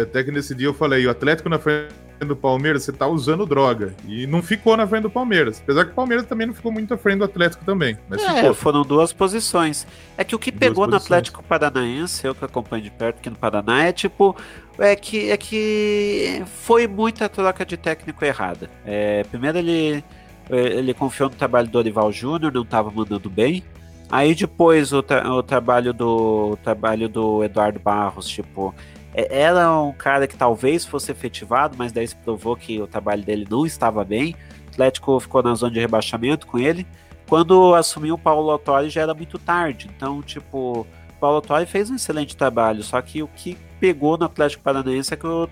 Até 0.00 0.22
que 0.22 0.30
nesse 0.30 0.54
dia 0.54 0.68
eu 0.68 0.74
falei, 0.74 1.04
o 1.04 1.10
Atlético 1.10 1.48
na 1.48 1.58
frente 1.58 1.92
do 2.26 2.36
Palmeiras, 2.36 2.82
você 2.82 2.92
tá 2.92 3.06
usando 3.06 3.46
droga. 3.46 3.94
E 4.06 4.26
não 4.26 4.42
ficou 4.42 4.76
na 4.76 4.86
frente 4.86 5.02
do 5.02 5.10
Palmeiras. 5.10 5.60
Apesar 5.62 5.84
que 5.84 5.92
o 5.92 5.94
Palmeiras 5.94 6.26
também 6.26 6.46
não 6.46 6.54
ficou 6.54 6.72
muito 6.72 6.92
à 6.94 6.98
frente 6.98 7.18
do 7.18 7.24
Atlético 7.24 7.64
também. 7.64 7.96
Mas 8.08 8.22
é, 8.22 8.34
ficou. 8.36 8.54
foram 8.54 8.82
duas 8.82 9.12
posições. 9.12 9.86
É 10.16 10.24
que 10.24 10.34
o 10.34 10.38
que 10.38 10.50
duas 10.50 10.60
pegou 10.60 10.84
posições. 10.84 11.02
no 11.02 11.06
Atlético 11.06 11.42
Paranaense, 11.42 12.26
eu 12.26 12.34
que 12.34 12.44
acompanho 12.44 12.82
de 12.82 12.90
perto 12.90 13.18
aqui 13.18 13.30
no 13.30 13.36
Paraná, 13.36 13.84
é 13.84 13.92
tipo. 13.92 14.36
É 14.78 14.94
que, 14.94 15.30
é 15.30 15.36
que 15.36 16.44
foi 16.62 16.86
muita 16.86 17.28
troca 17.28 17.66
de 17.66 17.76
técnico 17.76 18.24
errada. 18.24 18.70
É, 18.86 19.24
primeiro 19.24 19.58
ele 19.58 20.04
ele 20.50 20.94
confiou 20.94 21.28
no 21.28 21.36
trabalho 21.36 21.66
do 21.66 21.72
Dorival 21.72 22.10
Júnior, 22.10 22.52
não 22.52 22.62
estava 22.62 22.90
mandando 22.90 23.28
bem. 23.28 23.62
Aí 24.10 24.34
depois 24.34 24.92
o, 24.92 25.02
tra 25.02 25.30
o 25.30 25.42
trabalho 25.42 25.92
do 25.92 26.52
o 26.52 26.56
trabalho 26.56 27.08
do 27.08 27.44
Eduardo 27.44 27.78
Barros, 27.78 28.26
tipo, 28.26 28.74
era 29.14 29.72
um 29.80 29.92
cara 29.92 30.26
que 30.26 30.36
talvez 30.36 30.84
fosse 30.84 31.10
efetivado, 31.10 31.76
mas 31.78 31.92
daí 31.92 32.06
se 32.06 32.16
provou 32.16 32.56
que 32.56 32.80
o 32.80 32.86
trabalho 32.86 33.22
dele 33.22 33.46
não 33.48 33.66
estava 33.66 34.04
bem. 34.04 34.34
O 34.66 34.70
Atlético 34.70 35.18
ficou 35.18 35.42
na 35.42 35.54
zona 35.54 35.72
de 35.72 35.80
rebaixamento 35.80 36.46
com 36.46 36.58
ele. 36.58 36.86
Quando 37.28 37.74
assumiu 37.74 38.14
o 38.14 38.18
Paulo 38.18 38.50
Autori 38.50 38.88
já 38.88 39.02
era 39.02 39.14
muito 39.14 39.38
tarde. 39.38 39.90
Então, 39.94 40.22
tipo, 40.22 40.80
o 40.80 40.86
Paulo 41.20 41.36
Autori 41.36 41.66
fez 41.66 41.90
um 41.90 41.96
excelente 41.96 42.36
trabalho, 42.36 42.82
só 42.82 43.00
que 43.02 43.22
o 43.22 43.28
que 43.28 43.56
pegou 43.80 44.16
no 44.16 44.24
Atlético 44.24 44.62
Paranaense 44.62 45.12
é 45.12 45.16
que 45.16 45.26
uh, 45.26 45.46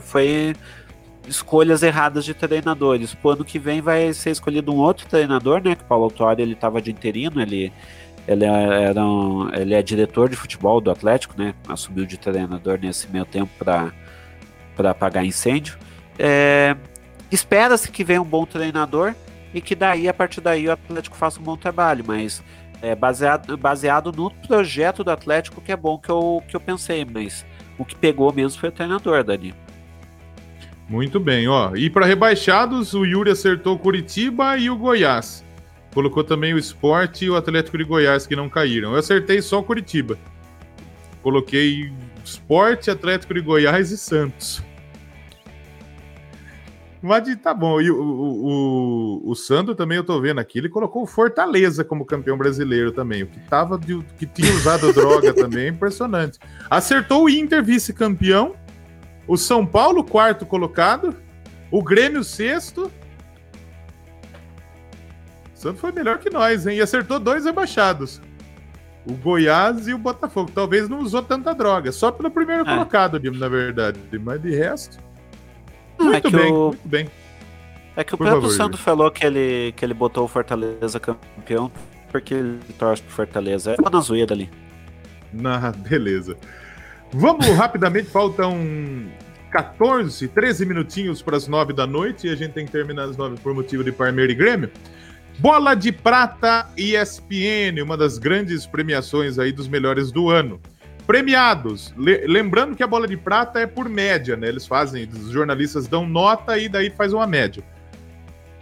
foi 0.00 0.54
escolhas 1.26 1.82
erradas 1.82 2.24
de 2.24 2.34
treinadores. 2.34 3.16
O 3.22 3.28
ano 3.28 3.44
que 3.44 3.58
vem 3.58 3.80
vai 3.80 4.12
ser 4.12 4.30
escolhido 4.30 4.72
um 4.72 4.78
outro 4.78 5.06
treinador, 5.06 5.62
né? 5.62 5.74
Que 5.74 5.82
o 5.82 5.86
Paulo 5.86 6.04
Autori 6.04 6.42
ele 6.42 6.52
estava 6.52 6.82
de 6.82 6.90
interino, 6.90 7.40
ele 7.40 7.72
ele 8.26 8.44
é, 8.44 8.92
um, 9.00 9.52
ele 9.54 9.74
é 9.74 9.82
diretor 9.82 10.28
de 10.28 10.36
futebol 10.36 10.80
do 10.80 10.90
Atlético, 10.90 11.34
né? 11.36 11.54
Assumiu 11.68 12.06
de 12.06 12.16
treinador 12.16 12.78
nesse 12.80 13.08
meio 13.08 13.24
tempo 13.24 13.50
para 13.58 13.92
para 14.74 14.90
apagar 14.90 15.24
incêndio. 15.24 15.78
É, 16.18 16.76
Espera-se 17.30 17.90
que 17.90 18.04
venha 18.04 18.22
um 18.22 18.24
bom 18.24 18.46
treinador 18.46 19.14
e 19.52 19.60
que 19.60 19.74
daí 19.74 20.08
a 20.08 20.14
partir 20.14 20.40
daí 20.40 20.68
o 20.68 20.72
Atlético 20.72 21.16
faça 21.16 21.40
um 21.40 21.42
bom 21.42 21.56
trabalho, 21.56 22.04
mas 22.06 22.42
é 22.82 22.94
baseado, 22.94 23.56
baseado 23.56 24.12
no 24.12 24.30
projeto 24.30 25.02
do 25.02 25.10
Atlético 25.10 25.60
que 25.60 25.72
é 25.72 25.76
bom 25.76 25.98
que 25.98 26.10
eu, 26.10 26.42
que 26.46 26.54
eu 26.54 26.60
pensei, 26.60 27.04
mas 27.04 27.44
o 27.78 27.84
que 27.84 27.96
pegou 27.96 28.32
mesmo 28.32 28.60
foi 28.60 28.68
o 28.68 28.72
treinador, 28.72 29.24
Dani. 29.24 29.54
Muito 30.88 31.18
bem, 31.18 31.48
ó. 31.48 31.74
E 31.74 31.88
para 31.88 32.06
rebaixados, 32.06 32.94
o 32.94 33.04
Yuri 33.04 33.30
acertou 33.30 33.78
Curitiba 33.78 34.56
e 34.58 34.68
o 34.68 34.76
Goiás. 34.76 35.43
Colocou 35.94 36.24
também 36.24 36.52
o 36.52 36.58
Sport 36.58 37.22
e 37.22 37.30
o 37.30 37.36
Atlético 37.36 37.78
de 37.78 37.84
Goiás 37.84 38.26
que 38.26 38.36
não 38.36 38.48
caíram. 38.48 38.92
Eu 38.92 38.98
acertei 38.98 39.40
só 39.40 39.60
o 39.60 39.62
Curitiba. 39.62 40.18
Coloquei 41.22 41.90
Sport, 42.24 42.88
Atlético 42.88 43.32
de 43.32 43.40
Goiás 43.40 43.90
e 43.90 43.96
Santos. 43.96 44.62
Mas 47.00 47.36
tá 47.36 47.54
bom. 47.54 47.80
E 47.80 47.90
o, 47.90 48.02
o, 48.02 49.22
o, 49.22 49.30
o 49.30 49.34
Sandro 49.34 49.74
também 49.74 49.96
eu 49.96 50.04
tô 50.04 50.20
vendo 50.20 50.40
aqui, 50.40 50.58
ele 50.58 50.68
colocou 50.68 51.02
o 51.02 51.06
Fortaleza 51.06 51.84
como 51.84 52.04
campeão 52.04 52.36
brasileiro 52.36 52.92
também. 52.92 53.22
O 53.22 53.26
que 53.26 53.38
tava 53.48 53.78
de, 53.78 54.02
que 54.18 54.26
tinha 54.26 54.52
usado 54.54 54.92
droga 54.92 55.32
também, 55.34 55.68
impressionante. 55.68 56.38
Acertou 56.68 57.24
o 57.24 57.28
Inter 57.30 57.62
vice-campeão 57.62 58.56
o 59.26 59.36
São 59.36 59.64
Paulo, 59.64 60.04
quarto 60.04 60.44
colocado. 60.44 61.14
O 61.70 61.82
Grêmio, 61.82 62.22
sexto. 62.22 62.90
Santos 65.64 65.80
foi 65.80 65.92
melhor 65.92 66.18
que 66.18 66.28
nós, 66.28 66.66
hein? 66.66 66.76
E 66.76 66.82
acertou 66.82 67.18
dois 67.18 67.46
rebaixados. 67.46 68.20
O 69.06 69.14
Goiás 69.14 69.88
e 69.88 69.94
o 69.94 69.98
Botafogo. 69.98 70.50
Talvez 70.54 70.90
não 70.90 71.00
usou 71.00 71.22
tanta 71.22 71.54
droga. 71.54 71.90
Só 71.90 72.12
pelo 72.12 72.30
primeiro 72.30 72.62
é. 72.62 72.64
colocado, 72.64 73.18
na 73.18 73.48
verdade. 73.48 73.98
Mas 74.22 74.42
de 74.42 74.54
resto. 74.54 74.98
Muito 75.98 76.28
é 76.28 76.30
bem, 76.30 76.52
o... 76.52 76.68
muito 76.68 76.86
bem. 76.88 77.08
É 77.96 78.04
que 78.04 78.14
o 78.14 78.18
Por 78.18 78.26
próprio 78.26 78.50
Santos 78.50 78.80
falou 78.80 79.10
que 79.10 79.24
ele, 79.24 79.72
que 79.76 79.84
ele 79.84 79.94
botou 79.94 80.24
o 80.24 80.28
Fortaleza 80.28 81.00
campeão 81.00 81.72
porque 82.10 82.34
ele 82.34 82.60
torce 82.78 83.02
pro 83.02 83.12
Fortaleza. 83.12 83.72
É 83.72 83.90
na 83.90 84.00
zoeira 84.00 84.34
ali. 84.34 84.50
Na, 85.32 85.72
beleza. 85.72 86.36
Vamos 87.10 87.46
rapidamente, 87.48 88.10
faltam 88.10 88.56
14, 89.50 90.28
13 90.28 90.66
minutinhos 90.66 91.22
para 91.22 91.36
as 91.36 91.48
9 91.48 91.72
da 91.72 91.86
noite 91.86 92.26
e 92.26 92.30
a 92.30 92.34
gente 92.34 92.52
tem 92.52 92.66
que 92.66 92.72
terminar 92.72 93.04
as 93.04 93.16
9 93.16 93.36
por 93.40 93.54
motivo 93.54 93.82
de 93.82 93.92
Parmeira 93.92 94.30
e 94.30 94.34
Grêmio. 94.34 94.70
Bola 95.38 95.74
de 95.74 95.90
Prata 95.92 96.68
ESPN, 96.76 97.82
uma 97.82 97.96
das 97.96 98.18
grandes 98.18 98.66
premiações 98.66 99.38
aí 99.38 99.52
dos 99.52 99.68
melhores 99.68 100.12
do 100.12 100.30
ano. 100.30 100.60
Premiados, 101.06 101.92
Le 101.98 102.26
lembrando 102.26 102.74
que 102.74 102.82
a 102.82 102.86
bola 102.86 103.06
de 103.06 103.16
prata 103.16 103.60
é 103.60 103.66
por 103.66 103.90
média, 103.90 104.36
né? 104.36 104.48
Eles 104.48 104.66
fazem, 104.66 105.06
os 105.12 105.30
jornalistas 105.30 105.86
dão 105.86 106.06
nota 106.06 106.56
e 106.56 106.66
daí 106.66 106.88
faz 106.88 107.12
uma 107.12 107.26
média. 107.26 107.62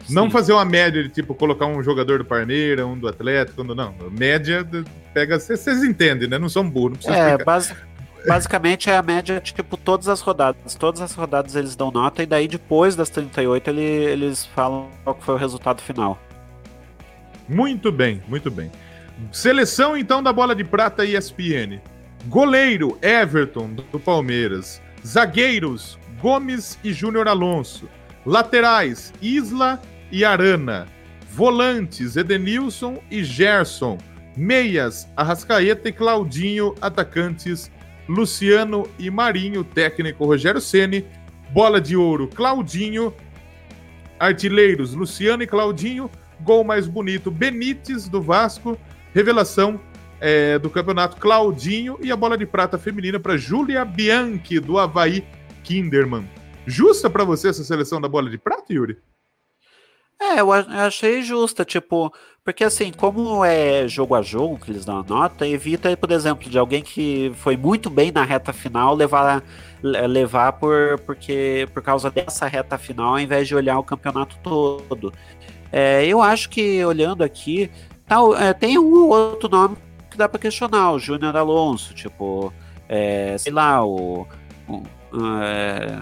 Sim. 0.05 0.15
Não 0.15 0.29
fazer 0.29 0.53
uma 0.53 0.65
média 0.65 1.05
de 1.05 1.09
tipo 1.09 1.37
colocar 1.37 1.67
um 1.67 1.81
jogador 1.85 2.19
do 2.19 2.25
Parmeira, 2.25 2.85
um 2.85 2.99
do 2.99 3.07
Atlético, 3.07 3.63
não. 3.63 3.95
Média 4.11 4.67
pega. 5.15 5.39
Vocês 5.39 5.85
entendem, 5.85 6.29
né? 6.29 6.37
Não 6.37 6.49
são 6.49 6.69
burros. 6.69 7.07
Não 7.07 7.15
é, 7.15 7.39
base, 7.39 7.73
Basicamente 8.27 8.89
é 8.89 8.97
a 8.97 9.03
média, 9.03 9.41
tipo, 9.41 9.77
todas 9.77 10.09
as 10.09 10.21
rodadas. 10.21 10.75
Todas 10.75 11.01
as 11.01 11.15
rodadas 11.15 11.55
eles 11.55 11.75
dão 11.75 11.91
nota 11.91 12.23
e 12.23 12.27
daí 12.27 12.47
depois 12.47 12.95
das 12.95 13.11
38 13.11 13.71
ele, 13.71 13.83
eles 13.83 14.47
falam 14.47 14.89
qual 15.05 15.17
foi 15.21 15.35
o 15.35 15.39
resultado 15.39 15.81
final. 15.81 16.19
Muito 17.49 17.91
bem, 17.91 18.23
muito 18.29 18.51
bem. 18.51 18.71
Seleção 19.31 19.97
então 19.97 20.23
da 20.23 20.33
bola 20.33 20.55
de 20.55 20.65
prata 20.65 21.05
ESPN. 21.05 21.81
Goleiro 22.27 22.99
Everton 23.03 23.75
do 23.75 23.99
Palmeiras. 23.99 24.81
Zagueiros 25.05 25.99
Gomes 26.21 26.79
e 26.83 26.93
Júnior 26.93 27.29
Alonso. 27.29 27.89
Laterais 28.25 29.13
Isla 29.21 29.81
e 30.11 30.25
Arana. 30.25 30.87
Volantes 31.31 32.17
Edenilson 32.17 33.03
e 33.11 33.25
Gerson. 33.25 33.99
Meias 34.37 35.09
Arrascaeta 35.17 35.89
e 35.89 35.93
Claudinho. 35.93 36.75
Atacantes 36.81 37.71
Luciano 38.09 38.89
e 38.99 39.11
Marinho, 39.11 39.65
técnico 39.65 40.25
Rogério 40.25 40.61
Ceni, 40.61 41.05
bola 41.51 41.81
de 41.81 41.97
ouro 41.97 42.29
Claudinho, 42.29 43.15
artilheiros 44.19 44.95
Luciano 44.95 45.43
e 45.43 45.47
Claudinho, 45.47 46.11
gol 46.43 46.65
mais 46.65 46.87
bonito 46.87 47.31
Benítez 47.31 48.09
do 48.09 48.21
Vasco, 48.21 48.79
revelação 49.15 49.81
é, 50.21 50.59
do 50.59 50.71
campeonato 50.71 51.17
Claudinho 51.17 51.99
e 52.01 52.13
a 52.13 52.17
bola 52.17 52.37
de 52.37 52.47
prata 52.47 52.79
feminina 52.79 53.19
para 53.19 53.37
Júlia 53.37 53.85
Bianchi 53.85 54.61
do 54.61 54.79
Havaí 54.79 55.25
Kinderman. 55.65 56.29
Justa 56.67 57.11
para 57.11 57.25
você 57.25 57.49
essa 57.49 57.65
seleção 57.65 58.01
da 58.01 58.09
bola 58.09 58.31
de 58.31 58.39
prata, 58.39 58.73
Yuri? 58.73 58.97
É, 60.21 60.39
eu 60.39 60.53
achei 60.53 61.21
justa, 61.23 61.65
tipo, 61.65 62.13
porque 62.45 62.63
assim, 62.63 62.93
como 62.93 63.45
é 63.45 63.89
jogo 63.89 64.15
a 64.15 64.23
jogo 64.23 64.57
que 64.57 64.71
eles 64.71 64.85
dão 64.85 65.01
a 65.01 65.03
nota, 65.03 65.47
evita, 65.47 65.97
por 65.97 66.13
exemplo, 66.13 66.49
de 66.49 66.57
alguém 66.57 66.81
que 66.81 67.33
foi 67.37 67.57
muito 67.57 67.91
bem 67.91 68.13
na 68.13 68.23
reta 68.23 68.53
final 68.53 68.95
levar 68.95 69.43
levar 69.83 70.53
por 70.53 71.01
porque 71.05 71.69
por 71.75 71.83
causa 71.83 72.09
dessa 72.09 72.47
reta 72.47 72.79
final, 72.79 73.15
ao 73.15 73.21
invés 73.21 73.49
de 73.49 73.57
olhar 73.57 73.77
o 73.81 73.83
campeonato 73.83 74.39
todo. 74.45 75.13
É, 75.73 76.05
eu 76.07 76.21
acho 76.21 76.51
que 76.51 76.85
olhando 76.85 77.25
aqui, 77.25 77.71
tal, 78.07 78.37
é, 78.37 78.53
tem 78.53 78.79
um 78.79 79.09
outro 79.09 79.49
nome 79.49 79.77
que 80.11 80.19
dá 80.19 80.29
para 80.29 80.39
questionar, 80.39 80.93
o 80.93 80.99
Júnior 80.99 81.35
Alonso, 81.35 81.95
tipo, 81.95 82.53
é, 82.89 83.37
sei 83.39 83.53
lá, 83.53 83.83
o, 83.85 84.27
o 84.69 84.83
é, 85.43 86.01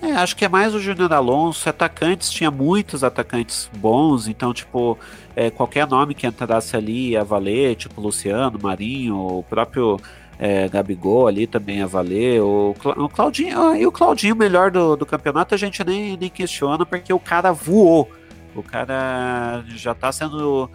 é, 0.00 0.12
acho 0.12 0.34
que 0.34 0.44
é 0.44 0.48
mais 0.48 0.74
o 0.74 0.80
Júnior 0.80 1.12
Alonso. 1.12 1.68
Atacantes, 1.68 2.30
tinha 2.30 2.50
muitos 2.50 3.04
atacantes 3.04 3.70
bons, 3.76 4.26
então, 4.26 4.52
tipo, 4.52 4.98
é, 5.36 5.50
qualquer 5.50 5.86
nome 5.86 6.14
que 6.14 6.26
entrasse 6.26 6.76
ali 6.76 7.10
ia 7.10 7.22
valer, 7.22 7.76
tipo 7.76 8.00
Luciano, 8.00 8.58
Marinho, 8.60 9.16
o 9.16 9.42
próprio 9.44 10.00
é, 10.38 10.68
Gabigol 10.68 11.28
ali 11.28 11.46
também 11.46 11.78
ia 11.78 11.86
valer. 11.86 12.42
O, 12.42 12.74
o 12.96 13.08
Claudinho, 13.08 13.76
e 13.76 13.86
o 13.86 13.92
Claudinho, 13.92 14.34
melhor 14.34 14.72
do, 14.72 14.96
do 14.96 15.06
campeonato, 15.06 15.54
a 15.54 15.58
gente 15.58 15.84
nem, 15.84 16.16
nem 16.16 16.28
questiona, 16.28 16.84
porque 16.84 17.12
o 17.12 17.20
cara 17.20 17.52
voou. 17.52 18.10
O 18.54 18.62
cara 18.62 19.64
já 19.68 19.94
tá 19.94 20.10
sendo. 20.12 20.70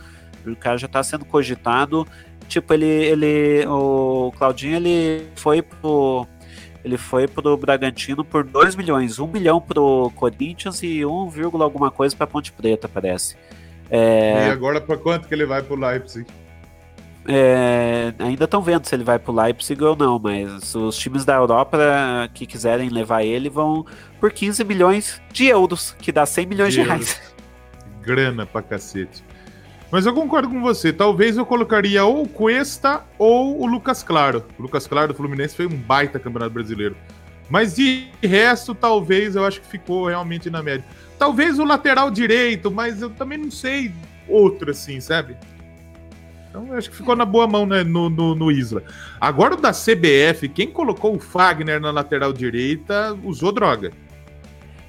O 0.45 0.55
cara 0.55 0.77
já 0.77 0.87
tá 0.87 1.03
sendo 1.03 1.25
cogitado. 1.25 2.07
Tipo, 2.47 2.73
ele. 2.73 2.85
ele 2.85 3.65
o 3.67 4.31
Claudinho 4.37 4.77
ele 4.77 5.27
foi 5.35 5.61
pro 5.61 6.27
ele 6.87 6.97
foi 6.97 7.27
pro 7.27 7.57
Bragantino 7.57 8.23
por 8.23 8.43
2 8.43 8.75
milhões. 8.75 9.19
1 9.19 9.23
um 9.25 9.27
milhão 9.27 9.59
pro 9.59 10.11
Corinthians 10.15 10.81
e 10.81 11.05
1, 11.05 11.31
alguma 11.61 11.91
coisa 11.91 12.15
pra 12.15 12.25
Ponte 12.25 12.51
Preta, 12.53 12.87
parece. 12.87 13.35
É... 13.89 14.47
E 14.47 14.51
agora 14.51 14.79
para 14.79 14.97
quanto 14.97 15.27
que 15.27 15.33
ele 15.33 15.45
vai 15.45 15.61
pro 15.61 15.75
Leipzig? 15.75 16.25
É, 17.29 18.13
ainda 18.19 18.45
estão 18.45 18.61
vendo 18.61 18.85
se 18.85 18.95
ele 18.95 19.03
vai 19.03 19.19
pro 19.19 19.33
Leipzig 19.33 19.83
ou 19.83 19.97
não, 19.97 20.17
mas 20.17 20.73
os 20.73 20.97
times 20.97 21.25
da 21.25 21.35
Europa 21.35 21.77
que 22.33 22.45
quiserem 22.45 22.87
levar 22.87 23.21
ele 23.23 23.49
vão 23.49 23.85
por 24.17 24.31
15 24.31 24.63
milhões 24.63 25.21
de 25.33 25.47
euros, 25.47 25.93
que 25.99 26.09
dá 26.13 26.25
100 26.25 26.45
milhões 26.45 26.73
de, 26.73 26.81
de 26.81 26.87
reais. 26.87 27.21
Grana 28.07 28.45
pra 28.45 28.61
cacete. 28.61 29.21
Mas 29.91 30.05
eu 30.05 30.13
concordo 30.13 30.49
com 30.49 30.61
você. 30.61 30.93
Talvez 30.93 31.37
eu 31.37 31.45
colocaria 31.45 32.03
ou 32.05 32.23
o 32.23 32.27
Cuesta 32.27 33.03
ou 33.17 33.61
o 33.61 33.65
Lucas 33.65 34.01
Claro. 34.01 34.45
O 34.57 34.61
Lucas 34.61 34.87
Claro 34.87 35.09
do 35.09 35.13
Fluminense 35.13 35.55
foi 35.55 35.65
um 35.65 35.75
baita 35.75 36.17
campeonato 36.17 36.53
brasileiro. 36.53 36.95
Mas 37.49 37.75
de 37.75 38.07
resto, 38.21 38.73
talvez 38.73 39.35
eu 39.35 39.45
acho 39.45 39.61
que 39.61 39.67
ficou 39.67 40.07
realmente 40.07 40.49
na 40.49 40.63
média. 40.63 40.85
Talvez 41.17 41.59
o 41.59 41.65
lateral 41.65 42.09
direito, 42.09 42.69
mas 42.69 43.01
eu 43.01 43.09
também 43.09 43.37
não 43.37 43.51
sei 43.51 43.91
outro 44.27 44.71
assim, 44.71 44.99
sabe? 44.99 45.37
Então 46.49 46.67
eu 46.67 46.77
acho 46.77 46.89
que 46.89 46.95
ficou 46.95 47.15
na 47.15 47.25
boa 47.25 47.47
mão 47.47 47.65
né, 47.65 47.83
no, 47.83 48.09
no, 48.09 48.35
no 48.35 48.51
Isla. 48.51 48.83
Agora 49.19 49.53
o 49.53 49.61
da 49.61 49.71
CBF, 49.71 50.49
quem 50.49 50.69
colocou 50.69 51.15
o 51.15 51.19
Fagner 51.19 51.79
na 51.79 51.91
lateral 51.91 52.33
direita 52.33 53.17
usou 53.23 53.51
droga. 53.53 53.91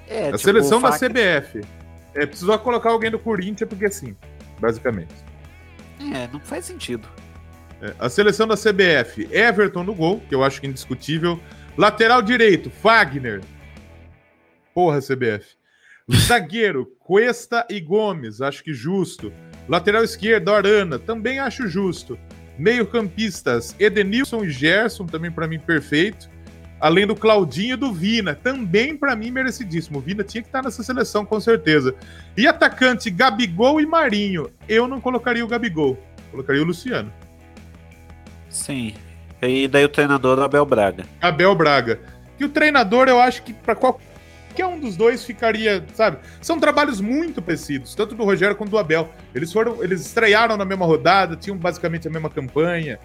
É, 0.08 0.22
a 0.22 0.24
tipo, 0.26 0.38
seleção 0.38 0.80
Fagner... 0.80 1.12
da 1.12 1.40
CBF. 1.40 1.77
É, 2.18 2.26
precisou 2.26 2.58
colocar 2.58 2.90
alguém 2.90 3.10
do 3.10 3.18
Corinthians, 3.18 3.68
porque 3.68 3.88
sim, 3.90 4.16
basicamente. 4.58 5.14
É, 6.12 6.28
não 6.32 6.40
faz 6.40 6.64
sentido. 6.64 7.08
É, 7.80 7.94
a 7.98 8.08
seleção 8.08 8.46
da 8.46 8.56
CBF, 8.56 9.28
Everton 9.30 9.84
no 9.84 9.94
gol, 9.94 10.20
que 10.28 10.34
eu 10.34 10.42
acho 10.42 10.60
que 10.60 10.66
é 10.66 10.70
indiscutível. 10.70 11.40
Lateral 11.76 12.20
direito, 12.20 12.70
Fagner. 12.70 13.40
Porra, 14.74 15.00
CBF. 15.00 15.56
Zagueiro, 16.10 16.86
Cuesta 16.98 17.64
e 17.70 17.80
Gomes, 17.80 18.40
acho 18.40 18.64
que 18.64 18.74
justo. 18.74 19.32
Lateral 19.68 20.02
esquerdo, 20.02 20.50
Arana, 20.50 20.98
também 20.98 21.38
acho 21.38 21.68
justo. 21.68 22.18
Meio-campistas, 22.58 23.76
Edenilson 23.78 24.44
e 24.44 24.50
Gerson, 24.50 25.06
também 25.06 25.30
para 25.30 25.46
mim 25.46 25.60
perfeito. 25.60 26.28
Além 26.80 27.06
do 27.06 27.16
Claudinho 27.16 27.74
e 27.74 27.76
do 27.76 27.92
Vina, 27.92 28.34
também 28.34 28.96
para 28.96 29.16
mim 29.16 29.30
merecidíssimo. 29.30 29.98
O 29.98 30.00
Vina 30.00 30.22
tinha 30.22 30.42
que 30.42 30.48
estar 30.48 30.62
nessa 30.62 30.82
seleção, 30.82 31.24
com 31.24 31.40
certeza. 31.40 31.94
E 32.36 32.46
atacante, 32.46 33.10
Gabigol 33.10 33.80
e 33.80 33.86
Marinho. 33.86 34.50
Eu 34.68 34.86
não 34.86 35.00
colocaria 35.00 35.44
o 35.44 35.48
Gabigol, 35.48 35.98
colocaria 36.30 36.62
o 36.62 36.64
Luciano. 36.64 37.12
Sim. 38.48 38.94
E 39.42 39.68
daí 39.68 39.84
o 39.84 39.88
treinador, 39.88 40.40
Abel 40.40 40.64
Braga. 40.64 41.04
Abel 41.20 41.54
Braga. 41.54 42.00
E 42.38 42.44
o 42.44 42.48
treinador, 42.48 43.08
eu 43.08 43.20
acho 43.20 43.42
que 43.42 43.52
para 43.52 43.74
qualquer 43.74 44.08
qualquer 44.58 44.66
um 44.66 44.80
dos 44.80 44.96
dois 44.96 45.24
ficaria, 45.24 45.84
sabe? 45.94 46.18
São 46.40 46.58
trabalhos 46.58 47.00
muito 47.00 47.40
parecidos, 47.40 47.94
tanto 47.94 48.14
do 48.14 48.24
Rogério 48.24 48.56
quanto 48.56 48.70
do 48.70 48.78
Abel. 48.78 49.08
Eles 49.34 49.52
foram, 49.52 49.82
eles 49.82 50.00
estrearam 50.00 50.56
na 50.56 50.64
mesma 50.64 50.84
rodada, 50.84 51.36
tinham 51.36 51.56
basicamente 51.56 52.08
a 52.08 52.10
mesma 52.10 52.28
campanha. 52.28 52.98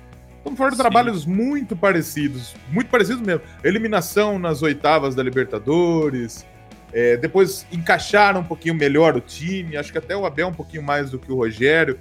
Então 0.43 0.57
foram 0.57 0.71
Sim. 0.71 0.77
trabalhos 0.77 1.25
muito 1.25 1.73
parecidos, 1.73 2.53
muito 2.69 2.89
parecidos 2.89 3.21
mesmo. 3.25 3.41
Eliminação 3.63 4.37
nas 4.37 4.61
oitavas 4.61 5.15
da 5.15 5.23
Libertadores, 5.23 6.45
é, 6.91 7.15
depois 7.15 7.65
encaixaram 7.71 8.41
um 8.41 8.43
pouquinho 8.43 8.75
melhor 8.75 9.15
o 9.15 9.21
time, 9.21 9.77
acho 9.77 9.91
que 9.91 9.97
até 9.97 10.15
o 10.15 10.25
Abel 10.25 10.49
um 10.49 10.53
pouquinho 10.53 10.83
mais 10.83 11.09
do 11.09 11.17
que 11.17 11.31
o 11.31 11.35
Rogério. 11.35 11.97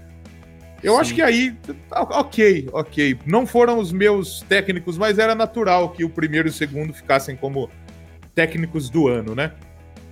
Eu 0.83 0.95
Sim. 0.95 1.01
acho 1.01 1.15
que 1.15 1.23
aí, 1.23 1.57
ok, 1.91 2.69
ok. 2.73 3.19
Não 3.25 3.47
foram 3.47 3.79
os 3.79 3.93
meus 3.93 4.43
técnicos, 4.43 4.99
mas 4.99 5.21
era 5.21 5.35
natural 5.35 5.91
que 5.91 6.05
o 6.05 6.11
primeiro 6.11 6.49
e 6.49 6.51
o 6.51 6.53
segundo 6.53 6.93
ficassem 6.93 7.37
como 7.37 7.71
técnicos 8.35 8.91
do 8.91 9.07
ano, 9.07 9.35
né? 9.35 9.53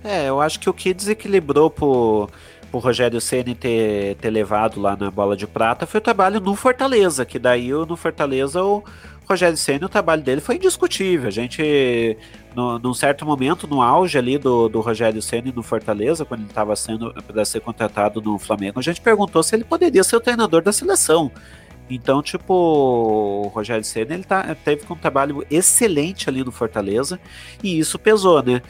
É, 0.03 0.29
eu 0.29 0.41
acho 0.41 0.59
que 0.59 0.69
o 0.69 0.73
que 0.73 0.93
desequilibrou 0.93 1.69
pro, 1.69 2.29
pro 2.71 2.79
Rogério 2.79 3.19
Ceni 3.19 3.53
ter, 3.53 4.15
ter 4.15 4.29
levado 4.29 4.79
lá 4.81 4.95
na 4.95 5.11
bola 5.11 5.35
de 5.35 5.45
prata 5.45 5.85
foi 5.85 5.99
o 5.99 6.01
trabalho 6.01 6.39
no 6.39 6.55
Fortaleza, 6.55 7.25
que 7.25 7.37
daí 7.37 7.69
no 7.69 7.97
Fortaleza 7.97 8.63
o 8.63 8.83
Rogério 9.27 9.57
Ceni, 9.57 9.85
o 9.85 9.89
trabalho 9.89 10.21
dele 10.21 10.41
foi 10.41 10.55
indiscutível. 10.55 11.27
A 11.27 11.31
gente, 11.31 12.17
no, 12.55 12.79
num 12.79 12.93
certo 12.93 13.25
momento, 13.25 13.67
no 13.67 13.81
auge 13.81 14.17
ali 14.17 14.37
do, 14.37 14.67
do 14.67 14.81
Rogério 14.81 15.21
Ceni 15.21 15.53
no 15.55 15.63
Fortaleza, 15.63 16.25
quando 16.25 16.41
ele 16.41 16.49
estava 16.49 16.75
sendo 16.75 17.13
para 17.13 17.45
ser 17.45 17.61
contratado 17.61 18.21
no 18.21 18.37
Flamengo, 18.39 18.79
a 18.79 18.83
gente 18.83 18.99
perguntou 18.99 19.43
se 19.43 19.55
ele 19.55 19.63
poderia 19.63 20.03
ser 20.03 20.15
o 20.15 20.21
treinador 20.21 20.61
da 20.61 20.71
seleção. 20.71 21.31
Então, 21.89 22.21
tipo, 22.21 22.53
o 22.53 23.47
Rogério 23.49 23.83
Senna, 23.83 24.13
ele 24.13 24.23
tá, 24.23 24.55
teve 24.63 24.83
um 24.89 24.95
trabalho 24.95 25.45
excelente 25.51 26.29
ali 26.29 26.41
no 26.43 26.51
Fortaleza 26.51 27.19
e 27.61 27.77
isso 27.77 27.99
pesou, 27.99 28.41
né? 28.41 28.61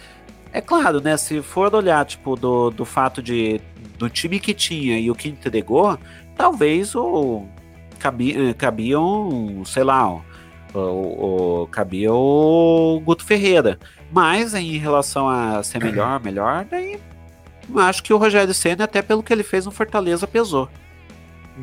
É 0.54 0.60
claro, 0.60 1.00
né? 1.00 1.16
Se 1.18 1.42
for 1.42 1.74
olhar, 1.74 2.06
tipo, 2.06 2.36
do, 2.36 2.70
do 2.70 2.86
fato 2.86 3.22
de 3.22 3.62
do 3.98 4.10
time 4.10 4.40
que 4.40 4.54
tinha 4.54 5.00
e 5.00 5.12
o 5.12 5.16
que 5.16 5.30
entregou, 5.30 5.98
talvez 6.36 6.96
o 6.96 7.46
cabia, 8.00 8.50
eh, 8.50 8.54
cabia 8.54 9.00
um, 9.00 9.64
sei 9.64 9.84
lá, 9.84 10.12
o, 10.12 10.24
o, 10.74 11.68
cabia 11.68 12.12
o 12.12 13.00
Guto 13.06 13.24
Ferreira. 13.24 13.78
Mas 14.12 14.54
em 14.54 14.78
relação 14.78 15.30
a 15.30 15.62
ser 15.64 15.82
melhor, 15.82 16.20
melhor, 16.20 16.66
daí 16.70 17.00
acho 17.78 18.04
que 18.04 18.14
o 18.14 18.18
Rogério 18.18 18.54
Senna, 18.54 18.84
até 18.84 19.02
pelo 19.02 19.24
que 19.24 19.32
ele 19.32 19.44
fez 19.44 19.66
no 19.66 19.72
Fortaleza, 19.72 20.28
pesou. 20.28 20.68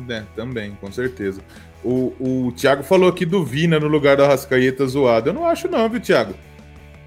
É, 0.07 0.23
também, 0.35 0.71
com 0.79 0.91
certeza. 0.91 1.41
O, 1.83 2.13
o 2.19 2.51
Thiago 2.53 2.83
falou 2.83 3.09
aqui 3.09 3.25
do 3.25 3.43
Vina 3.43 3.79
no 3.79 3.87
lugar 3.87 4.17
da 4.17 4.27
Rascaeta 4.27 4.85
zoado. 4.87 5.29
Eu 5.29 5.33
não 5.33 5.45
acho, 5.45 5.67
não, 5.67 5.89
viu, 5.89 5.99
Thiago? 5.99 6.33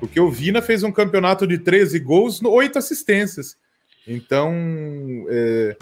Porque 0.03 0.19
o 0.19 0.29
Vina 0.29 0.61
fez 0.61 0.83
um 0.83 0.91
campeonato 0.91 1.47
de 1.47 1.59
13 1.59 2.01
gols, 2.01 2.43
8 2.43 2.77
assistências. 2.77 3.57
Então, 4.07 4.53
é, 5.29 5.77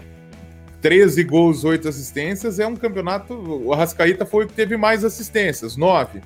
13 0.83 1.25
gols, 1.25 1.65
8 1.65 1.89
assistências 1.89 2.61
é 2.61 2.67
um 2.67 2.77
campeonato. 2.77 3.33
O 3.33 3.73
Arrascaeta 3.73 4.27
foi 4.27 4.45
o 4.45 4.49
que 4.49 4.53
teve 4.53 4.77
mais 4.77 5.05
assistências, 5.05 5.75
9. 5.75 6.21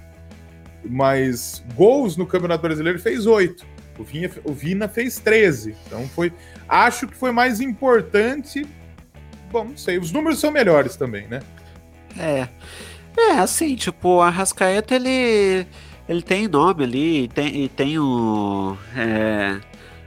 Mas 0.85 1.63
gols 1.77 2.17
no 2.17 2.27
Campeonato 2.27 2.63
Brasileiro 2.63 2.99
fez 2.99 3.27
8. 3.27 3.65
O 3.97 4.03
Vina, 4.03 4.31
o 4.43 4.53
Vina 4.53 4.89
fez 4.89 5.19
13. 5.19 5.77
Então 5.87 6.09
foi. 6.09 6.33
Acho 6.69 7.07
que 7.07 7.15
foi 7.15 7.31
mais 7.31 7.61
importante 7.61 8.67
bom, 9.55 9.65
não 9.67 9.77
sei. 9.77 9.99
Os 9.99 10.11
números 10.11 10.41
são 10.41 10.51
melhores 10.51 10.97
também, 10.97 11.29
né? 11.29 11.41
É. 12.19 12.49
É, 13.17 13.39
assim, 13.39 13.77
tipo, 13.77 14.21
a 14.21 14.29
Rascaeta, 14.29 14.97
ele, 14.97 15.65
ele 16.09 16.23
tem 16.23 16.49
nome 16.49 16.85
ali 16.85 17.25
e 17.25 17.29
tem, 17.29 17.65
e 17.65 17.69
tem 17.69 17.99
um. 17.99 18.77
É, 18.97 19.61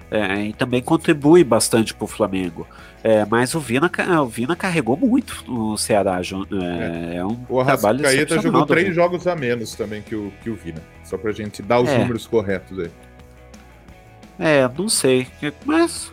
é, 0.10 0.42
e 0.46 0.54
também 0.54 0.82
contribui 0.82 1.44
bastante 1.44 1.94
para 1.94 2.06
o 2.06 2.08
Flamengo. 2.08 2.68
É, 3.04 3.26
mas 3.26 3.54
o 3.54 3.60
Vina, 3.60 3.90
o 4.22 4.26
Vina 4.26 4.56
carregou 4.56 4.98
muito 4.98 5.44
o 5.48 5.78
Ceará. 5.78 6.20
É, 6.20 7.18
é. 7.18 7.26
um 7.26 7.38
o 7.50 7.60
Arrascaeta 7.60 8.42
jogou 8.42 8.66
três 8.66 8.94
jogos 8.94 9.28
a 9.28 9.36
menos 9.36 9.76
também 9.76 10.02
que 10.02 10.16
o, 10.16 10.32
que 10.44 10.50
o 10.50 10.56
Vina. 10.56 10.82
Só 11.04 11.18
para 11.18 11.32
a 11.32 11.34
gente 11.34 11.62
dar 11.62 11.80
os 11.80 11.90
é. 11.90 11.98
números 11.98 12.26
corretos 12.28 12.80
aí. 12.80 12.92
É, 14.40 14.70
não 14.78 14.90
sei. 14.90 15.28
Mas 15.66 16.12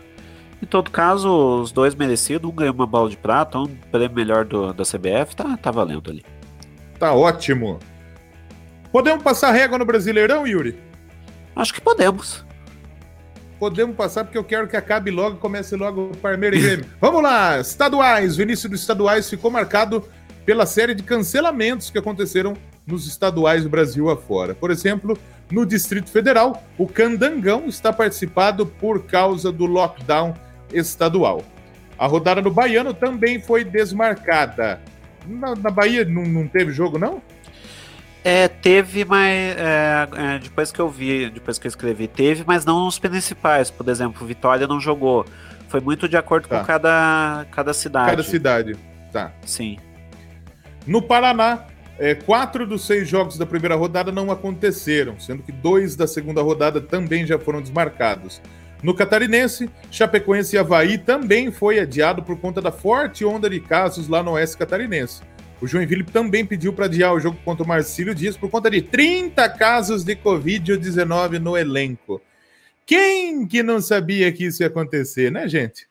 em 0.63 0.67
todo 0.67 0.91
caso, 0.91 1.61
os 1.61 1.73
dois 1.73 1.95
merecidos, 1.95 2.51
um 2.51 2.55
ganhou 2.55 2.75
uma 2.75 2.87
bola 2.87 3.11
de 3.11 3.17
prata, 3.17 3.59
um 3.59 3.67
prêmio 3.91 4.17
melhor 4.17 4.45
do, 4.45 4.73
da 4.73 4.83
CBF, 4.83 5.37
tá, 5.37 5.57
tá 5.57 5.71
valendo 5.71 6.11
ali. 6.11 6.25
Tá 6.99 7.13
ótimo. 7.13 7.79
Podemos 8.95 9.25
passar 9.25 9.51
régua 9.51 9.77
no 9.77 9.85
Brasileirão, 9.85 10.47
Yuri? 10.47 10.79
Acho 11.57 11.75
que 11.75 11.81
podemos. 11.81 12.45
Podemos 13.59 13.97
passar 13.97 14.23
porque 14.23 14.39
eu 14.39 14.45
quero 14.45 14.69
que 14.69 14.77
acabe 14.77 15.11
logo, 15.11 15.39
comece 15.39 15.75
logo 15.75 16.13
o 16.13 16.17
Parmeira 16.19 16.55
e 16.55 16.61
Grêmio. 16.61 16.87
Vamos 17.03 17.21
lá, 17.21 17.59
estaduais. 17.59 18.39
O 18.39 18.43
início 18.43 18.69
dos 18.69 18.83
estaduais 18.83 19.29
ficou 19.29 19.51
marcado 19.51 20.09
pela 20.47 20.65
série 20.65 20.95
de 20.95 21.03
cancelamentos 21.03 21.91
que 21.91 21.99
aconteceram 21.99 22.55
nos 22.87 23.09
estaduais 23.09 23.65
do 23.65 23.69
Brasil 23.69 24.09
afora. 24.09 24.55
Por 24.55 24.71
exemplo, 24.71 25.19
no 25.51 25.67
Distrito 25.67 26.09
Federal, 26.09 26.63
o 26.79 26.87
Candangão 26.87 27.67
está 27.67 27.93
participado 27.93 28.65
por 28.65 29.07
causa 29.07 29.51
do 29.51 29.67
lockdown 29.67 30.35
estadual. 30.73 31.43
A 31.99 32.07
rodada 32.07 32.41
do 32.41 32.51
Baiano 32.53 32.95
também 32.95 33.41
foi 33.41 33.65
desmarcada. 33.65 34.81
Na, 35.27 35.57
na 35.57 35.71
Bahia 35.71 36.05
não, 36.05 36.23
não, 36.23 36.47
teve 36.47 36.71
jogo, 36.71 36.97
não? 36.97 37.21
É, 38.25 38.49
teve, 38.49 39.05
mas 39.05 39.29
é, 39.29 40.09
é, 40.17 40.39
depois 40.39 40.73
que 40.73 40.81
eu 40.81 40.89
vi, 40.89 41.29
depois 41.29 41.59
que 41.59 41.67
eu 41.67 41.69
escrevi, 41.69 42.09
teve, 42.09 42.43
mas 42.47 42.65
não 42.65 42.89
os 42.89 42.99
principais. 42.99 43.71
Por 43.71 43.87
exemplo, 43.87 44.27
Vitória 44.27 44.67
não 44.67 44.81
jogou. 44.81 45.27
Foi 45.69 45.79
muito 45.79 46.09
de 46.09 46.17
acordo 46.17 46.49
tá. 46.49 46.61
com 46.61 46.65
cada, 46.65 47.47
cada 47.51 47.75
cidade. 47.75 48.11
Cada 48.11 48.23
cidade, 48.23 48.77
tá. 49.13 49.31
Sim. 49.45 49.77
No 50.87 51.03
Paraná, 51.03 51.67
é, 51.99 52.15
quatro 52.15 52.67
dos 52.67 52.87
seis 52.87 53.07
jogos 53.07 53.37
da 53.37 53.45
primeira 53.45 53.75
rodada 53.75 54.11
não 54.11 54.31
aconteceram, 54.31 55.21
sendo 55.21 55.43
que 55.43 55.53
dois 55.53 55.95
da 55.95 56.07
segunda 56.07 56.41
rodada 56.41 56.81
também 56.81 57.27
já 57.27 57.39
foram 57.39 57.61
desmarcados. 57.61 58.41
No 58.83 58.95
Catarinense, 58.95 59.71
Chapecoense 59.91 60.57
e 60.57 60.59
Havaí 60.59 60.97
também 60.97 61.51
foi 61.51 61.79
adiado 61.79 62.23
por 62.23 62.39
conta 62.39 62.63
da 62.63 62.73
forte 62.73 63.25
onda 63.25 63.51
de 63.51 63.61
casos 63.61 64.09
lá 64.09 64.23
no 64.23 64.33
Oeste 64.33 64.57
Catarinense. 64.57 65.23
O 65.65 65.67
Joinville 65.67 66.05
também 66.05 66.45
pediu 66.45 66.75
para 66.75 66.85
adiar 66.85 67.15
o 67.15 67.19
jogo 67.19 67.39
contra 67.43 67.65
o 67.65 67.67
Marcílio 67.67 68.15
Dias 68.15 68.37
por 68.37 68.51
conta 68.51 68.71
de 68.71 68.83
30 68.83 69.49
casos 69.49 70.05
de 70.05 70.15
Covid-19 70.15 71.39
no 71.39 71.57
elenco. 71.57 72.21
Quem 72.85 73.47
que 73.47 73.63
não 73.63 73.81
sabia 73.81 74.31
que 74.31 74.45
isso 74.45 74.63
ia 74.63 74.67
acontecer, 74.67 75.33
né, 75.33 75.49
gente? 75.49 75.89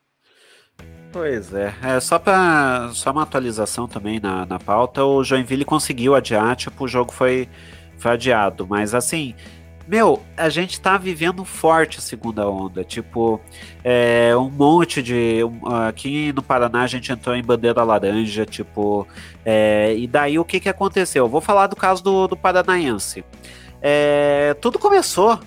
Pois 1.12 1.52
é. 1.56 1.74
é 1.82 2.00
só 2.00 2.20
para 2.20 2.92
só 2.94 3.12
uma 3.12 3.24
atualização 3.24 3.88
também 3.88 4.20
na, 4.20 4.46
na 4.46 4.60
pauta, 4.60 5.04
o 5.04 5.24
Joinville 5.24 5.66
conseguiu 5.66 6.14
adiar, 6.14 6.56
tipo, 6.56 6.84
o 6.84 6.88
jogo 6.88 7.12
foi, 7.12 7.50
foi 7.98 8.12
adiado, 8.12 8.68
mas 8.68 8.94
assim, 8.94 9.34
meu, 9.94 10.24
a 10.36 10.50
gente 10.50 10.82
tá 10.82 10.98
vivendo 10.98 11.46
forte 11.46 12.00
a 12.00 12.02
segunda 12.02 12.50
onda. 12.50 12.84
Tipo, 12.84 13.40
é, 13.84 14.36
um 14.36 14.50
monte 14.50 15.04
de. 15.04 15.44
Um, 15.44 15.68
aqui 15.68 16.34
no 16.34 16.42
Paraná 16.42 16.82
a 16.82 16.88
gente 16.88 17.12
entrou 17.12 17.36
em 17.36 17.44
bandeira 17.44 17.84
laranja, 17.84 18.44
tipo. 18.44 19.08
É, 19.46 19.94
e 19.96 20.08
daí 20.08 20.40
o 20.40 20.44
que 20.44 20.60
que 20.60 20.68
aconteceu? 20.68 21.30
vou 21.30 21.42
falar 21.42 21.68
do 21.68 21.76
caso 21.76 22.04
do, 22.04 22.28
do 22.28 22.36
Paranaense. 22.36 23.24
É, 23.80 24.56
tudo 24.60 24.80
começou 24.80 25.40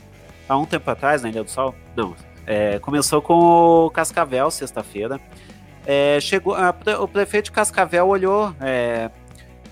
há 0.48 0.56
um 0.56 0.64
tempo 0.64 0.88
atrás, 0.88 1.22
na 1.22 1.28
Ilha 1.28 1.42
do 1.42 1.50
Sol? 1.50 1.74
Não. 1.96 2.14
É, 2.46 2.78
começou 2.78 3.20
com 3.20 3.34
o 3.34 3.90
Cascavel, 3.90 4.48
sexta-feira. 4.52 5.20
É, 5.84 6.20
chegou, 6.20 6.54
a, 6.54 6.72
o 7.00 7.08
prefeito 7.08 7.46
de 7.46 7.50
Cascavel 7.50 8.06
olhou 8.06 8.54
é, 8.60 9.10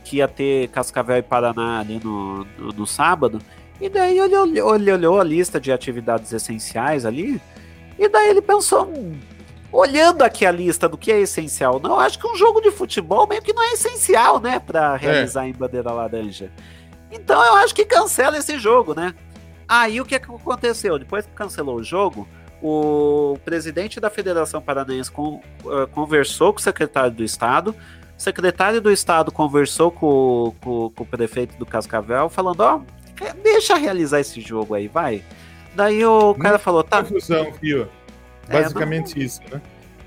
que 0.02 0.16
ia 0.16 0.26
ter 0.26 0.66
Cascavel 0.70 1.18
e 1.18 1.22
Paraná 1.22 1.78
ali 1.78 2.00
no, 2.02 2.44
no, 2.58 2.72
no 2.72 2.86
sábado. 2.88 3.40
E 3.80 3.88
daí 3.88 4.18
ele 4.18 4.36
olhou, 4.36 4.74
ele 4.74 4.92
olhou 4.92 5.20
a 5.20 5.24
lista 5.24 5.60
de 5.60 5.72
atividades 5.72 6.32
essenciais 6.32 7.04
ali, 7.04 7.40
e 7.98 8.08
daí 8.08 8.30
ele 8.30 8.40
pensou: 8.40 8.92
olhando 9.72 10.22
aqui 10.22 10.46
a 10.46 10.52
lista 10.52 10.88
do 10.88 10.96
que 10.96 11.10
é 11.10 11.20
essencial, 11.20 11.80
não, 11.80 11.98
acho 11.98 12.18
que 12.18 12.26
um 12.26 12.36
jogo 12.36 12.60
de 12.60 12.70
futebol 12.70 13.26
meio 13.26 13.42
que 13.42 13.52
não 13.52 13.62
é 13.62 13.72
essencial, 13.72 14.40
né, 14.40 14.60
para 14.60 14.96
realizar 14.96 15.44
é. 15.44 15.48
em 15.48 15.52
bandeira 15.52 15.90
laranja. 15.90 16.50
Então 17.10 17.44
eu 17.44 17.54
acho 17.56 17.74
que 17.74 17.84
cancela 17.84 18.38
esse 18.38 18.58
jogo, 18.58 18.94
né? 18.94 19.14
Aí 19.68 20.00
o 20.00 20.04
que, 20.04 20.14
é 20.14 20.18
aconteceu? 20.18 20.98
Depois 20.98 21.26
que 21.26 21.32
cancelou 21.32 21.76
o 21.76 21.84
jogo, 21.84 22.28
o 22.62 23.38
presidente 23.44 24.00
da 24.00 24.10
Federação 24.10 24.60
Paranaense 24.60 25.10
uh, 25.16 25.40
conversou 25.92 26.52
com 26.52 26.60
o 26.60 26.62
secretário 26.62 27.10
do 27.10 27.24
Estado. 27.24 27.74
O 28.16 28.22
secretário 28.22 28.80
do 28.80 28.90
Estado 28.90 29.32
conversou 29.32 29.90
com, 29.90 30.54
com, 30.60 30.90
com 30.90 31.02
o 31.02 31.06
prefeito 31.06 31.56
do 31.56 31.66
Cascavel, 31.66 32.28
falando: 32.28 32.60
Ó, 32.60 32.76
oh, 32.76 33.03
deixa 33.42 33.76
realizar 33.76 34.20
esse 34.20 34.40
jogo 34.40 34.74
aí, 34.74 34.88
vai. 34.88 35.22
Daí 35.74 36.04
o 36.04 36.34
cara 36.34 36.58
falou: 36.58 36.82
tá. 36.82 37.02
Confusão, 37.02 37.52
fio. 37.54 37.88
É, 38.48 38.62
Basicamente 38.62 39.12
é, 39.12 39.18
não... 39.18 39.24
isso, 39.24 39.40
né? 39.50 39.62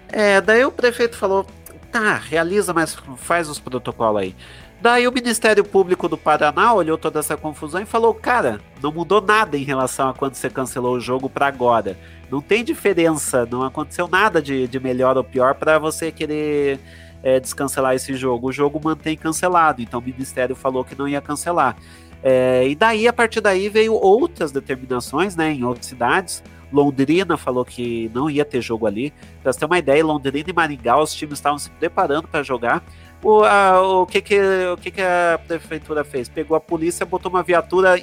É, 0.09 0.41
daí 0.41 0.63
o 0.65 0.71
prefeito 0.71 1.17
falou: 1.17 1.45
tá, 1.91 2.15
realiza, 2.15 2.73
mas 2.73 2.97
faz 3.17 3.49
os 3.49 3.59
protocolos 3.59 4.21
aí. 4.21 4.35
Daí 4.79 5.07
o 5.07 5.11
Ministério 5.11 5.63
Público 5.63 6.07
do 6.07 6.17
Paraná 6.17 6.71
olhou 6.73 6.97
toda 6.97 7.19
essa 7.19 7.35
confusão 7.35 7.81
e 7.81 7.85
falou: 7.85 8.13
cara, 8.13 8.61
não 8.81 8.91
mudou 8.91 9.21
nada 9.21 9.57
em 9.57 9.63
relação 9.63 10.09
a 10.09 10.13
quando 10.13 10.35
você 10.35 10.49
cancelou 10.49 10.95
o 10.95 10.99
jogo 10.99 11.29
para 11.29 11.47
agora. 11.47 11.97
Não 12.29 12.41
tem 12.41 12.63
diferença, 12.63 13.47
não 13.49 13.63
aconteceu 13.63 14.07
nada 14.07 14.41
de, 14.41 14.67
de 14.67 14.79
melhor 14.79 15.17
ou 15.17 15.23
pior 15.23 15.55
para 15.55 15.79
você 15.79 16.11
querer 16.11 16.79
é, 17.23 17.39
descancelar 17.39 17.95
esse 17.95 18.13
jogo. 18.15 18.49
O 18.49 18.51
jogo 18.51 18.79
mantém 18.83 19.17
cancelado, 19.17 19.81
então 19.81 19.99
o 19.99 20.03
Ministério 20.03 20.55
falou 20.55 20.83
que 20.83 20.97
não 20.97 21.07
ia 21.07 21.21
cancelar. 21.21 21.75
É, 22.23 22.67
e 22.67 22.75
daí, 22.75 23.07
a 23.07 23.13
partir 23.13 23.41
daí, 23.41 23.69
veio 23.69 23.93
outras 23.93 24.51
determinações 24.51 25.35
né, 25.35 25.51
em 25.51 25.63
outras 25.63 25.85
cidades. 25.85 26.43
Londrina 26.71 27.37
falou 27.37 27.63
que 27.63 28.11
não 28.13 28.29
ia 28.29 28.43
ter 28.43 28.61
jogo 28.61 28.85
ali. 28.85 29.13
Pra 29.41 29.53
você 29.53 29.59
ter 29.59 29.65
uma 29.65 29.79
ideia, 29.79 30.05
Londrina 30.05 30.49
e 30.49 30.53
Maringá, 30.53 30.99
os 30.99 31.13
times 31.13 31.39
estavam 31.39 31.57
se 31.57 31.69
preparando 31.71 32.27
para 32.27 32.43
jogar. 32.43 32.83
O, 33.23 33.43
a, 33.43 33.81
o, 33.81 34.05
que, 34.05 34.21
que, 34.21 34.39
o 34.73 34.77
que, 34.77 34.91
que 34.91 35.01
a 35.01 35.39
prefeitura 35.47 36.03
fez? 36.03 36.27
Pegou 36.27 36.57
a 36.57 36.59
polícia, 36.59 37.05
botou 37.05 37.31
uma 37.31 37.43
viatura 37.43 37.95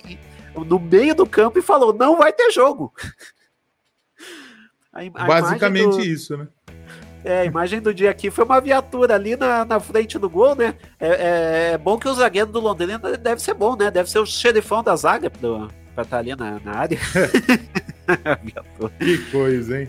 no 0.66 0.78
meio 0.78 1.14
do 1.14 1.26
campo 1.26 1.58
e 1.58 1.62
falou: 1.62 1.92
não 1.92 2.16
vai 2.16 2.32
ter 2.32 2.50
jogo. 2.50 2.92
A, 4.94 5.00
a 5.00 5.26
Basicamente 5.26 5.96
do, 5.96 6.00
isso, 6.00 6.36
né? 6.36 6.46
É, 7.24 7.40
a 7.40 7.44
imagem 7.44 7.80
do 7.80 7.94
dia 7.94 8.10
aqui 8.10 8.30
foi 8.30 8.44
uma 8.44 8.60
viatura 8.60 9.14
ali 9.14 9.36
na, 9.36 9.64
na 9.64 9.80
frente 9.80 10.18
do 10.18 10.28
gol, 10.28 10.54
né? 10.54 10.74
É, 11.00 11.08
é, 11.08 11.70
é 11.72 11.78
bom 11.78 11.98
que 11.98 12.06
o 12.06 12.14
zagueiro 12.14 12.52
do 12.52 12.60
Londrina 12.60 12.98
deve 12.98 13.40
ser 13.40 13.54
bom, 13.54 13.74
né? 13.74 13.90
Deve 13.90 14.10
ser 14.10 14.18
o 14.18 14.26
xerifão 14.26 14.82
da 14.82 14.94
zaga 14.94 15.30
pro, 15.30 15.68
pra 15.94 16.02
estar 16.02 16.04
tá 16.04 16.18
ali 16.18 16.36
na, 16.36 16.60
na 16.60 16.76
área. 16.76 16.98
que 18.98 19.18
coisa, 19.30 19.80
hein? 19.80 19.88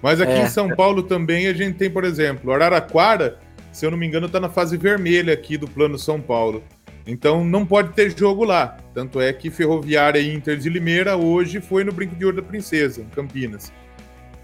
Mas 0.00 0.20
aqui 0.20 0.32
é. 0.32 0.42
em 0.42 0.48
São 0.48 0.68
Paulo 0.68 1.02
também 1.02 1.48
a 1.48 1.52
gente 1.52 1.76
tem, 1.76 1.90
por 1.90 2.04
exemplo, 2.04 2.52
Araraquara 2.52 3.38
se 3.76 3.84
eu 3.84 3.90
não 3.90 3.98
me 3.98 4.06
engano, 4.06 4.24
está 4.24 4.40
na 4.40 4.48
fase 4.48 4.74
vermelha 4.78 5.34
aqui 5.34 5.58
do 5.58 5.68
Plano 5.68 5.98
São 5.98 6.18
Paulo. 6.18 6.64
Então 7.06 7.44
não 7.44 7.66
pode 7.66 7.92
ter 7.92 8.16
jogo 8.16 8.42
lá. 8.42 8.78
Tanto 8.94 9.20
é 9.20 9.30
que 9.34 9.50
Ferroviária 9.50 10.18
e 10.18 10.34
Inter 10.34 10.56
de 10.56 10.70
Limeira 10.70 11.14
hoje 11.14 11.60
foi 11.60 11.84
no 11.84 11.92
Brinco 11.92 12.16
de 12.16 12.24
Ouro 12.24 12.38
da 12.38 12.42
Princesa, 12.42 13.02
em 13.02 13.08
Campinas. 13.10 13.70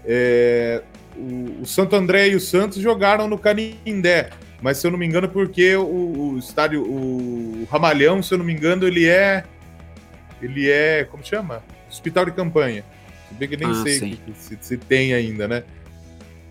É, 0.05 0.83
o, 1.17 1.61
o, 1.61 1.65
Santo 1.65 1.95
André 1.95 2.29
e 2.29 2.35
o 2.35 2.39
Santos 2.39 2.77
jogaram 2.79 3.27
no 3.27 3.37
Canindé, 3.37 4.29
mas 4.61 4.77
se 4.77 4.87
eu 4.87 4.91
não 4.91 4.97
me 4.97 5.05
engano, 5.05 5.27
porque 5.27 5.75
o, 5.75 6.33
o 6.33 6.37
estádio, 6.37 6.83
o, 6.83 7.67
Ramalhão, 7.69 8.23
se 8.23 8.33
eu 8.33 8.37
não 8.37 8.45
me 8.45 8.53
engano, 8.53 8.87
ele 8.87 9.07
é. 9.07 9.43
Ele 10.41 10.69
é. 10.69 11.05
Como 11.05 11.23
chama? 11.23 11.63
Hospital 11.89 12.25
de 12.25 12.31
campanha. 12.31 12.83
Se 13.27 13.33
bem 13.35 13.49
que 13.49 13.57
nem 13.57 13.69
ah, 13.69 13.83
sei 13.83 14.19
se, 14.35 14.57
se 14.59 14.77
tem 14.77 15.13
ainda, 15.13 15.47
né? 15.47 15.63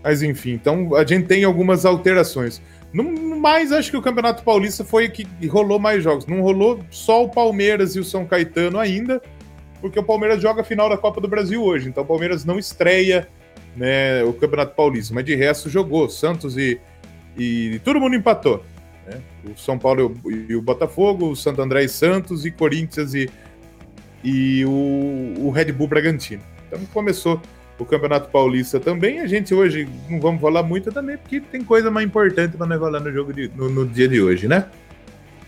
Mas 0.03 0.23
enfim, 0.23 0.53
então 0.53 0.95
a 0.97 1.05
gente 1.07 1.27
tem 1.27 1.45
algumas 1.45 1.85
alterações. 1.85 2.61
No 2.93 3.33
mais, 3.39 3.73
acho 3.73 3.91
que 3.91 3.97
o 3.97 4.03
Campeonato 4.03 4.43
Paulista 4.43 4.85
foi 4.85 5.09
que 5.09 5.27
rolou 5.47 5.79
mais 5.79 6.03
jogos. 6.03 6.27
Não 6.27 6.43
rolou 6.43 6.85
só 6.91 7.25
o 7.25 7.29
Palmeiras 7.29 7.97
e 7.97 8.01
o 8.01 8.05
São 8.05 8.27
Caetano 8.27 8.79
ainda, 8.79 9.23
porque 9.81 9.99
o 9.99 10.03
Palmeiras 10.03 10.43
joga 10.43 10.61
a 10.61 10.65
final 10.65 10.89
da 10.89 10.99
Copa 10.99 11.21
do 11.21 11.29
Brasil 11.29 11.63
hoje. 11.63 11.89
Então 11.89 12.03
o 12.03 12.07
Palmeiras 12.07 12.45
não 12.45 12.59
estreia 12.59 13.27
né, 13.77 14.23
o 14.25 14.33
Campeonato 14.33 14.75
Paulista, 14.75 15.15
mas 15.15 15.25
de 15.25 15.35
resto 15.35 15.69
jogou. 15.69 16.09
Santos 16.09 16.57
e, 16.57 16.81
e 17.37 17.81
todo 17.85 18.01
mundo 18.01 18.15
empatou. 18.15 18.65
Né? 19.07 19.21
O 19.45 19.59
São 19.59 19.79
Paulo 19.79 20.15
e 20.25 20.55
o 20.55 20.63
Botafogo, 20.63 21.31
o 21.31 21.37
Santo 21.37 21.63
André 21.63 21.85
e 21.85 21.89
Santos, 21.89 22.45
e 22.45 22.51
Corinthians 22.51 23.15
e, 23.15 23.31
e 24.23 24.65
o, 24.65 25.47
o 25.47 25.51
Red 25.51 25.73
Bull 25.73 25.89
Bragantino. 25.89 26.43
Então 26.67 26.81
começou 26.93 27.41
o 27.79 27.85
Campeonato 27.85 28.31
Paulista 28.31 28.79
também. 28.79 29.21
A 29.21 29.27
gente 29.27 29.55
hoje 29.55 29.89
não 30.09 30.21
vamos 30.21 30.41
falar 30.41 30.63
muito 30.63 30.93
também, 30.93 31.17
porque 31.17 31.41
tem 31.41 31.63
coisa 31.63 31.91
mais 31.91 32.07
importante 32.07 32.57
para 32.57 32.67
nós 32.67 32.81
falar 32.81 33.01
no 33.01 33.13
jogo 33.13 33.33
de, 33.33 33.51
no, 33.55 33.69
no, 33.69 33.87
dia 33.87 34.09
de 34.09 34.21
hoje, 34.21 34.47
né? 34.47 34.67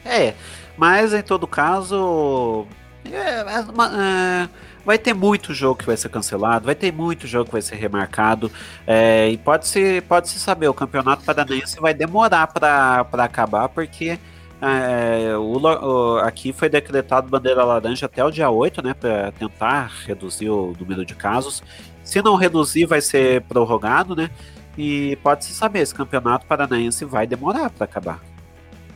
É, 0.05 0.35
mas 0.77 1.15
em 1.15 1.23
todo 1.23 1.47
caso. 1.47 2.67
É, 3.11 3.17
é, 3.17 3.59
é, 3.61 4.49
vai 4.85 4.99
ter 4.99 5.15
muito 5.15 5.55
jogo 5.55 5.77
que 5.77 5.87
vai 5.87 5.97
ser 5.97 6.09
cancelado, 6.09 6.67
vai 6.67 6.75
ter 6.75 6.93
muito 6.93 7.27
jogo 7.27 7.47
que 7.47 7.53
vai 7.53 7.63
ser 7.63 7.77
remarcado. 7.77 8.51
É, 8.87 9.29
e 9.29 9.39
pode 9.39 9.67
se, 9.67 10.01
pode 10.03 10.29
se 10.29 10.39
saber, 10.39 10.69
o 10.69 10.75
Campeonato 10.75 11.25
Paranaense 11.25 11.81
vai 11.81 11.95
demorar 11.95 12.47
para 12.49 13.07
acabar, 13.25 13.69
porque. 13.69 14.19
É, 14.67 15.37
o, 15.37 15.59
o, 15.59 16.19
aqui 16.21 16.51
foi 16.51 16.71
decretado 16.71 17.29
bandeira 17.29 17.63
laranja 17.65 18.07
até 18.07 18.25
o 18.25 18.31
dia 18.31 18.49
8, 18.49 18.83
né, 18.83 18.95
para 18.95 19.31
tentar 19.33 19.93
reduzir 20.07 20.49
o 20.49 20.75
número 20.81 21.05
de 21.05 21.15
casos. 21.15 21.63
Se 22.03 22.23
não 22.23 22.35
reduzir, 22.37 22.87
vai 22.87 23.03
ser 23.03 23.43
prorrogado, 23.43 24.17
né? 24.17 24.31
E 24.79 25.17
pode-se 25.23 25.53
saber, 25.53 25.81
esse 25.81 25.95
campeonato 25.95 26.47
paranaense 26.47 27.05
vai 27.05 27.27
demorar 27.27 27.69
para 27.71 27.85
acabar. 27.85 28.23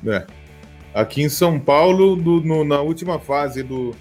É. 0.07 0.26
Aqui 0.95 1.22
em 1.22 1.28
São 1.28 1.61
Paulo, 1.61 2.16
do, 2.16 2.41
no, 2.41 2.64
na 2.64 2.80
última 2.80 3.18
fase 3.18 3.62
do, 3.62 3.95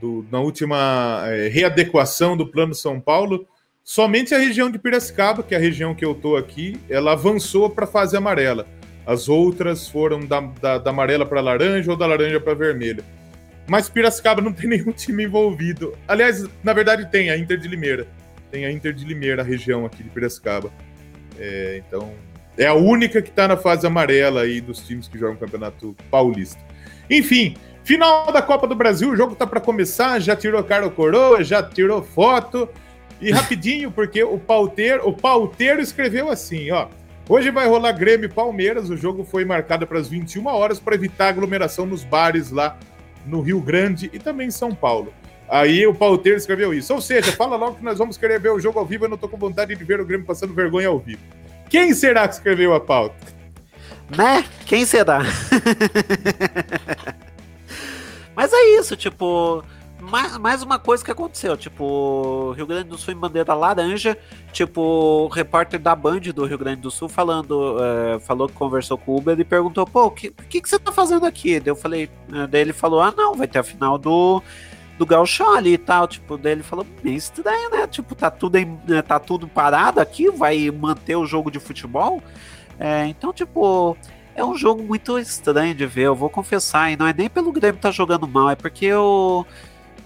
do 0.00 0.26
na 0.30 0.40
última 0.40 1.22
é, 1.26 1.48
readequação 1.48 2.36
do 2.36 2.46
Plano 2.46 2.74
São 2.74 3.00
Paulo, 3.00 3.46
somente 3.84 4.34
a 4.34 4.38
região 4.38 4.70
de 4.70 4.78
Piracicaba, 4.78 5.42
que 5.42 5.54
é 5.54 5.58
a 5.58 5.60
região 5.60 5.94
que 5.94 6.04
eu 6.04 6.14
tô 6.14 6.36
aqui, 6.36 6.78
ela 6.88 7.12
avançou 7.12 7.68
para 7.70 7.84
a 7.84 7.88
fase 7.88 8.16
amarela. 8.16 8.66
As 9.06 9.28
outras 9.28 9.88
foram 9.88 10.20
da, 10.20 10.40
da, 10.40 10.78
da 10.78 10.90
amarela 10.90 11.26
para 11.26 11.40
laranja 11.40 11.90
ou 11.90 11.96
da 11.96 12.06
laranja 12.06 12.40
para 12.40 12.54
vermelha. 12.54 13.02
Mas 13.66 13.88
Piracicaba 13.88 14.40
não 14.40 14.52
tem 14.52 14.68
nenhum 14.70 14.92
time 14.92 15.24
envolvido. 15.24 15.94
Aliás, 16.06 16.44
na 16.62 16.72
verdade 16.72 17.10
tem 17.10 17.30
a 17.30 17.36
Inter 17.36 17.58
de 17.58 17.68
Limeira 17.68 18.06
tem 18.50 18.66
a 18.66 18.72
Inter 18.72 18.92
de 18.92 19.04
Limeira, 19.04 19.42
a 19.42 19.44
região 19.44 19.86
aqui 19.86 20.02
de 20.02 20.10
Piracicaba. 20.10 20.70
É, 21.38 21.80
então, 21.86 22.12
é 22.58 22.66
a 22.66 22.74
única 22.74 23.22
que 23.22 23.30
está 23.30 23.46
na 23.46 23.56
fase 23.56 23.86
amarela 23.86 24.42
aí 24.42 24.60
dos 24.60 24.80
times 24.80 25.08
que 25.08 25.18
jogam 25.18 25.36
o 25.36 25.38
Campeonato 25.38 25.96
Paulista. 26.10 26.60
Enfim, 27.08 27.56
final 27.84 28.32
da 28.32 28.42
Copa 28.42 28.66
do 28.66 28.74
Brasil, 28.74 29.10
o 29.10 29.16
jogo 29.16 29.34
tá 29.34 29.46
para 29.46 29.60
começar, 29.60 30.20
já 30.20 30.36
tirou 30.36 30.62
cara 30.62 30.88
coroa, 30.90 31.42
já 31.42 31.62
tirou 31.62 32.02
foto. 32.02 32.68
E 33.20 33.30
rapidinho, 33.34 33.90
porque 33.90 34.22
o 34.22 34.38
pauteiro, 34.38 35.08
o 35.08 35.12
pauteiro 35.12 35.80
escreveu 35.80 36.30
assim, 36.30 36.70
ó. 36.70 36.88
Hoje 37.28 37.50
vai 37.50 37.68
rolar 37.68 37.92
Grêmio 37.92 38.26
e 38.26 38.32
Palmeiras, 38.32 38.90
o 38.90 38.96
jogo 38.96 39.22
foi 39.22 39.44
marcado 39.44 39.86
para 39.86 40.00
as 40.00 40.08
21 40.08 40.46
horas 40.46 40.80
para 40.80 40.96
evitar 40.96 41.28
aglomeração 41.28 41.86
nos 41.86 42.02
bares 42.02 42.50
lá 42.50 42.76
no 43.24 43.40
Rio 43.40 43.60
Grande 43.60 44.10
e 44.12 44.18
também 44.18 44.48
em 44.48 44.50
São 44.50 44.74
Paulo. 44.74 45.12
Aí 45.48 45.86
o 45.86 45.94
pauteiro 45.94 46.38
escreveu 46.38 46.72
isso. 46.72 46.94
Ou 46.94 47.00
seja, 47.00 47.32
fala 47.32 47.56
logo 47.56 47.76
que 47.76 47.84
nós 47.84 47.98
vamos 47.98 48.16
querer 48.16 48.40
ver 48.40 48.50
o 48.50 48.60
jogo 48.60 48.78
ao 48.78 48.86
vivo. 48.86 49.04
Eu 49.04 49.08
não 49.08 49.16
tô 49.16 49.28
com 49.28 49.36
vontade 49.36 49.74
de 49.74 49.84
ver 49.84 50.00
o 50.00 50.04
Grêmio 50.04 50.26
passando 50.26 50.54
vergonha 50.54 50.88
ao 50.88 50.98
vivo. 50.98 51.20
Quem 51.68 51.92
será 51.92 52.26
que 52.26 52.34
escreveu 52.34 52.74
a 52.74 52.80
pauta? 52.80 53.16
Né? 54.16 54.44
Quem 54.66 54.84
será? 54.84 55.22
Mas 58.34 58.52
é 58.52 58.78
isso, 58.78 58.96
tipo. 58.96 59.62
Mais, 60.00 60.38
mais 60.38 60.62
uma 60.62 60.78
coisa 60.78 61.04
que 61.04 61.10
aconteceu, 61.10 61.58
tipo, 61.58 62.52
Rio 62.56 62.66
Grande 62.66 62.88
do 62.88 62.96
Sul 62.96 63.12
em 63.12 63.18
bandeira 63.18 63.52
laranja, 63.52 64.16
tipo, 64.50 64.80
o 64.80 65.28
repórter 65.28 65.78
da 65.78 65.94
Band 65.94 66.20
do 66.34 66.46
Rio 66.46 66.56
Grande 66.56 66.80
do 66.80 66.90
Sul 66.90 67.06
falando, 67.06 67.76
é, 67.78 68.18
falou 68.20 68.48
que 68.48 68.54
conversou 68.54 68.96
com 68.96 69.12
o 69.12 69.18
Uber 69.18 69.38
e 69.38 69.44
perguntou, 69.44 69.86
pô, 69.86 70.06
o 70.06 70.10
que, 70.10 70.30
que, 70.48 70.62
que 70.62 70.66
você 70.66 70.78
tá 70.78 70.90
fazendo 70.90 71.26
aqui? 71.26 71.60
Daí 71.60 71.70
eu 71.70 71.76
falei, 71.76 72.08
daí 72.48 72.62
ele 72.62 72.72
falou, 72.72 73.02
ah, 73.02 73.12
não, 73.14 73.34
vai 73.34 73.46
ter 73.46 73.58
a 73.58 73.62
final 73.62 73.98
do 73.98 74.42
do 75.00 75.06
Galchão 75.06 75.54
ali 75.54 75.72
e 75.72 75.78
tal, 75.78 76.06
tipo, 76.06 76.36
daí 76.36 76.52
ele 76.52 76.62
falou, 76.62 76.86
bem 77.02 77.14
estranho, 77.14 77.70
né? 77.70 77.86
Tipo, 77.86 78.14
tá 78.14 78.30
tudo, 78.30 78.56
em, 78.56 78.78
né, 78.86 79.00
tá 79.00 79.18
tudo 79.18 79.48
parado 79.48 79.98
aqui, 79.98 80.30
vai 80.30 80.70
manter 80.70 81.16
o 81.16 81.24
jogo 81.24 81.50
de 81.50 81.58
futebol. 81.58 82.22
É, 82.78 83.06
então, 83.06 83.32
tipo, 83.32 83.96
é 84.40 84.44
um 84.44 84.56
jogo 84.56 84.82
muito 84.82 85.18
estranho 85.18 85.74
de 85.74 85.86
ver, 85.86 86.02
eu 86.02 86.14
vou 86.14 86.30
confessar, 86.30 86.90
e 86.90 86.96
não 86.96 87.06
é 87.06 87.12
nem 87.12 87.28
pelo 87.28 87.52
Grêmio 87.52 87.80
tá 87.80 87.90
jogando 87.90 88.26
mal, 88.26 88.50
é 88.50 88.56
porque 88.56 88.86
eu. 88.86 89.46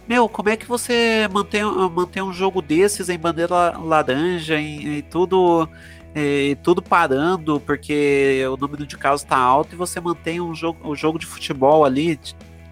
Meu, 0.07 0.29
como 0.29 0.51
é 0.51 0.57
que 0.57 0.67
você 0.67 1.29
mantém, 1.33 1.63
mantém 1.91 2.23
um 2.23 2.33
jogo 2.33 2.61
desses 2.61 3.09
em 3.09 3.19
bandeira 3.19 3.79
laranja 3.79 4.61
e, 4.61 4.99
e 4.99 5.03
tudo. 5.03 5.69
E 6.17 6.57
tudo 6.63 6.81
parando 6.81 7.59
porque 7.59 8.41
o 8.47 8.57
número 8.57 8.87
de 8.87 8.97
casos 8.97 9.23
está 9.23 9.37
alto 9.37 9.75
e 9.75 9.77
você 9.77 10.01
mantém 10.01 10.41
um 10.41 10.55
jogo, 10.55 10.79
um 10.89 10.95
jogo 10.95 11.19
de 11.19 11.27
futebol 11.27 11.85
ali 11.85 12.21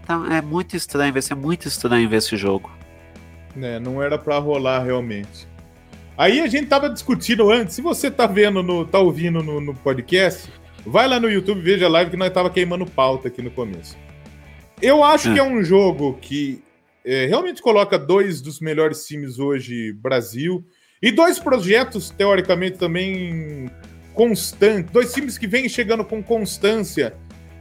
Tá, 0.06 0.20
é 0.36 0.40
muito 0.40 0.76
estranho, 0.76 1.12
vai 1.12 1.22
ser 1.22 1.34
muito 1.34 1.68
estranho 1.68 2.08
ver 2.08 2.16
esse 2.16 2.36
jogo. 2.36 2.70
É, 3.60 3.78
não 3.78 4.02
era 4.02 4.18
para 4.18 4.38
rolar 4.38 4.82
realmente. 4.82 5.46
Aí 6.16 6.40
a 6.40 6.46
gente 6.46 6.66
tava 6.66 6.90
discutindo 6.90 7.50
antes. 7.50 7.74
Se 7.74 7.82
você 7.82 8.10
tá 8.10 8.26
vendo, 8.26 8.62
no, 8.62 8.84
tá 8.84 8.98
ouvindo 8.98 9.42
no, 9.42 9.60
no 9.60 9.74
podcast, 9.74 10.50
vai 10.86 11.08
lá 11.08 11.18
no 11.18 11.30
YouTube, 11.30 11.60
veja 11.60 11.86
a 11.86 11.88
live 11.88 12.10
que 12.10 12.16
nós 12.16 12.32
tava 12.32 12.50
queimando 12.50 12.86
pauta 12.86 13.28
aqui 13.28 13.42
no 13.42 13.50
começo. 13.50 13.96
Eu 14.80 15.04
acho 15.04 15.30
é. 15.30 15.34
que 15.34 15.38
é 15.38 15.42
um 15.42 15.62
jogo 15.62 16.18
que 16.20 16.62
é, 17.04 17.26
realmente 17.26 17.62
coloca 17.62 17.98
dois 17.98 18.40
dos 18.40 18.60
melhores 18.60 19.06
times 19.06 19.38
hoje, 19.38 19.92
Brasil, 19.92 20.64
e 21.00 21.10
dois 21.10 21.38
projetos, 21.38 22.10
teoricamente, 22.10 22.78
também 22.78 23.70
constantes. 24.14 24.90
Dois 24.92 25.12
times 25.12 25.36
que 25.36 25.46
vêm 25.46 25.68
chegando 25.68 26.04
com 26.04 26.22
constância 26.22 27.14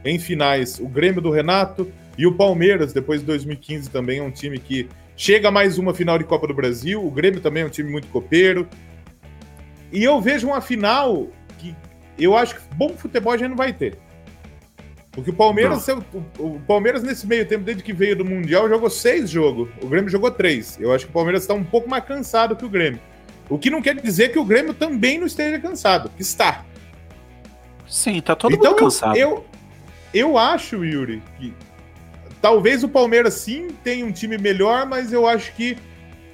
em 0.04 0.18
finais. 0.18 0.78
O 0.78 0.88
Grêmio 0.88 1.20
do 1.20 1.30
Renato 1.30 1.90
e 2.16 2.26
o 2.26 2.34
Palmeiras, 2.34 2.92
depois 2.92 3.20
de 3.20 3.26
2015, 3.26 3.90
também 3.90 4.18
é 4.18 4.22
um 4.22 4.30
time 4.30 4.58
que 4.58 4.88
chega 5.16 5.48
a 5.48 5.50
mais 5.50 5.78
uma 5.78 5.94
final 5.94 6.18
de 6.18 6.24
Copa 6.24 6.46
do 6.46 6.54
Brasil. 6.54 7.04
O 7.04 7.10
Grêmio 7.10 7.40
também 7.40 7.62
é 7.62 7.66
um 7.66 7.70
time 7.70 7.90
muito 7.90 8.06
copeiro. 8.08 8.68
E 9.92 10.02
eu 10.02 10.20
vejo 10.20 10.46
uma 10.46 10.60
final 10.60 11.28
eu 12.18 12.36
acho 12.36 12.56
que 12.56 12.62
bom 12.74 12.90
futebol 12.90 13.32
a 13.32 13.36
gente 13.36 13.50
não 13.50 13.56
vai 13.56 13.72
ter. 13.72 13.98
Porque 15.12 15.30
o 15.30 15.34
Palmeiras, 15.34 15.86
o, 15.88 16.02
o, 16.38 16.60
Palmeiras, 16.66 17.02
nesse 17.02 17.26
meio 17.26 17.46
tempo, 17.46 17.64
desde 17.64 17.82
que 17.82 17.92
veio 17.92 18.16
do 18.16 18.24
Mundial, 18.24 18.66
jogou 18.66 18.88
seis 18.88 19.28
jogos. 19.28 19.68
O 19.82 19.86
Grêmio 19.86 20.08
jogou 20.08 20.30
três. 20.30 20.78
Eu 20.80 20.92
acho 20.92 21.04
que 21.04 21.10
o 21.10 21.12
Palmeiras 21.12 21.42
está 21.42 21.52
um 21.52 21.62
pouco 21.62 21.88
mais 21.88 22.02
cansado 22.04 22.56
que 22.56 22.64
o 22.64 22.68
Grêmio. 22.68 22.98
O 23.50 23.58
que 23.58 23.68
não 23.68 23.82
quer 23.82 23.94
dizer 23.96 24.30
que 24.30 24.38
o 24.38 24.44
Grêmio 24.44 24.72
também 24.72 25.18
não 25.18 25.26
esteja 25.26 25.58
cansado, 25.58 26.10
está. 26.18 26.64
Sim, 27.86 28.22
tá 28.22 28.34
todo 28.34 28.54
então, 28.54 28.70
mundo 28.70 28.80
cansado. 28.80 29.14
Eu, 29.14 29.44
eu 30.14 30.38
acho, 30.38 30.82
Yuri, 30.82 31.22
que 31.38 31.52
talvez 32.40 32.82
o 32.82 32.88
Palmeiras 32.88 33.34
sim 33.34 33.68
tenha 33.84 34.06
um 34.06 34.12
time 34.12 34.38
melhor, 34.38 34.86
mas 34.86 35.12
eu 35.12 35.28
acho 35.28 35.54
que 35.54 35.76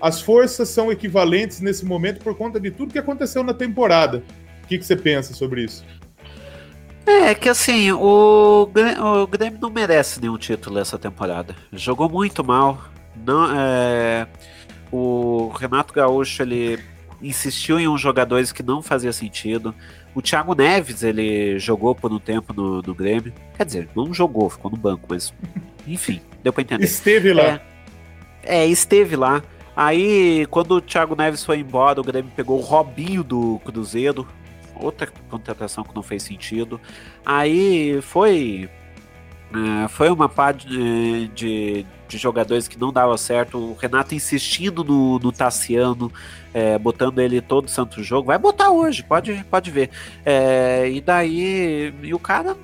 as 0.00 0.22
forças 0.22 0.68
são 0.68 0.92
equivalentes 0.92 1.60
nesse 1.60 1.84
momento 1.84 2.22
por 2.22 2.36
conta 2.36 2.60
de 2.60 2.70
tudo 2.70 2.92
que 2.92 2.98
aconteceu 2.98 3.42
na 3.42 3.52
temporada. 3.52 4.22
O 4.68 4.70
que, 4.70 4.76
que 4.76 4.84
você 4.84 4.94
pensa 4.94 5.32
sobre 5.32 5.64
isso? 5.64 5.82
É, 7.06 7.34
que 7.34 7.48
assim, 7.48 7.90
o, 7.90 8.68
o 8.68 9.26
Grêmio 9.26 9.58
não 9.58 9.70
merece 9.70 10.20
nenhum 10.20 10.36
título 10.36 10.78
essa 10.78 10.98
temporada. 10.98 11.56
Jogou 11.72 12.06
muito 12.06 12.44
mal. 12.44 12.78
Não, 13.16 13.48
é, 13.50 14.26
o 14.92 15.48
Renato 15.58 15.94
Gaúcho 15.94 16.42
ele 16.42 16.78
insistiu 17.22 17.80
em 17.80 17.88
uns 17.88 17.98
jogadores 17.98 18.52
que 18.52 18.62
não 18.62 18.82
fazia 18.82 19.10
sentido. 19.10 19.74
O 20.14 20.20
Thiago 20.20 20.54
Neves 20.54 21.02
ele 21.02 21.58
jogou 21.58 21.94
por 21.94 22.12
um 22.12 22.18
tempo 22.18 22.52
no, 22.52 22.82
no 22.82 22.94
Grêmio. 22.94 23.32
Quer 23.56 23.64
dizer, 23.64 23.88
não 23.96 24.12
jogou, 24.12 24.50
ficou 24.50 24.70
no 24.70 24.76
banco, 24.76 25.06
mas 25.08 25.32
enfim, 25.88 26.20
deu 26.42 26.52
para 26.52 26.60
entender. 26.60 26.84
Esteve 26.84 27.32
lá. 27.32 27.58
É, 28.42 28.64
é, 28.64 28.66
esteve 28.66 29.16
lá. 29.16 29.42
Aí, 29.74 30.44
quando 30.50 30.72
o 30.72 30.80
Thiago 30.82 31.16
Neves 31.16 31.42
foi 31.42 31.60
embora, 31.60 32.02
o 32.02 32.04
Grêmio 32.04 32.30
pegou 32.36 32.58
o 32.58 32.62
Robinho 32.62 33.24
do 33.24 33.58
Cruzeiro, 33.64 34.28
outra 34.80 35.08
contratação 35.30 35.84
que 35.84 35.94
não 35.94 36.02
fez 36.02 36.22
sentido. 36.22 36.80
Aí 37.24 38.00
foi 38.02 38.68
uh, 39.52 39.88
foi 39.88 40.10
uma 40.10 40.28
parte 40.28 40.66
de, 40.66 41.28
de, 42.08 42.18
jogadores 42.18 42.68
que 42.68 42.78
não 42.78 42.92
dava 42.92 43.16
certo. 43.16 43.58
O 43.58 43.74
Renato 43.74 44.14
insistindo 44.14 44.82
no, 44.84 45.18
no 45.18 45.32
Tassiano, 45.32 46.12
é, 46.54 46.78
botando 46.78 47.18
ele 47.18 47.40
todo 47.40 47.68
santo 47.68 48.02
jogo. 48.02 48.28
Vai 48.28 48.38
botar 48.38 48.70
hoje, 48.70 49.02
pode, 49.02 49.44
pode 49.50 49.70
ver. 49.70 49.90
É, 50.24 50.88
e 50.90 51.00
daí, 51.00 51.92
e 52.02 52.14
o 52.14 52.18
cara 52.18 52.56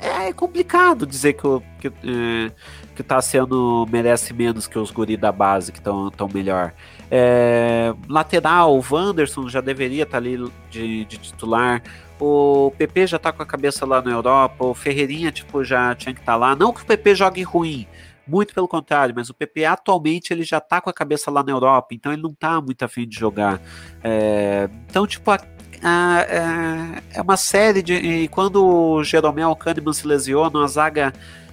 é 0.00 0.32
complicado 0.32 1.06
dizer 1.06 1.34
que 1.34 1.46
o, 1.46 1.62
que, 1.78 1.88
é, 1.88 2.52
que 2.94 3.02
Tassiano 3.02 3.86
merece 3.86 4.32
menos 4.32 4.66
que 4.66 4.78
os 4.78 4.90
guri 4.90 5.16
da 5.16 5.30
base 5.30 5.72
que 5.72 5.78
estão 5.78 6.10
tão 6.10 6.28
melhor. 6.28 6.72
É, 7.10 7.92
lateral, 8.08 8.78
o 8.78 8.84
Wanderson 8.88 9.48
já 9.48 9.60
deveria 9.60 10.04
estar 10.04 10.12
tá 10.12 10.18
ali 10.18 10.38
de, 10.70 11.04
de, 11.04 11.18
titular. 11.18 11.82
O 12.20 12.72
PP 12.78 13.08
já 13.08 13.16
está 13.16 13.32
com 13.32 13.42
a 13.42 13.46
cabeça 13.46 13.84
lá 13.84 14.00
na 14.00 14.12
Europa. 14.12 14.64
O 14.64 14.74
Ferreirinha, 14.74 15.32
tipo, 15.32 15.64
já 15.64 15.94
tinha 15.94 16.14
que 16.14 16.20
estar 16.20 16.32
tá 16.32 16.38
lá. 16.38 16.54
Não 16.54 16.72
que 16.72 16.82
o 16.82 16.86
PP 16.86 17.14
jogue 17.16 17.42
ruim, 17.42 17.86
muito 18.26 18.54
pelo 18.54 18.68
contrário, 18.68 19.14
mas 19.16 19.28
o 19.28 19.34
PP 19.34 19.64
atualmente 19.64 20.32
ele 20.32 20.44
já 20.44 20.58
está 20.58 20.80
com 20.80 20.88
a 20.88 20.92
cabeça 20.92 21.30
lá 21.30 21.42
na 21.42 21.50
Europa, 21.50 21.88
então 21.92 22.12
ele 22.12 22.22
não 22.22 22.30
está 22.30 22.60
muito 22.60 22.84
afim 22.84 23.08
de 23.08 23.18
jogar. 23.18 23.60
É, 24.04 24.68
então, 24.88 25.04
tipo, 25.06 25.30
a, 25.32 25.40
a, 25.82 26.20
a, 26.20 27.02
é 27.12 27.20
uma 27.20 27.36
série 27.36 27.82
de. 27.82 27.94
E 27.94 28.28
quando 28.28 28.64
o 28.64 29.02
Jeromel 29.02 29.56
Kahneman 29.56 29.92
se 29.92 30.06
lesiona, 30.06 30.62
a 30.62 30.66
zaga. 30.68 31.12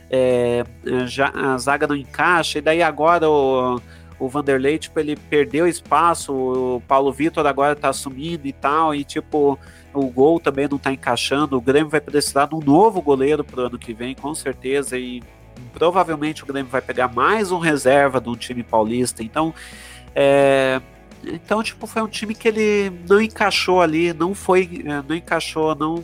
É, 0.10 0.64
já, 1.06 1.30
a 1.36 1.58
zaga 1.58 1.86
não 1.86 1.94
encaixa, 1.94 2.60
e 2.60 2.62
daí 2.62 2.82
agora 2.82 3.30
o 3.30 3.82
o 4.20 4.28
Vanderlei, 4.28 4.78
tipo, 4.78 5.00
ele 5.00 5.16
perdeu 5.16 5.68
espaço, 5.68 6.34
o 6.34 6.82
Paulo 6.88 7.12
Vitor 7.12 7.46
agora 7.46 7.76
tá 7.76 7.90
assumindo 7.90 8.48
e 8.48 8.54
tal, 8.54 8.94
e 8.94 9.04
tipo, 9.04 9.60
o 9.94 10.08
gol 10.08 10.40
também 10.40 10.68
não 10.68 10.78
tá 10.78 10.92
encaixando, 10.92 11.58
o 11.58 11.62
Grêmio 11.62 11.90
vai 11.90 12.02
precisar 12.02 12.48
de 12.48 12.56
um 12.56 12.60
novo 12.60 13.02
goleiro 13.02 13.44
pro 13.44 13.62
ano 13.62 13.78
que 13.78 13.94
vem, 13.94 14.16
com 14.16 14.34
certeza, 14.34 14.98
e 14.98 15.22
provavelmente 15.74 16.44
o 16.44 16.48
Grêmio 16.48 16.72
vai 16.72 16.82
pegar 16.82 17.08
mais 17.08 17.52
um 17.52 17.60
reserva 17.60 18.20
de 18.20 18.30
um 18.30 18.36
time 18.36 18.64
paulista, 18.64 19.22
então, 19.22 19.54
é, 20.16 20.82
então, 21.24 21.62
tipo, 21.62 21.86
foi 21.86 22.02
um 22.02 22.08
time 22.08 22.34
que 22.34 22.48
ele 22.48 22.92
não 23.08 23.22
encaixou 23.22 23.82
ali, 23.82 24.14
não 24.14 24.34
foi, 24.34 24.84
é, 24.86 25.04
não 25.08 25.16
encaixou, 25.16 25.76
não 25.76 26.04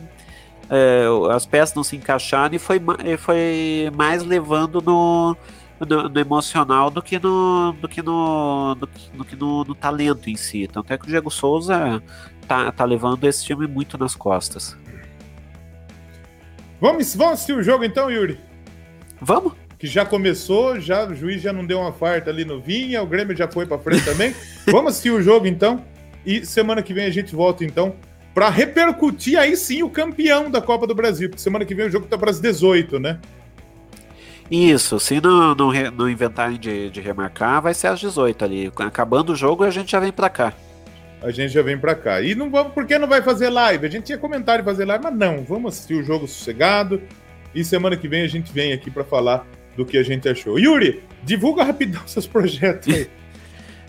é, 0.70 1.04
as 1.32 1.44
peças 1.44 1.74
não 1.74 1.84
se 1.84 1.96
encaixaram 1.96 2.54
e 2.54 2.58
foi, 2.58 2.80
foi 3.18 3.90
mais 3.94 4.22
levando 4.22 4.80
no 4.80 5.36
no, 5.84 6.08
no, 6.08 6.20
emocional 6.20 6.90
do 6.90 7.02
que 7.02 7.18
no 7.18 7.74
do 7.80 7.88
que 7.88 8.02
no 8.02 8.74
do, 8.74 8.88
do 9.16 9.24
que 9.24 9.36
no, 9.36 9.64
no, 9.64 9.74
talento 9.74 10.28
em 10.28 10.36
si. 10.36 10.68
Tanto 10.72 10.92
é 10.92 10.98
que 10.98 11.04
o 11.04 11.08
Diego 11.08 11.30
Souza 11.30 12.02
tá, 12.46 12.70
tá 12.72 12.84
levando 12.84 13.24
esse 13.24 13.44
time 13.44 13.66
muito 13.66 13.96
nas 13.98 14.14
costas. 14.14 14.76
Vamos, 16.80 17.14
vamos 17.14 17.34
assistir 17.34 17.54
o 17.54 17.62
jogo 17.62 17.84
então, 17.84 18.10
Yuri? 18.10 18.38
Vamos? 19.20 19.54
Que 19.78 19.86
já 19.86 20.04
começou, 20.04 20.78
já 20.80 21.06
o 21.06 21.14
juiz 21.14 21.40
já 21.40 21.52
não 21.52 21.64
deu 21.64 21.80
uma 21.80 21.92
farta 21.92 22.30
ali 22.30 22.44
no 22.44 22.60
Vinha, 22.60 23.02
o 23.02 23.06
Grêmio 23.06 23.36
já 23.36 23.48
foi 23.48 23.66
para 23.66 23.78
frente 23.78 24.04
também. 24.04 24.34
vamos 24.66 24.92
assistir 24.92 25.10
o 25.10 25.22
jogo 25.22 25.46
então 25.46 25.82
e 26.24 26.44
semana 26.44 26.82
que 26.82 26.94
vem 26.94 27.04
a 27.04 27.10
gente 27.10 27.34
volta 27.34 27.64
então 27.64 27.94
para 28.34 28.48
repercutir 28.48 29.38
aí 29.38 29.56
sim 29.56 29.82
o 29.82 29.88
campeão 29.88 30.50
da 30.50 30.60
Copa 30.60 30.86
do 30.86 30.94
Brasil, 30.94 31.28
porque 31.28 31.42
semana 31.42 31.64
que 31.64 31.74
vem 31.74 31.86
o 31.86 31.90
jogo 31.90 32.06
tá 32.06 32.18
para 32.18 32.30
as 32.30 32.40
18, 32.40 32.98
né? 32.98 33.20
Isso, 34.50 35.00
se 35.00 35.20
não, 35.20 35.54
não, 35.54 35.72
não 35.96 36.10
inventarem 36.10 36.58
de, 36.58 36.90
de 36.90 37.00
remarcar, 37.00 37.62
vai 37.62 37.74
ser 37.74 37.88
às 37.88 37.98
18 37.98 38.44
ali. 38.44 38.72
Acabando 38.78 39.32
o 39.32 39.36
jogo, 39.36 39.64
a 39.64 39.70
gente 39.70 39.92
já 39.92 40.00
vem 40.00 40.12
para 40.12 40.28
cá. 40.28 40.52
A 41.22 41.30
gente 41.30 41.52
já 41.52 41.62
vem 41.62 41.78
para 41.78 41.94
cá. 41.94 42.20
E 42.20 42.34
não 42.34 42.50
vamos, 42.50 42.74
por 42.74 42.86
que 42.86 42.98
não 42.98 43.08
vai 43.08 43.22
fazer 43.22 43.48
live? 43.48 43.86
A 43.86 43.90
gente 43.90 44.04
tinha 44.04 44.18
comentário 44.18 44.62
de 44.62 44.70
fazer 44.70 44.84
live, 44.84 45.02
mas 45.02 45.16
não, 45.16 45.42
vamos 45.42 45.74
assistir 45.74 45.94
o 45.94 46.04
jogo 46.04 46.28
sossegado. 46.28 47.00
E 47.54 47.64
semana 47.64 47.96
que 47.96 48.06
vem 48.06 48.22
a 48.22 48.26
gente 48.26 48.52
vem 48.52 48.72
aqui 48.72 48.90
para 48.90 49.04
falar 49.04 49.46
do 49.74 49.86
que 49.86 49.96
a 49.96 50.02
gente 50.02 50.28
achou. 50.28 50.58
Yuri, 50.58 51.02
divulga 51.22 51.64
rapidão 51.64 52.02
seus 52.06 52.26
projetos 52.26 52.92
aí. 52.92 53.08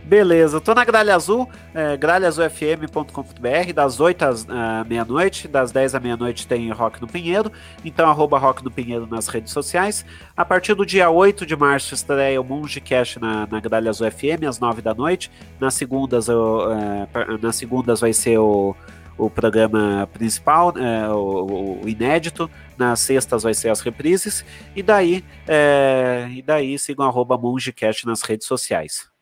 Beleza, 0.05 0.61
tô 0.61 0.75
na 0.75 0.85
Gralha 0.85 1.15
Azul, 1.15 1.49
é, 1.73 1.97
gralhaazulfm.com.br, 1.97 3.73
das 3.73 3.99
8 3.99 4.21
às 4.21 4.43
uh, 4.43 4.47
meia-noite, 4.87 5.47
das 5.47 5.71
10 5.71 5.95
à 5.95 5.99
meia-noite 5.99 6.45
tem 6.45 6.69
Rock 6.71 7.01
no 7.01 7.07
Pinheiro, 7.07 7.51
então 7.83 8.07
arroba 8.07 8.37
Rock 8.37 8.63
no 8.63 8.69
Pinheiro 8.69 9.07
nas 9.07 9.27
redes 9.27 9.51
sociais. 9.51 10.05
A 10.37 10.45
partir 10.45 10.75
do 10.75 10.85
dia 10.85 11.09
8 11.09 11.43
de 11.43 11.55
março 11.55 11.95
estreia 11.95 12.39
o 12.39 12.43
Mongecast 12.43 13.19
na, 13.19 13.47
na 13.47 13.59
Gralha 13.59 13.89
Azul 13.89 14.11
FM, 14.11 14.43
às 14.47 14.59
9 14.59 14.79
da 14.79 14.93
noite. 14.93 15.31
Nas 15.59 15.73
segundas, 15.73 16.27
uh, 16.27 17.07
nas 17.41 17.55
segundas 17.55 17.99
vai 17.99 18.13
ser 18.13 18.37
o, 18.37 18.75
o 19.17 19.27
programa 19.27 20.07
principal, 20.13 20.69
uh, 20.69 21.15
o, 21.15 21.81
o, 21.83 21.89
inédito. 21.89 22.47
Nas 22.77 22.99
sextas 22.99 23.41
vai 23.41 23.55
ser 23.55 23.69
as 23.69 23.81
reprises. 23.81 24.45
E 24.75 24.83
daí, 24.83 25.25
é, 25.47 26.27
e 26.29 26.43
daí 26.43 26.77
sigam 26.77 27.07
arroba 27.07 27.39
Mongecast 27.39 28.05
nas 28.05 28.21
redes 28.21 28.45
sociais. 28.45 29.14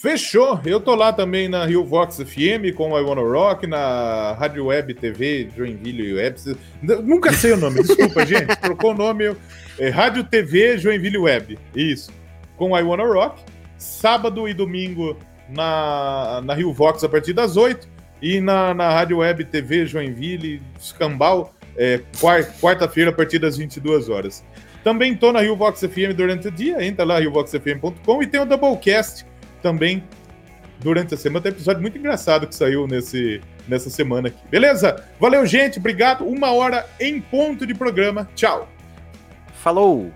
Fechou. 0.00 0.58
Eu 0.64 0.80
tô 0.80 0.94
lá 0.94 1.12
também 1.12 1.46
na 1.46 1.66
Rio 1.66 1.84
Vox 1.84 2.16
FM 2.16 2.74
com 2.74 2.98
I 2.98 3.02
Wanna 3.02 3.20
Rock, 3.20 3.66
na 3.66 4.32
Rádio 4.32 4.64
Web 4.64 4.94
TV 4.94 5.50
Joinville 5.54 6.14
Web. 6.14 6.56
Nunca 7.04 7.34
sei 7.34 7.52
o 7.52 7.58
nome, 7.58 7.82
desculpa, 7.84 8.24
gente. 8.24 8.56
Trocou 8.56 8.92
o 8.92 8.96
nome. 8.96 9.36
É, 9.78 9.90
Rádio 9.90 10.24
TV 10.24 10.78
Joinville 10.78 11.18
Web. 11.18 11.58
Isso. 11.76 12.10
Com 12.56 12.74
I 12.78 12.82
Wanna 12.82 13.04
Rock. 13.04 13.42
Sábado 13.76 14.48
e 14.48 14.54
domingo 14.54 15.18
na, 15.50 16.40
na 16.46 16.54
Rio 16.54 16.72
Vox 16.72 17.04
a 17.04 17.08
partir 17.08 17.34
das 17.34 17.58
8. 17.58 17.86
E 18.22 18.40
na, 18.40 18.72
na 18.72 18.88
Rádio 18.88 19.18
Web 19.18 19.44
TV 19.44 19.84
Joinville, 19.84 20.62
Escambau, 20.80 21.54
é, 21.76 22.00
quarta-feira 22.58 23.10
a 23.10 23.12
partir 23.12 23.38
das 23.38 23.58
22 23.58 24.08
horas. 24.08 24.42
Também 24.82 25.14
tô 25.14 25.30
na 25.30 25.40
Rio 25.40 25.56
Vox 25.56 25.80
FM 25.80 26.16
durante 26.16 26.48
o 26.48 26.50
dia. 26.50 26.82
Entra 26.82 27.04
lá, 27.04 27.18
riovoxfm.com. 27.18 28.22
E 28.22 28.26
tem 28.26 28.40
o 28.40 28.46
Doublecast 28.46 29.28
também 29.62 30.02
durante 30.80 31.14
a 31.14 31.16
semana. 31.16 31.42
Tem 31.42 31.52
um 31.52 31.54
episódio 31.54 31.82
muito 31.82 31.98
engraçado 31.98 32.46
que 32.46 32.54
saiu 32.54 32.86
nesse, 32.86 33.40
nessa 33.68 33.90
semana 33.90 34.28
aqui. 34.28 34.38
Beleza? 34.50 35.04
Valeu, 35.18 35.46
gente. 35.46 35.78
Obrigado. 35.78 36.26
Uma 36.26 36.52
hora 36.52 36.86
em 36.98 37.20
ponto 37.20 37.66
de 37.66 37.74
programa. 37.74 38.28
Tchau. 38.34 38.68
Falou! 39.54 40.10